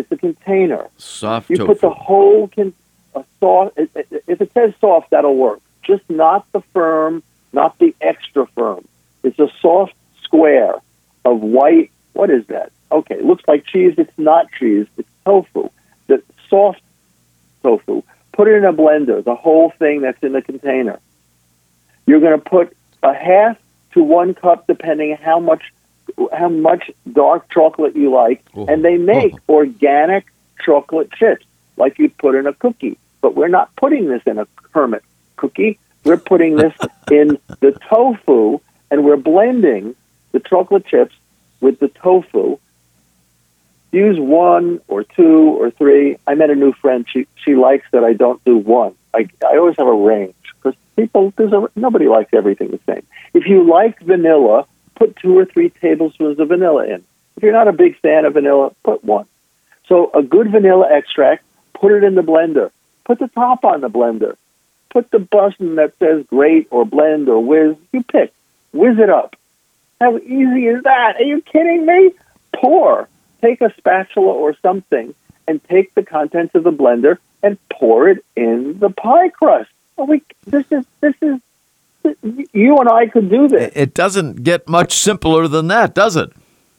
It's 0.00 0.10
a 0.10 0.16
container. 0.16 0.86
Soft 0.96 1.50
You 1.50 1.56
tofu. 1.58 1.66
put 1.74 1.80
the 1.82 1.90
whole 1.90 2.48
con- 2.48 2.72
a 3.14 3.22
soft. 3.38 3.78
If 3.78 3.88
if 4.26 4.40
it 4.40 4.52
says 4.54 4.72
soft, 4.80 5.10
that'll 5.10 5.36
work. 5.36 5.60
Just 5.82 6.08
not 6.08 6.50
the 6.52 6.62
firm, 6.72 7.22
not 7.52 7.78
the 7.78 7.94
extra 8.00 8.46
firm. 8.46 8.86
It's 9.22 9.38
a 9.38 9.48
soft 9.60 9.94
square 10.22 10.74
of 11.24 11.40
white. 11.40 11.90
What 12.14 12.30
is 12.30 12.46
that? 12.46 12.72
Okay, 12.90 13.16
it 13.16 13.24
looks 13.24 13.44
like 13.46 13.64
cheese. 13.66 13.94
It's 13.98 14.18
not 14.18 14.50
cheese. 14.58 14.86
It's 14.96 15.08
tofu. 15.24 15.68
The 16.06 16.22
soft 16.48 16.80
tofu. 17.62 18.02
Put 18.32 18.48
it 18.48 18.54
in 18.54 18.64
a 18.64 18.72
blender. 18.72 19.22
The 19.22 19.34
whole 19.34 19.70
thing 19.78 20.00
that's 20.00 20.22
in 20.22 20.32
the 20.32 20.40
container. 20.42 20.98
You're 22.06 22.20
going 22.20 22.40
to 22.40 22.44
put 22.50 22.74
a 23.02 23.12
half 23.12 23.58
to 23.92 24.02
one 24.02 24.34
cup, 24.34 24.66
depending 24.66 25.14
how 25.16 25.38
much 25.40 25.62
how 26.32 26.48
much 26.48 26.90
dark 27.12 27.48
chocolate 27.50 27.96
you 27.96 28.10
like, 28.10 28.42
Oh. 28.54 28.66
and 28.66 28.84
they 28.84 28.96
make 28.96 29.34
organic 29.48 30.24
chocolate 30.64 31.10
chips 31.12 31.44
like 31.76 31.98
you'd 31.98 32.16
put 32.18 32.34
in 32.34 32.46
a 32.46 32.52
cookie. 32.52 32.98
But 33.22 33.34
we're 33.34 33.48
not 33.48 33.74
putting 33.76 34.08
this 34.08 34.22
in 34.26 34.38
a 34.38 34.46
hermit 34.72 35.02
cookie. 35.36 35.78
We're 36.04 36.16
putting 36.16 36.56
this 36.56 36.74
in 37.10 37.38
the 37.60 37.72
tofu, 37.88 38.60
and 38.90 39.04
we're 39.04 39.16
blending 39.16 39.94
the 40.32 40.40
chocolate 40.40 40.86
chips 40.86 41.14
with 41.60 41.78
the 41.78 41.88
tofu. 41.88 42.58
Use 43.92 44.18
one 44.20 44.80
or 44.86 45.02
two 45.02 45.56
or 45.60 45.70
three. 45.72 46.16
I 46.26 46.34
met 46.36 46.50
a 46.50 46.54
new 46.54 46.72
friend. 46.72 47.04
She 47.10 47.26
she 47.44 47.56
likes 47.56 47.84
that 47.90 48.04
I 48.04 48.12
don't 48.12 48.42
do 48.44 48.56
one. 48.56 48.94
I 49.12 49.28
I 49.44 49.56
always 49.56 49.76
have 49.78 49.88
a 49.88 49.92
range 49.92 50.34
because 50.54 50.78
people 50.94 51.32
there's 51.36 51.52
a 51.52 51.66
nobody 51.74 52.06
likes 52.06 52.32
everything 52.32 52.68
the 52.70 52.78
same. 52.86 53.04
If 53.34 53.46
you 53.48 53.64
like 53.68 53.98
vanilla, 54.00 54.66
put 55.00 55.16
two 55.16 55.36
or 55.36 55.46
three 55.46 55.70
tablespoons 55.70 56.38
of 56.38 56.48
vanilla 56.48 56.84
in. 56.84 57.02
If 57.36 57.42
you're 57.42 57.52
not 57.52 57.68
a 57.68 57.72
big 57.72 57.98
fan 58.00 58.26
of 58.26 58.34
vanilla, 58.34 58.72
put 58.84 59.02
one. 59.02 59.26
So 59.86 60.10
a 60.12 60.22
good 60.22 60.50
vanilla 60.50 60.86
extract, 60.92 61.42
put 61.72 61.90
it 61.90 62.04
in 62.04 62.14
the 62.14 62.22
blender. 62.22 62.70
Put 63.04 63.18
the 63.18 63.28
top 63.28 63.64
on 63.64 63.80
the 63.80 63.88
blender. 63.88 64.36
Put 64.90 65.10
the 65.10 65.18
button 65.18 65.76
that 65.76 65.94
says 65.98 66.26
grate 66.26 66.68
or 66.70 66.84
blend 66.84 67.28
or 67.28 67.40
whiz. 67.42 67.76
You 67.92 68.02
pick. 68.02 68.32
Whiz 68.72 68.98
it 68.98 69.08
up. 69.08 69.36
How 70.00 70.18
easy 70.18 70.66
is 70.66 70.82
that? 70.82 71.16
Are 71.16 71.24
you 71.24 71.40
kidding 71.40 71.86
me? 71.86 72.12
Pour. 72.54 73.08
Take 73.40 73.62
a 73.62 73.72
spatula 73.78 74.32
or 74.32 74.54
something 74.60 75.14
and 75.48 75.64
take 75.64 75.94
the 75.94 76.02
contents 76.02 76.54
of 76.54 76.62
the 76.62 76.72
blender 76.72 77.18
and 77.42 77.56
pour 77.70 78.08
it 78.08 78.24
in 78.36 78.78
the 78.78 78.90
pie 78.90 79.30
crust. 79.30 79.70
Oh, 79.96 80.04
we, 80.04 80.22
this 80.46 80.66
is 80.70 80.84
this 81.00 81.14
is 81.22 81.40
you 82.52 82.76
and 82.78 82.88
I 82.88 83.06
could 83.06 83.30
do 83.30 83.48
this. 83.48 83.72
It 83.74 83.94
doesn't 83.94 84.42
get 84.42 84.68
much 84.68 84.92
simpler 84.92 85.48
than 85.48 85.68
that, 85.68 85.94
does 85.94 86.16
it? 86.16 86.30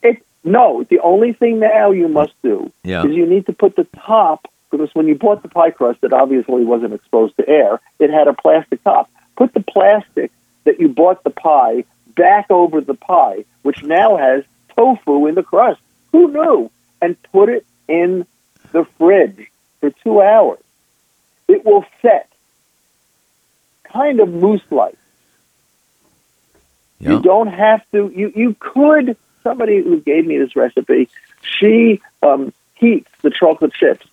It, 0.03 0.23
no, 0.43 0.83
the 0.89 0.99
only 0.99 1.33
thing 1.33 1.59
now 1.59 1.91
you 1.91 2.07
must 2.07 2.33
do 2.41 2.71
Yeah. 2.83 3.05
is 3.05 3.11
you 3.15 3.25
need 3.25 3.45
to 3.45 3.53
put 3.53 3.75
the 3.75 3.85
top, 4.05 4.47
because 4.71 4.89
when 4.93 5.07
you 5.07 5.15
bought 5.15 5.41
the 5.43 5.49
pie 5.49 5.71
crust, 5.71 5.99
it 6.03 6.13
obviously 6.13 6.63
wasn't 6.63 6.93
exposed 6.93 7.35
to 7.37 7.47
air. 7.47 7.79
It 7.99 8.09
had 8.09 8.27
a 8.27 8.33
plastic 8.33 8.83
top. 8.83 9.09
Put 9.35 9.53
the 9.53 9.61
plastic 9.61 10.31
that 10.63 10.79
you 10.79 10.89
bought 10.89 11.23
the 11.23 11.29
pie 11.29 11.83
back 12.15 12.49
over 12.49 12.81
the 12.81 12.93
pie, 12.93 13.45
which 13.63 13.83
now 13.83 14.17
has 14.17 14.43
tofu 14.75 15.27
in 15.27 15.35
the 15.35 15.43
crust. 15.43 15.79
Who 16.11 16.31
knew? 16.31 16.71
And 17.01 17.15
put 17.31 17.49
it 17.49 17.65
in 17.87 18.25
the 18.71 18.85
fridge 18.97 19.47
for 19.79 19.89
two 20.03 20.21
hours. 20.21 20.59
It 21.47 21.65
will 21.65 21.85
set 22.01 22.29
kind 23.83 24.19
of 24.19 24.29
mousse 24.33 24.61
like. 24.69 24.97
Yeah. 27.01 27.13
You 27.13 27.21
don't 27.21 27.47
have 27.47 27.81
to. 27.91 28.11
You 28.15 28.31
you 28.35 28.55
could. 28.59 29.17
Somebody 29.43 29.81
who 29.81 29.99
gave 29.99 30.27
me 30.27 30.37
this 30.37 30.55
recipe, 30.55 31.09
she 31.41 31.99
um, 32.21 32.53
heats 32.75 33.09
the 33.23 33.31
chocolate 33.31 33.73
chips 33.73 34.05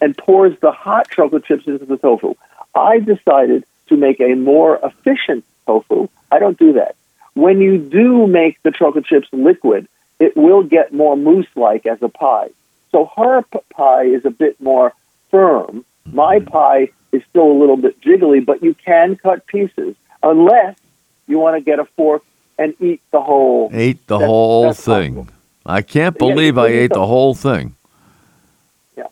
and 0.00 0.18
pours 0.18 0.58
the 0.60 0.72
hot 0.72 1.08
chocolate 1.10 1.44
chips 1.44 1.66
into 1.66 1.86
the 1.86 1.96
tofu. 1.96 2.34
I 2.74 2.98
decided 2.98 3.64
to 3.88 3.96
make 3.96 4.20
a 4.20 4.34
more 4.34 4.80
efficient 4.82 5.44
tofu. 5.66 6.08
I 6.32 6.40
don't 6.40 6.58
do 6.58 6.72
that. 6.72 6.96
When 7.34 7.60
you 7.60 7.78
do 7.78 8.26
make 8.26 8.60
the 8.64 8.72
chocolate 8.72 9.06
chips 9.06 9.28
liquid, 9.32 9.86
it 10.18 10.36
will 10.36 10.64
get 10.64 10.92
more 10.92 11.16
mousse-like 11.16 11.86
as 11.86 12.02
a 12.02 12.08
pie. 12.08 12.50
So 12.90 13.10
her 13.16 13.42
p- 13.42 13.58
pie 13.70 14.04
is 14.04 14.24
a 14.24 14.30
bit 14.30 14.60
more 14.60 14.92
firm. 15.30 15.84
My 16.12 16.38
pie 16.40 16.90
is 17.12 17.22
still 17.30 17.50
a 17.50 17.58
little 17.58 17.76
bit 17.76 18.00
jiggly, 18.00 18.44
but 18.44 18.62
you 18.62 18.74
can 18.74 19.16
cut 19.16 19.46
pieces 19.46 19.96
unless 20.22 20.76
you 21.26 21.38
want 21.38 21.56
to 21.56 21.60
get 21.60 21.78
a 21.78 21.84
fork 21.96 22.22
and 22.58 22.74
eat 22.80 23.00
the 23.10 23.20
whole. 23.20 23.70
Ate 23.72 24.06
the 24.06 24.18
That's- 24.18 24.28
whole 24.28 24.64
that's 24.64 24.84
thing. 24.84 25.14
possible. 25.14 25.34
I 25.66 25.80
can't 25.82 26.14
Yeah, 26.20 26.26
believe 26.28 26.58
I 26.58 26.66
ate 26.68 26.92
the 26.92 27.06
whole 27.06 27.34
thing. 27.34 27.74
Yeah, 28.96 29.04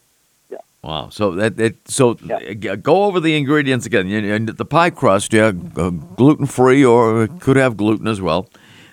yeah. 0.50 0.58
Wow. 0.82 1.08
So 1.10 1.30
that 1.32 1.58
it 1.58 1.76
so 1.88 2.16
Yeah. 2.24 2.72
uh, 2.72 2.76
go 2.76 3.04
over 3.04 3.20
the 3.20 3.36
ingredients 3.36 3.86
again. 3.86 4.06
And 4.08 4.48
the 4.48 4.64
pie 4.64 4.90
crust, 4.90 5.32
yeah, 5.32 5.52
uh, 5.76 5.90
gluten 5.90 6.46
free 6.46 6.84
or 6.84 7.26
could 7.40 7.56
have 7.56 7.76
gluten 7.76 8.06
as 8.06 8.20
well. 8.20 8.46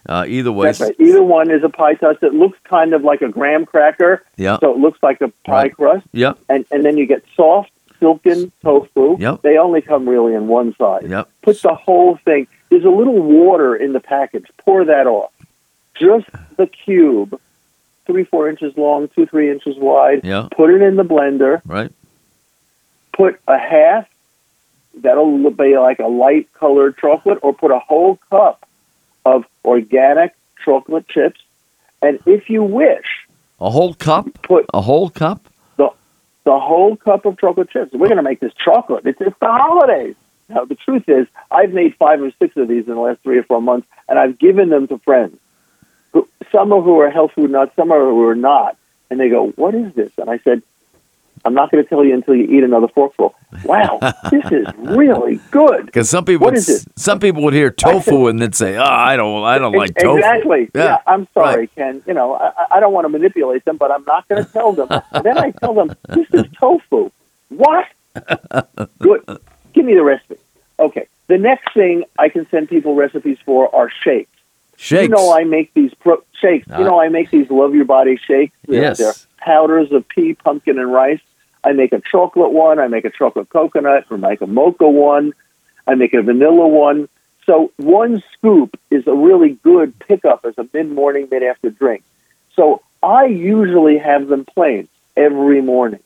Uh, 0.07 0.25
either 0.27 0.51
way, 0.51 0.71
right. 0.79 0.95
Either 0.99 1.21
one 1.21 1.51
is 1.51 1.63
a 1.63 1.69
pie 1.69 1.93
crust. 1.93 2.23
It 2.23 2.33
looks 2.33 2.57
kind 2.63 2.93
of 2.93 3.03
like 3.03 3.21
a 3.21 3.27
graham 3.29 3.65
cracker, 3.65 4.23
yeah, 4.37 4.57
so 4.59 4.71
it 4.73 4.79
looks 4.79 4.97
like 5.03 5.21
a 5.21 5.27
pie 5.45 5.51
Right. 5.63 5.75
crust. 5.75 6.05
yeah, 6.13 6.33
And 6.47 6.65
and 6.71 6.83
then 6.85 6.97
you 6.97 7.05
get 7.05 7.21
soft, 7.35 7.69
silken 7.99 8.51
tofu. 8.63 9.17
Yep. 9.19 9.41
They 9.43 9.57
only 9.57 9.81
come 9.81 10.07
really 10.09 10.33
in 10.33 10.47
one 10.47 10.73
size. 10.79 11.03
yeah. 11.07 11.25
Put 11.43 11.61
the 11.61 11.75
whole 11.75 12.17
thing. 12.25 12.47
There's 12.69 12.85
a 12.85 12.89
little 12.89 13.19
water 13.21 13.75
in 13.75 13.93
the 13.93 13.99
package. 13.99 14.45
Pour 14.57 14.85
that 14.85 15.07
off. 15.07 15.31
Just 15.99 16.27
the 16.57 16.67
cube, 16.67 17.39
three, 18.05 18.23
four 18.23 18.49
inches 18.49 18.77
long, 18.77 19.07
two, 19.09 19.25
three 19.25 19.51
inches 19.51 19.75
wide. 19.77 20.21
Yeah. 20.23 20.47
Put 20.55 20.69
it 20.69 20.81
in 20.81 20.95
the 20.95 21.03
blender. 21.03 21.61
Right. 21.65 21.91
Put 23.13 23.39
a 23.47 23.57
half. 23.57 24.07
That'll 25.01 25.49
be 25.51 25.77
like 25.77 25.99
a 25.99 26.07
light 26.07 26.47
colored 26.53 26.97
chocolate, 26.97 27.39
or 27.41 27.53
put 27.53 27.71
a 27.71 27.79
whole 27.79 28.17
cup 28.29 28.65
of 29.25 29.45
organic 29.63 30.33
chocolate 30.63 31.07
chips. 31.07 31.39
And 32.01 32.19
if 32.25 32.49
you 32.49 32.63
wish, 32.63 33.05
A 33.59 33.69
whole 33.69 33.93
cup. 33.93 34.41
put 34.41 34.65
A 34.73 34.81
whole 34.81 35.09
cup. 35.09 35.47
the 35.77 35.89
the 36.45 36.57
whole 36.59 36.95
cup 36.95 37.25
of 37.25 37.37
chocolate 37.39 37.69
chips. 37.69 37.91
We're 37.93 38.07
going 38.07 38.17
to 38.17 38.23
make 38.23 38.39
this 38.39 38.53
chocolate. 38.53 39.05
It's, 39.05 39.19
it's 39.21 39.37
the 39.39 39.47
holidays. 39.47 40.15
Now, 40.49 40.65
the 40.65 40.75
truth 40.75 41.07
is, 41.07 41.27
I've 41.51 41.71
made 41.73 41.95
five 41.95 42.21
or 42.21 42.31
six 42.39 42.57
of 42.57 42.67
these 42.67 42.87
in 42.87 42.95
the 42.95 42.99
last 42.99 43.21
three 43.21 43.37
or 43.37 43.43
four 43.43 43.61
months, 43.61 43.87
and 44.07 44.17
I've 44.17 44.39
given 44.39 44.69
them 44.69 44.87
to 44.87 44.97
friends. 44.97 45.37
Who, 46.11 46.27
some 46.51 46.73
of 46.73 46.83
who 46.83 46.99
are 47.01 47.09
health 47.11 47.33
food 47.33 47.51
nuts, 47.51 47.75
some 47.75 47.91
of 47.91 47.99
who 47.99 48.23
are 48.27 48.35
not. 48.35 48.75
And 49.11 49.19
they 49.19 49.29
go, 49.29 49.49
What 49.51 49.75
is 49.75 49.93
this? 49.93 50.11
And 50.17 50.29
I 50.29 50.39
said, 50.39 50.63
I'm 51.45 51.53
not 51.53 51.71
going 51.71 51.83
to 51.83 51.89
tell 51.89 52.03
you 52.03 52.13
until 52.13 52.35
you 52.35 52.43
eat 52.45 52.63
another 52.63 52.87
forkful. 52.87 53.33
Wow, 53.63 53.99
this 54.31 54.43
is 54.51 54.67
really 54.77 55.39
good. 55.51 55.85
Because 55.85 56.09
some 56.09 56.25
people, 56.25 56.45
What 56.45 56.53
would, 56.53 56.57
is 56.57 56.69
it? 56.85 56.87
some 56.97 57.19
people 57.19 57.43
would 57.43 57.53
hear 57.53 57.69
tofu 57.71 58.27
and 58.27 58.39
they'd 58.41 58.55
say, 58.55 58.75
"Oh, 58.75 58.83
I 58.83 59.15
don't, 59.15 59.43
I 59.43 59.57
don't 59.57 59.73
like 59.73 59.95
tofu." 59.95 60.17
Exactly. 60.17 60.69
Yeah, 60.75 60.83
Yeah, 60.83 60.97
I'm 61.07 61.27
sorry, 61.33 61.59
right. 61.61 61.75
Ken. 61.75 62.03
You 62.07 62.13
know, 62.13 62.35
I, 62.35 62.51
I 62.71 62.79
don't 62.79 62.93
want 62.93 63.05
to 63.05 63.09
manipulate 63.09 63.65
them, 63.65 63.77
but 63.77 63.91
I'm 63.91 64.03
not 64.05 64.27
going 64.27 64.43
to 64.43 64.51
tell 64.51 64.73
them. 64.73 64.89
then 65.23 65.37
I 65.37 65.51
tell 65.51 65.73
them, 65.73 65.95
this 66.09 66.27
is 66.33 66.45
tofu. 66.59 67.09
What? 67.49 67.85
Good. 68.99 69.39
Give 69.79 69.85
me 69.85 69.93
the 69.95 70.03
recipe. 70.03 70.35
Okay. 70.77 71.07
The 71.27 71.37
next 71.37 71.73
thing 71.73 72.03
I 72.17 72.27
can 72.27 72.45
send 72.49 72.67
people 72.67 72.95
recipes 72.95 73.37
for 73.45 73.73
are 73.73 73.89
shakes. 73.89 74.29
Shakes. 74.75 75.03
You 75.03 75.07
know, 75.15 75.33
I 75.33 75.45
make 75.45 75.73
these 75.73 75.93
pro- 75.93 76.21
shakes. 76.41 76.67
Ah. 76.69 76.79
You 76.79 76.83
know, 76.83 76.99
I 76.99 77.07
make 77.07 77.31
these 77.31 77.49
love 77.49 77.73
your 77.73 77.85
body 77.85 78.17
shakes. 78.17 78.53
They're, 78.67 78.81
Yes. 78.81 78.97
they're 78.97 79.13
powders 79.37 79.89
of 79.93 80.05
pea, 80.09 80.33
pumpkin, 80.33 80.77
and 80.77 80.91
rice. 80.91 81.21
I 81.63 81.71
make 81.71 81.93
a 81.93 82.01
chocolate 82.01 82.51
one. 82.51 82.77
I 82.77 82.87
make 82.89 83.05
a 83.05 83.09
chocolate 83.09 83.47
coconut, 83.47 84.03
or 84.09 84.17
make 84.17 84.41
a 84.41 84.47
mocha 84.47 84.89
one. 84.89 85.31
I 85.87 85.95
make 85.95 86.13
a 86.13 86.21
vanilla 86.21 86.67
one. 86.67 87.07
So 87.45 87.71
one 87.77 88.21
scoop 88.33 88.77
is 88.91 89.07
a 89.07 89.13
really 89.13 89.57
good 89.63 89.97
pickup 89.99 90.43
as 90.43 90.57
a 90.57 90.67
mid-morning, 90.73 91.29
mid-after 91.31 91.69
drink. 91.69 92.03
So 92.53 92.81
I 93.01 93.27
usually 93.27 93.97
have 93.97 94.27
them 94.27 94.43
plain 94.43 94.89
every 95.15 95.61
morning. 95.61 96.01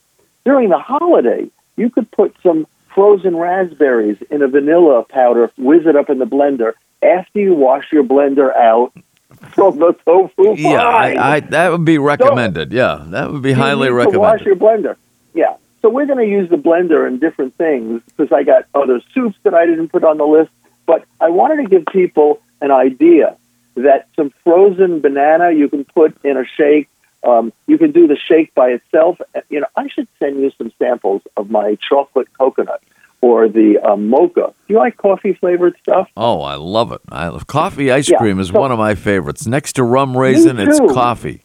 During 0.45 0.69
the 0.69 0.77
holiday, 0.77 1.49
you 1.75 1.89
could 1.89 2.11
put 2.11 2.35
some 2.43 2.67
frozen 2.93 3.35
raspberries 3.35 4.17
in 4.29 4.41
a 4.41 4.47
vanilla 4.47 5.03
powder, 5.03 5.51
whiz 5.57 5.85
it 5.85 5.95
up 5.95 6.09
in 6.09 6.19
the 6.19 6.25
blender. 6.25 6.73
After 7.01 7.39
you 7.39 7.53
wash 7.53 7.91
your 7.91 8.03
blender 8.03 8.55
out 8.55 8.93
from 9.55 9.77
the 9.79 9.93
tofu 10.05 10.55
Yeah, 10.55 10.81
I, 10.83 11.35
I, 11.35 11.39
that 11.41 11.71
would 11.71 11.85
be 11.85 11.97
recommended. 11.97 12.71
Yeah, 12.71 13.03
that 13.07 13.31
would 13.31 13.41
be 13.41 13.53
highly 13.53 13.87
to 13.89 13.93
wash 13.93 14.05
recommended. 14.05 14.45
your 14.45 14.55
blender. 14.55 14.95
Yeah. 15.33 15.55
So 15.81 15.89
we're 15.89 16.05
going 16.05 16.19
to 16.19 16.31
use 16.31 16.49
the 16.49 16.55
blender 16.55 17.05
in 17.07 17.19
different 17.19 17.55
things 17.55 18.01
because 18.05 18.31
I 18.31 18.43
got 18.43 18.65
other 18.73 19.01
soups 19.13 19.35
that 19.43 19.53
I 19.53 19.65
didn't 19.65 19.89
put 19.89 20.03
on 20.05 20.17
the 20.17 20.25
list. 20.25 20.51
But 20.85 21.05
I 21.19 21.29
wanted 21.29 21.63
to 21.63 21.69
give 21.69 21.85
people 21.87 22.41
an 22.61 22.71
idea 22.71 23.35
that 23.75 24.07
some 24.15 24.31
frozen 24.43 25.01
banana 25.01 25.51
you 25.51 25.67
can 25.67 25.83
put 25.83 26.15
in 26.23 26.37
a 26.37 26.45
shake. 26.45 26.87
Um, 27.23 27.53
you 27.67 27.77
can 27.77 27.91
do 27.91 28.07
the 28.07 28.17
shake 28.17 28.53
by 28.53 28.69
itself. 28.69 29.17
You 29.49 29.61
know, 29.61 29.67
I 29.75 29.87
should 29.87 30.07
send 30.19 30.39
you 30.41 30.51
some 30.57 30.71
samples 30.79 31.21
of 31.37 31.49
my 31.49 31.77
chocolate 31.87 32.27
coconut 32.37 32.81
or 33.21 33.47
the 33.47 33.79
um, 33.79 34.09
mocha. 34.09 34.53
Do 34.67 34.73
you 34.73 34.77
like 34.77 34.97
coffee 34.97 35.33
flavored 35.33 35.75
stuff? 35.81 36.09
Oh, 36.17 36.41
I 36.41 36.55
love 36.55 36.91
it. 36.91 36.99
I 37.09 37.29
love 37.29 37.47
coffee 37.47 37.89
ice 37.91 38.09
Yeah, 38.09 38.17
cream 38.17 38.39
is 38.39 38.49
so- 38.49 38.59
one 38.59 38.71
of 38.73 38.77
my 38.77 38.95
favorites. 38.95 39.47
Next 39.47 39.73
to 39.73 39.83
rum 39.83 40.17
raisin, 40.17 40.59
it's 40.59 40.79
coffee. 40.79 41.43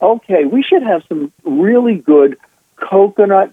okay, 0.00 0.44
we 0.44 0.62
should 0.62 0.82
have 0.82 1.02
some 1.08 1.32
really 1.44 1.96
good 1.96 2.36
coconut 2.76 3.52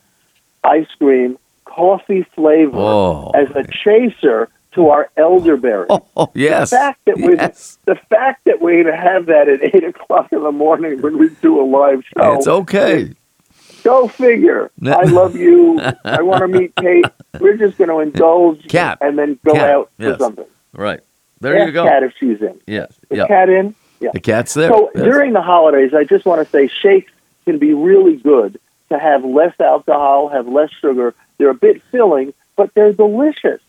ice 0.63 0.87
cream, 0.99 1.37
coffee 1.65 2.25
flavor 2.35 2.77
Oh. 2.77 3.31
as 3.33 3.49
a 3.55 3.63
chaser 3.71 4.49
to 4.75 4.89
our 4.89 5.09
elderberry. 5.17 5.87
Oh, 5.89 6.05
oh, 6.15 6.31
yes. 6.35 6.69
The 6.69 6.75
fact 6.77 6.99
that 7.05 7.17
we 7.17 7.35
yes. 7.35 7.79
the 7.85 7.95
fact 8.09 8.43
that 8.45 8.59
to 8.83 8.95
have 8.95 9.25
that 9.27 9.47
at 9.49 9.63
eight 9.75 9.83
o'clock 9.95 10.31
in 10.31 10.43
the 10.43 10.51
morning 10.51 11.01
when 11.01 11.17
we 11.17 11.29
do 11.41 11.59
a 11.59 11.65
live 11.65 12.03
show. 12.15 12.35
It's 12.35 12.47
okay. 12.47 13.13
Go 13.83 14.07
figure. 14.07 14.71
I 14.85 15.03
love 15.03 15.35
you. 15.35 15.79
I 16.03 16.21
want 16.23 16.41
to 16.41 16.47
meet 16.47 16.75
Kate. 16.79 17.05
We're 17.39 17.57
just 17.57 17.77
going 17.77 17.89
to 17.89 17.99
indulge 17.99 18.67
Cat. 18.67 18.97
and 19.01 19.17
then 19.17 19.39
go 19.45 19.53
Cat. 19.53 19.69
out 19.69 19.91
Yes. 19.97 20.13
for 20.17 20.23
something. 20.23 20.45
Right. 20.73 20.99
There 21.39 21.57
Ask 21.57 21.67
you 21.67 21.71
go. 21.73 21.83
Cat 21.85 22.03
if 22.03 22.13
she's 22.19 22.41
in. 22.41 22.59
Yes. 22.65 22.91
Is 23.09 23.17
Yeah. 23.19 23.27
Cat 23.27 23.49
in? 23.49 23.75
Yeah. 23.99 24.09
The 24.13 24.19
cat's 24.19 24.53
there. 24.55 24.69
So 24.69 24.91
Yes. 24.95 25.03
during 25.03 25.33
the 25.33 25.41
holidays, 25.41 25.93
I 25.93 26.03
just 26.03 26.25
want 26.25 26.43
to 26.43 26.49
say 26.51 26.67
shakes 26.67 27.11
can 27.45 27.59
be 27.59 27.73
really 27.73 28.15
good 28.17 28.59
to 28.89 28.97
have 28.99 29.23
less 29.23 29.53
alcohol, 29.59 30.29
have 30.29 30.47
less 30.47 30.71
sugar. 30.81 31.13
They're 31.37 31.51
a 31.51 31.53
bit 31.53 31.81
filling, 31.91 32.33
but 32.55 32.73
they're 32.73 32.93
delicious, 32.93 33.61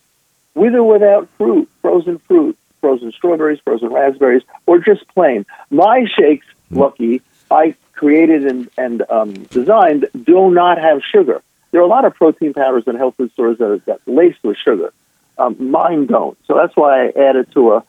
with 0.56 0.74
or 0.74 0.82
without 0.82 1.28
fruit, 1.38 1.68
frozen 1.82 2.18
fruit, 2.18 2.58
frozen 2.80 3.12
strawberries, 3.12 3.60
frozen 3.60 3.90
raspberries, 3.92 4.42
or 4.66 4.80
just 4.80 5.06
plain. 5.14 5.46
My 5.70 6.06
shakes, 6.18 6.46
Hmm. 6.70 6.80
lucky, 6.80 7.22
I 7.48 7.76
created 7.92 8.44
and, 8.44 8.68
and 8.76 9.02
um, 9.08 9.34
designed, 9.44 10.06
do 10.24 10.50
not 10.50 10.78
have 10.78 11.00
sugar. 11.02 11.40
There 11.70 11.80
are 11.80 11.84
a 11.84 11.88
lot 11.88 12.04
of 12.04 12.14
protein 12.14 12.54
powders 12.54 12.84
in 12.88 12.96
health 12.96 13.14
food 13.16 13.30
stores 13.32 13.58
that 13.58 13.70
are 13.70 13.78
that 13.86 14.00
laced 14.06 14.42
with 14.42 14.56
sugar. 14.56 14.92
Um, 15.38 15.70
mine 15.70 16.06
don't. 16.06 16.36
So 16.46 16.54
that's 16.54 16.74
why 16.74 17.06
I 17.06 17.12
added 17.28 17.52
to 17.52 17.74
a 17.74 17.84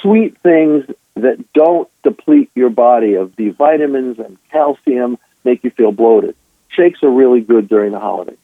sweet 0.00 0.36
things 0.38 0.84
that 1.14 1.52
don't 1.52 1.88
deplete 2.02 2.50
your 2.54 2.70
body 2.70 3.14
of 3.14 3.36
the 3.36 3.50
vitamins 3.50 4.18
and 4.18 4.36
calcium, 4.50 5.18
make 5.44 5.62
you 5.62 5.70
feel 5.70 5.92
bloated. 5.92 6.34
Shakes 6.68 7.02
are 7.02 7.10
really 7.10 7.42
good 7.42 7.68
during 7.68 7.92
the 7.92 8.00
holidays. 8.00 8.38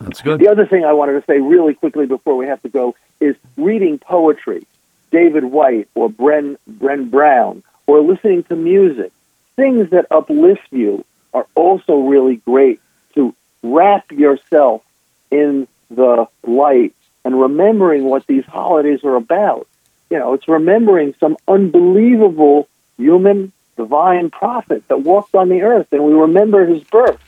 That's 0.00 0.20
good. 0.20 0.40
The 0.40 0.48
other 0.48 0.66
thing 0.66 0.84
I 0.84 0.92
wanted 0.92 1.12
to 1.14 1.24
say 1.26 1.40
really 1.40 1.74
quickly 1.74 2.06
before 2.06 2.36
we 2.36 2.46
have 2.46 2.60
to 2.62 2.68
go 2.68 2.94
is 3.20 3.36
reading 3.56 3.98
poetry, 3.98 4.66
David 5.10 5.44
Whyte 5.44 5.88
or 5.94 6.08
Bren, 6.10 6.56
Bren 6.70 7.10
Brown, 7.10 7.62
or 7.86 8.00
listening 8.00 8.42
to 8.44 8.56
music. 8.56 9.12
Things 9.56 9.90
that 9.90 10.06
uplift 10.10 10.66
you 10.70 11.04
are 11.32 11.46
also 11.54 12.00
really 12.00 12.36
great 12.36 12.80
to 13.14 13.34
wrap 13.62 14.10
yourself 14.12 14.82
in 15.30 15.66
the 15.90 16.26
light 16.44 16.94
and 17.24 17.40
remembering 17.40 18.04
what 18.04 18.26
these 18.26 18.44
holidays 18.44 19.02
are 19.02 19.16
about. 19.16 19.66
You 20.10 20.18
know, 20.18 20.34
it's 20.34 20.46
remembering 20.46 21.14
some 21.18 21.36
unbelievable 21.48 22.68
human 22.96 23.52
divine 23.76 24.30
prophet 24.30 24.86
that 24.88 25.02
walked 25.02 25.34
on 25.34 25.48
the 25.48 25.62
earth, 25.62 25.88
and 25.92 26.04
we 26.04 26.12
remember 26.12 26.64
his 26.66 26.82
birth. 26.84 27.18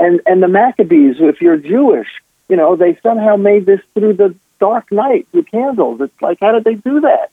And 0.00 0.20
and 0.26 0.42
the 0.42 0.48
Maccabees, 0.48 1.16
if 1.20 1.40
you're 1.40 1.56
Jewish, 1.56 2.08
you 2.48 2.56
know, 2.56 2.76
they 2.76 2.98
somehow 3.02 3.36
made 3.36 3.66
this 3.66 3.80
through 3.94 4.14
the 4.14 4.34
dark 4.60 4.90
night 4.90 5.26
with 5.32 5.50
candles. 5.50 6.00
It's 6.00 6.22
like, 6.22 6.38
how 6.40 6.52
did 6.52 6.64
they 6.64 6.74
do 6.74 7.00
that? 7.00 7.30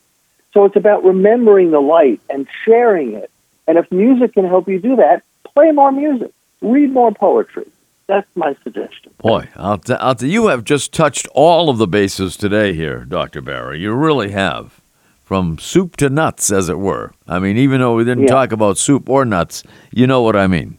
So 0.54 0.66
it's 0.66 0.76
about 0.76 1.04
remembering 1.04 1.72
the 1.72 1.80
light 1.80 2.20
and 2.30 2.48
sharing 2.66 3.14
it. 3.14 3.32
And 3.68 3.78
if 3.78 3.90
music 3.92 4.34
can 4.34 4.46
help 4.46 4.68
you 4.68 4.80
do 4.80 4.98
that, 4.98 5.24
play 5.54 5.72
more 5.72 5.92
music, 5.92 6.32
read 6.62 6.92
more 6.92 7.12
poetry. 7.14 7.66
That's 8.08 8.28
my 8.36 8.56
suggestion. 8.64 9.14
Boy, 9.20 9.48
I'll, 9.56 9.78
t- 9.78 9.94
I'll 9.94 10.16
t- 10.16 10.28
you 10.28 10.48
have 10.48 10.66
just 10.66 10.92
touched 10.92 11.28
all 11.34 11.70
of 11.70 11.78
the 11.78 11.88
bases 11.88 12.36
today 12.36 12.74
here, 12.74 13.06
Dr. 13.06 13.42
Barry. 13.42 13.80
You 13.80 13.94
really 13.94 14.32
have. 14.32 14.82
From 15.24 15.58
soup 15.60 15.96
to 15.98 16.10
nuts, 16.10 16.52
as 16.52 16.68
it 16.68 16.78
were. 16.80 17.14
I 17.26 17.40
mean, 17.40 17.56
even 17.56 17.80
though 17.80 17.96
we 17.96 18.04
didn't 18.04 18.24
Yeah. 18.24 18.32
talk 18.32 18.52
about 18.52 18.78
soup 18.78 19.08
or 19.08 19.24
nuts, 19.24 19.64
you 19.94 20.06
know 20.06 20.22
what 20.22 20.36
I 20.36 20.48
mean. 20.48 20.78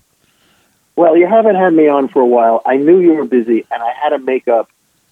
Well, 0.96 1.16
you 1.16 1.26
haven't 1.26 1.56
had 1.56 1.72
me 1.72 1.88
on 1.88 2.08
for 2.08 2.20
a 2.20 2.26
while. 2.26 2.62
I 2.66 2.76
knew 2.76 3.00
you 3.00 3.14
were 3.14 3.24
busy, 3.24 3.64
and 3.70 3.82
I 3.82 3.92
had 4.02 4.10
to 4.10 4.18
make 4.18 4.46
up 4.48 4.68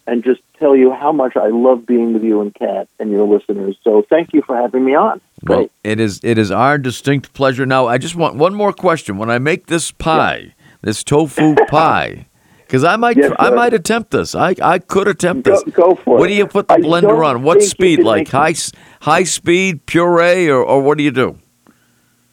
and 0.06 0.22
just 0.24 0.40
tell 0.58 0.74
you 0.76 0.92
how 0.92 1.12
much 1.12 1.36
I 1.36 1.48
love 1.48 1.86
being 1.86 2.12
with 2.12 2.22
you 2.22 2.40
and 2.40 2.54
Kat 2.54 2.88
and 2.98 3.10
your 3.10 3.26
listeners. 3.26 3.76
So 3.82 4.02
thank 4.10 4.32
you 4.34 4.42
for 4.42 4.56
having 4.56 4.84
me 4.84 4.94
on. 4.94 5.20
Well, 5.44 5.58
Great. 5.60 5.72
it 5.84 6.00
is 6.00 6.20
it 6.22 6.36
is 6.36 6.50
our 6.50 6.76
distinct 6.78 7.32
pleasure. 7.32 7.64
Now, 7.64 7.86
I 7.86 7.96
just 7.98 8.14
want 8.14 8.34
one 8.36 8.54
more 8.54 8.72
question. 8.72 9.16
When 9.18 9.30
I 9.30 9.38
make 9.38 9.66
this 9.66 9.90
pie, 9.90 10.54
this 10.82 11.02
tofu 11.02 11.54
pie, 11.68 12.26
because 12.66 12.84
I 12.84 12.96
might 12.96 13.16
Yes, 13.16 13.32
I 13.38 13.48
might 13.50 13.72
attempt 13.72 14.10
this. 14.10 14.34
I 14.34 14.54
I 14.62 14.80
could 14.80 15.08
attempt 15.08 15.44
this. 15.44 15.62
go 15.72 15.94
for 15.94 16.16
it. 16.16 16.20
What 16.20 16.26
do 16.26 16.34
you 16.34 16.46
put 16.46 16.68
the 16.68 16.74
I 16.74 16.78
blender 16.80 17.24
on? 17.24 17.42
What 17.42 17.62
speed? 17.62 18.02
Like 18.02 18.28
high 18.28 18.50
s- 18.50 18.72
high 19.00 19.24
speed 19.24 19.86
puree, 19.86 20.48
or, 20.50 20.62
or 20.62 20.82
what 20.82 20.98
do 20.98 21.04
you 21.04 21.10
do? 21.12 21.38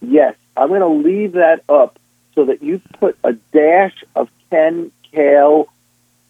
Yes, 0.02 0.36
I'm 0.58 0.68
going 0.70 0.82
to 0.82 0.88
leave 1.10 1.34
that 1.34 1.64
up 1.70 1.98
so 2.38 2.46
that 2.46 2.62
you 2.62 2.80
put 3.00 3.18
a 3.24 3.34
dash 3.52 4.04
of 4.16 4.30
Ken 4.52 4.92
Cail 5.12 5.68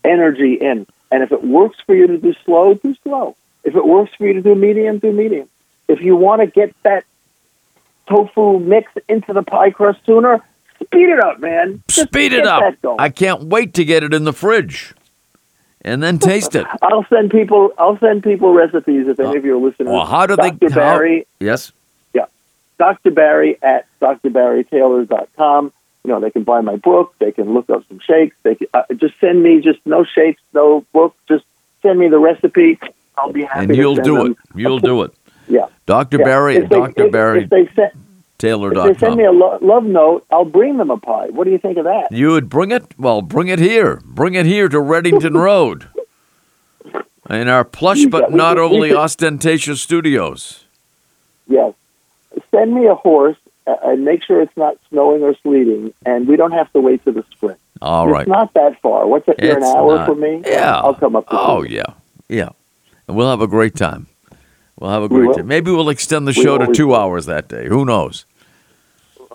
energy 0.05 0.53
in. 0.53 0.88
And 1.12 1.22
if 1.22 1.34
it 1.34 1.43
works 1.43 1.78
for 1.86 1.93
you 1.93 2.08
to 2.08 2.18
do 2.18 2.34
slow, 2.45 2.76
do 2.76 2.95
slow. 3.03 3.36
If 3.66 3.76
it 3.76 3.86
works 3.86 4.12
for 4.18 4.26
you 4.26 4.34
to 4.34 4.41
do 4.41 4.55
medium, 4.55 4.99
do 4.99 5.12
medium. 5.12 5.49
If 5.89 5.99
you 5.99 6.16
want 6.16 6.39
to 6.41 6.47
get 6.47 6.74
that 6.84 7.03
tofu 8.08 8.60
mix 8.60 8.89
into 9.10 9.34
the 9.34 9.43
pie 9.43 9.72
crust 9.72 9.99
sooner, 10.05 10.41
speed 10.82 11.10
it 11.10 11.22
up, 11.22 11.41
man. 11.41 11.84
Just 11.89 12.08
Speed 12.08 12.32
it 12.32 12.47
up. 12.47 12.64
I 12.97 13.10
can't 13.10 13.43
wait 13.43 13.74
to 13.74 13.84
get 13.84 14.03
it 14.03 14.14
in 14.14 14.24
the 14.24 14.32
fridge, 14.32 14.93
and 15.82 16.01
then 16.01 16.20
taste 16.20 16.55
it. 16.55 16.66
I'll 16.82 17.05
send 17.10 17.32
people. 17.32 17.74
I'll 17.78 17.99
send 17.99 18.24
people 18.24 18.53
recipes 18.53 19.08
if 19.10 19.20
any 19.20 19.30
uh, 19.30 19.39
of 19.39 19.43
your 19.43 19.58
listeners. 19.58 19.89
Well, 19.89 20.05
how 20.05 20.26
do 20.26 20.38
they? 20.38 20.51
Dr. 20.51 20.70
how- 20.70 20.76
Barry, 20.76 21.28
yes. 21.41 21.74
Dr. 22.78 23.12
Barry 23.12 23.58
at 23.62 23.86
drbarrytaylor.com. 24.01 25.74
You 26.08 26.14
know, 26.14 26.22
they 26.22 26.32
can 26.32 26.43
buy 26.43 26.62
my 26.62 26.78
book. 26.78 27.14
They 27.20 27.34
can 27.34 27.53
look 27.53 27.70
up 27.70 27.84
some 27.89 27.99
shakes. 27.99 28.34
They 28.43 28.55
can, 28.55 28.68
uh, 28.74 28.84
just 28.95 29.16
send 29.20 29.43
me 29.43 29.60
just 29.60 29.80
no 29.86 30.05
shakes, 30.05 30.41
no 30.53 30.86
book. 30.93 31.14
Just 31.28 31.43
send 31.82 31.99
me 31.99 32.08
the 32.08 32.18
recipe. 32.18 32.80
I'll 33.18 33.34
be 33.34 33.43
happy. 33.43 33.66
And 33.66 33.76
you'll 33.76 33.95
do 33.95 34.26
it. 34.28 34.38
You'll 34.55 34.80
do 34.80 35.01
it. 35.03 35.12
Yeah. 35.49 35.66
Dr. 35.86 36.20
yeah. 36.20 36.24
Barry 36.24 36.55
at 36.55 36.70
they- 36.70 36.78
if- 36.82 37.12
If 37.43 37.49
they, 37.49 37.68
send, 37.76 37.91
if 38.72 38.74
they 38.93 38.99
send 38.99 39.16
me 39.18 39.26
a 39.26 39.32
lo- 39.34 39.58
love 39.62 39.84
note, 39.84 40.24
I'll 40.32 40.45
bring 40.45 40.78
them 40.78 40.91
a 40.91 40.97
pie. 40.97 41.28
What 41.32 41.43
do 41.43 41.51
you 41.51 41.58
think 41.58 41.78
of 41.78 41.84
that? 41.84 42.08
You 42.12 42.30
would 42.32 42.47
bring 42.47 42.72
it? 42.72 42.86
Well, 42.97 43.22
bring 43.22 43.49
it 43.49 43.60
here. 43.60 43.99
Bring 44.05 44.34
it 44.36 44.45
here 44.45 44.70
to 44.70 44.78
Reddington 44.78 45.34
Road. 45.43 45.89
In 47.30 47.49
our 47.49 47.66
plush 47.66 48.05
but 48.05 48.32
not 48.32 48.58
overly 48.58 48.93
ostentatious 48.93 49.82
studios. 49.82 50.64
Yes. 51.49 51.74
Send 52.51 52.74
me 52.74 52.86
a 52.88 52.95
horse 52.95 53.36
and 53.84 54.05
make 54.05 54.24
sure 54.24 54.41
it's 54.41 54.55
not 54.57 54.78
snowing 54.89 55.22
or 55.24 55.36
sleeting, 55.43 55.93
and 56.05 56.28
we 56.28 56.36
don't 56.36 56.51
have 56.53 56.72
to 56.74 56.80
wait 56.80 57.03
till 57.03 57.13
the 57.13 57.24
spring. 57.32 57.57
All 57.82 58.07
it's 58.07 58.13
right. 58.13 58.28
not 58.28 58.53
that 58.53 58.80
far. 58.82 59.05
What's 59.07 59.26
that? 59.28 59.41
You're 59.41 59.57
an 59.57 59.63
hour 59.63 59.95
not- 59.97 60.07
for 60.07 60.15
me. 60.15 60.41
Yeah. 60.45 60.80
I'll 60.80 60.95
come 60.95 61.15
up. 61.15 61.26
Oh, 61.30 61.63
you. 61.63 61.78
yeah. 61.78 61.93
Yeah. 62.30 62.49
And 63.07 63.15
we'll 63.15 63.30
have 63.30 63.41
a 63.41 63.47
great 63.47 63.76
time. 63.76 64.07
We'll 64.80 64.91
have 64.91 65.03
a 65.03 65.09
great 65.09 65.36
time. 65.36 65.47
Maybe 65.47 65.72
we'll 65.72 65.89
extend 65.89 66.28
the 66.28 66.34
We 66.38 66.43
show 66.43 66.57
to 66.57 66.72
two 66.74 66.93
hours 66.95 67.26
that 67.26 67.47
day. 67.47 67.68
Who 67.68 67.86
knows? 67.86 68.26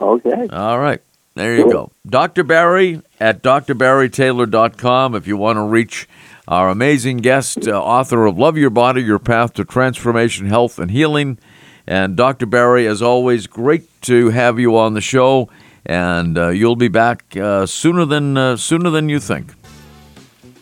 Okay. 0.01 0.49
All 0.53 0.79
right. 0.79 1.01
There 1.35 1.57
you 1.57 1.71
go. 1.71 1.91
Dr. 2.07 2.45
Barry 2.45 3.01
at 3.19 3.43
drbarrytaylor.com 3.43 5.15
if 5.15 5.27
you 5.27 5.37
want 5.37 5.57
to 5.57 5.63
reach 5.63 6.09
our 6.47 6.69
amazing 6.69 7.19
guest, 7.19 7.67
uh, 7.67 7.81
author 7.83 8.27
of 8.27 8.37
Love 8.37 8.59
Your 8.59 8.71
Body, 8.71 9.03
Your 9.03 9.19
Path 9.19 9.55
to 9.55 9.65
Transformation, 9.65 10.47
Health, 10.47 10.79
and 10.79 10.91
Healing. 10.91 11.39
And 11.87 12.17
Dr. 12.17 12.47
Barry, 12.47 12.87
as 12.87 13.03
always, 13.03 13.47
great 13.47 14.01
to 14.03 14.31
have 14.31 14.59
you 14.59 14.77
on 14.77 14.95
the 14.95 15.01
show. 15.01 15.49
And 15.85 16.39
uh, 16.39 16.49
you'll 16.49 16.77
be 16.77 16.89
back 16.89 17.37
uh, 17.37 17.67
sooner 17.67 18.05
than 18.05 18.37
uh, 18.37 18.57
sooner 18.57 18.91
than 18.91 19.09
you 19.09 19.19
think. 19.19 19.53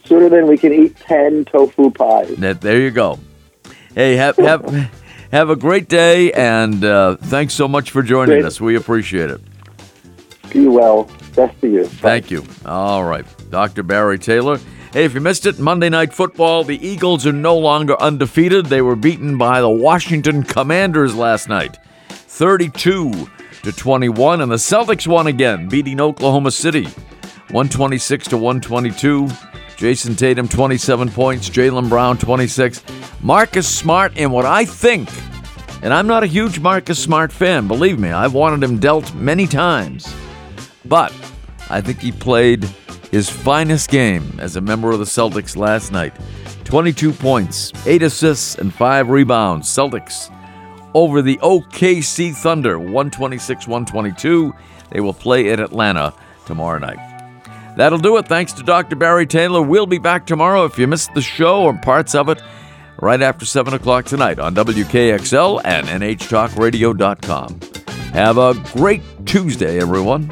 Sooner 0.07 0.31
than 0.31 0.47
we 0.47 0.57
can 0.57 0.73
eat 0.73 0.97
ten 0.97 1.45
tofu 1.45 1.91
pies. 1.91 2.35
There 2.37 2.81
you 2.81 2.91
go. 2.91 3.19
Hey, 3.95 4.17
have 4.17 4.37
have 4.37 4.91
have 5.31 5.51
a 5.51 5.57
great 5.57 5.89
day, 5.89 6.33
and 6.33 6.83
uh, 6.85 7.17
thanks 7.17 7.53
so 7.55 7.69
much 7.69 7.91
for 7.91 8.03
joining 8.03 8.37
Great. 8.37 8.45
us. 8.47 8.61
We 8.61 8.77
appreciate 8.77 9.31
it. 9.31 9.41
Be 10.51 10.67
well. 10.67 11.09
Best 11.37 11.61
to 11.61 11.69
you. 11.69 11.85
Thank 11.85 12.31
you. 12.31 12.45
All 12.65 13.05
right, 13.05 13.27
Dr. 13.51 13.83
Barry 13.83 14.19
Taylor. 14.19 14.59
Hey, 14.93 15.05
if 15.05 15.15
you 15.15 15.21
missed 15.21 15.47
it, 15.47 15.61
Monday 15.61 15.89
Night 15.89 16.13
Football, 16.13 16.65
the 16.65 16.85
Eagles 16.85 17.25
are 17.25 17.33
no 17.33 17.57
longer 17.57 18.01
undefeated. 18.03 18.67
They 18.67 18.83
were 18.83 18.97
beaten 18.97 19.39
by 19.39 19.61
the 19.61 19.71
Washington 19.71 20.43
Commanders 20.43 21.15
last 21.15 21.49
night, 21.49 21.79
32 22.09 23.13
to 23.63 23.71
21, 23.73 24.41
and 24.41 24.51
the 24.51 24.57
Celtics 24.57 25.07
won 25.07 25.29
again, 25.29 25.69
beating 25.69 26.01
Oklahoma 26.01 26.51
City, 26.51 26.87
126 27.51 28.27
to 28.29 28.37
122. 28.37 29.29
Jayson 29.77 30.17
Tatum 30.17 30.49
27 30.49 31.09
points, 31.11 31.49
Jaylen 31.49 31.89
Brown 31.89 32.19
26. 32.19 32.83
Marcus 33.21 33.69
Smart 33.69 34.13
and 34.17 34.33
what 34.33 34.45
I 34.45 34.65
think, 34.65 35.09
and 35.83 35.95
I'm 35.95 36.09
not 36.09 36.25
a 36.25 36.27
huge 36.27 36.59
Marcus 36.59 36.99
Smart 36.99 37.31
fan, 37.31 37.69
believe 37.69 38.01
me, 38.01 38.11
I've 38.11 38.35
wanted 38.35 38.69
him 38.69 38.81
dealt 38.81 39.15
many 39.15 39.47
times. 39.47 40.13
But 40.85 41.15
I 41.71 41.81
think 41.81 42.01
he 42.01 42.11
played 42.11 42.69
his 43.11 43.29
finest 43.29 43.91
game 43.91 44.39
as 44.39 44.57
a 44.57 44.61
member 44.61 44.91
of 44.93 44.99
the 44.99 45.05
Celtics 45.05 45.57
last 45.57 45.93
night. 45.93 46.15
22 46.65 47.13
points, 47.13 47.73
8 47.87 48.03
assists, 48.03 48.57
and 48.57 48.73
5 48.73 49.09
rebounds. 49.11 49.69
Celtics 49.69 50.33
over 50.95 51.23
the 51.23 51.37
OKC 51.39 52.35
Thunder, 52.35 52.79
126 52.79 53.67
122. 53.67 54.55
They 54.91 55.01
will 55.01 55.15
play 55.15 55.51
in 55.51 55.61
Atlanta 55.61 56.15
tomorrow 56.47 56.79
night. 56.79 56.99
That'll 57.77 57.99
do 57.99 58.17
it. 58.17 58.27
Thanks 58.27 58.53
to 58.55 58.63
Dr. 58.63 58.97
Barry 58.97 59.27
Taylor. 59.27 59.63
We'll 59.63 59.87
be 59.87 59.99
back 59.99 60.27
tomorrow 60.27 60.65
if 60.65 60.79
you 60.79 60.87
missed 60.87 61.15
the 61.15 61.23
show 61.23 61.63
or 61.63 61.75
parts 61.75 62.15
of 62.15 62.29
it 62.29 62.43
right 63.01 63.23
after 63.23 63.47
7 63.47 63.73
o'clock 63.75 64.05
tonight 64.05 64.39
on 64.39 64.55
WKXL 64.55 65.63
and 65.65 65.87
NHTalkRadio.com. 65.87 67.61
Have 68.13 68.39
a 68.39 68.55
great 68.75 69.03
Tuesday, 69.25 69.81
everyone. 69.81 70.29